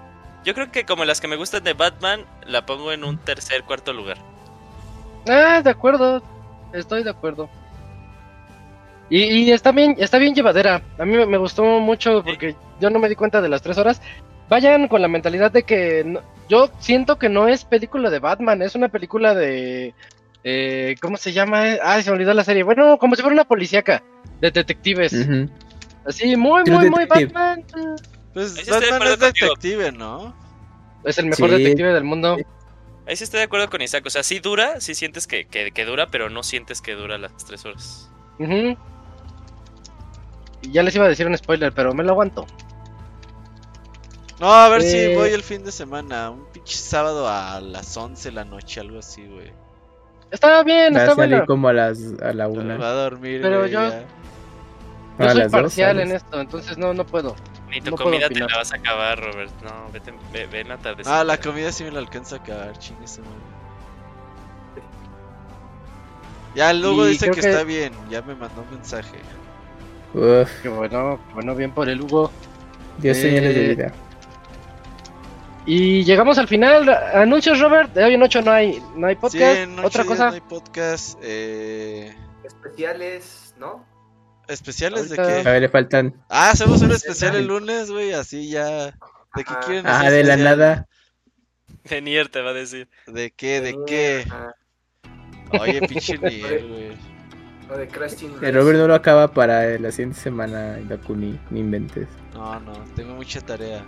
[0.44, 3.64] Yo creo que como las que me gustan de Batman, la pongo en un tercer,
[3.64, 4.18] cuarto lugar.
[5.28, 6.24] Ah, de acuerdo.
[6.74, 7.48] Estoy de acuerdo.
[9.12, 10.82] Y, y está bien, está bien llevadera.
[10.98, 13.78] A mí me- me gustó mucho porque yo no me di cuenta de las tres
[13.78, 14.02] horas.
[14.50, 18.62] Vayan con la mentalidad de que no- yo siento que no es película de Batman,
[18.64, 19.94] es una película de
[20.44, 21.64] eh, ¿cómo se llama?
[21.84, 22.64] Ay, se me olvidó la serie.
[22.64, 24.02] Bueno, como si fuera una policíaca
[24.42, 25.14] de detectives.
[26.06, 27.06] Así, muy, muy, muy.
[27.06, 27.64] Batman.
[28.34, 29.48] Pues Ahí Batman es contigo.
[29.48, 30.34] detective, ¿no?
[31.04, 31.58] Es el mejor Sí.
[31.58, 32.38] detective del mundo.
[33.06, 34.04] Ahí sí estoy de acuerdo con Isaac.
[34.06, 37.18] O sea, sí dura, sí sientes que, que, que dura, pero no sientes que dura
[37.18, 38.10] las tres horas.
[40.64, 42.46] Ya les iba a decir un spoiler, pero me lo aguanto.
[44.40, 45.16] No, a ver si Eh.
[45.16, 46.30] voy el fin de semana.
[46.32, 49.52] Un pinche sábado a las 11 de la noche, algo así, güey.
[50.32, 51.46] Está bien, Va a está salir bueno.
[51.48, 52.78] como a las a la Me una.
[52.78, 54.06] Va a dormir, Pero güey, yo- ya.
[55.20, 57.36] Yo A soy dos, parcial en esto, entonces no, no puedo.
[57.70, 59.52] Ni tu No comida te la vas a acabar, Robert.
[59.62, 61.04] No, vete, ve, ve en la tarde.
[61.06, 63.06] Ah, la comida sí me la alcanza a acabar, chingue.
[66.56, 69.18] Ya, luego Y dice que, que- está bien, ya me mandó un mensaje.
[70.14, 72.32] Uf, Qué bueno, bueno, bien por el Hugo.
[72.98, 73.94] Dios Eh, señales de vida.
[75.70, 76.90] Y llegamos al final.
[77.14, 77.94] Anuncios, Robert.
[77.94, 79.36] De hoy en 8 no hay, no hay podcast.
[79.36, 80.28] Sí, en ocho Otra cosa.
[80.30, 81.20] No hay podcast.
[81.22, 82.16] Eh...
[82.44, 83.86] Especiales, ¿no?
[84.48, 85.50] ¿Especiales Ahorita- de A qué?
[85.52, 86.16] ver, le faltan.
[86.28, 88.86] Ah, hacemos un especial el lunes, güey, así ya.
[89.36, 89.60] ¿De qué Ajá.
[89.60, 90.88] quieren Ah, hacer de la nada.
[91.84, 92.90] De Nier te va a decir.
[93.06, 93.62] ¿De qué?
[93.62, 94.24] ¿De qué?
[94.28, 94.56] Ajá.
[95.62, 96.98] Oye, pinche Nier, güey.
[97.72, 97.84] O de
[98.48, 98.56] El.
[98.56, 101.40] Robert no lo acaba para eh, la siguiente semana, Dakuni.
[101.52, 102.08] Ni inventes.
[102.34, 103.86] No, no, tengo mucha tarea.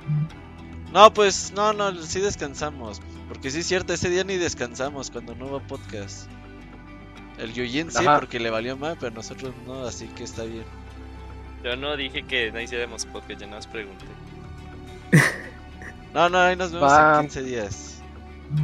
[0.92, 3.02] No, pues, no, no, sí descansamos.
[3.28, 6.28] Porque sí es cierto, ese día ni descansamos cuando no hubo podcast.
[7.38, 10.66] El Yuyin sí, porque le valió mal, pero nosotros no, así que está bien.
[11.64, 14.06] Yo no dije que no hiciéramos podcast, yo no os pregunté.
[16.14, 17.16] No, no, ahí nos vemos Va.
[17.16, 18.02] en 15 días.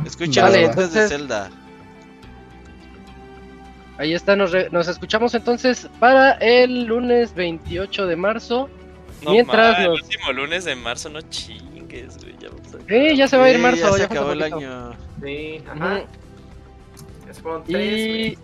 [0.05, 1.49] Escuchen Vale, los podcasts de Zelda.
[3.97, 8.69] Ahí está, nos, re- nos escuchamos entonces para el lunes 28 de marzo.
[9.23, 11.21] No, Mientras ma, el último lunes de marzo no
[11.97, 12.35] chingues, güey.
[12.39, 12.87] Ya vamos a...
[12.87, 13.89] Sí, ya se va a ir Sí, marzo.
[13.91, 14.93] ya se acabó el año.
[15.23, 16.03] Sí, ajá.
[17.25, 18.37] Tres, Y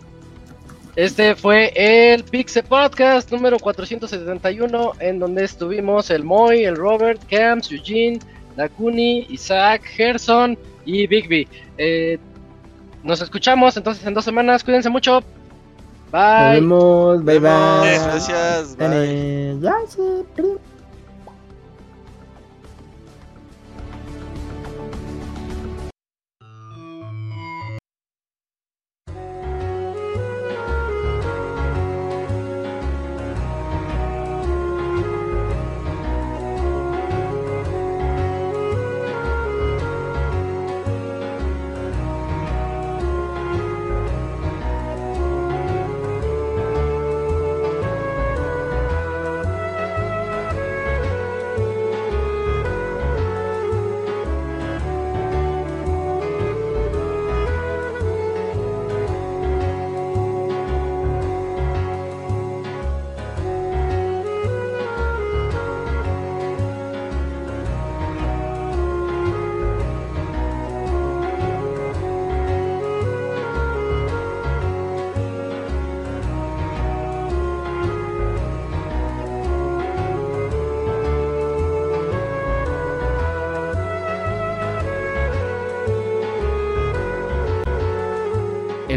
[0.96, 7.72] este fue el Pixel Podcast número 471, en donde estuvimos el Moy, el Robert, Camps,
[7.72, 8.20] Eugene,
[8.56, 11.48] Dakuni, Isaac, Gerson y Bigby.
[11.78, 12.20] Eh,
[13.04, 14.64] nos escuchamos entonces en dos semanas.
[14.64, 15.24] Cuídense mucho.
[16.12, 16.60] Nos Bye.
[16.60, 17.24] vemos.
[17.26, 17.50] Bye bye.
[18.04, 18.88] Gracias, bye.
[18.92, 19.58] Eh,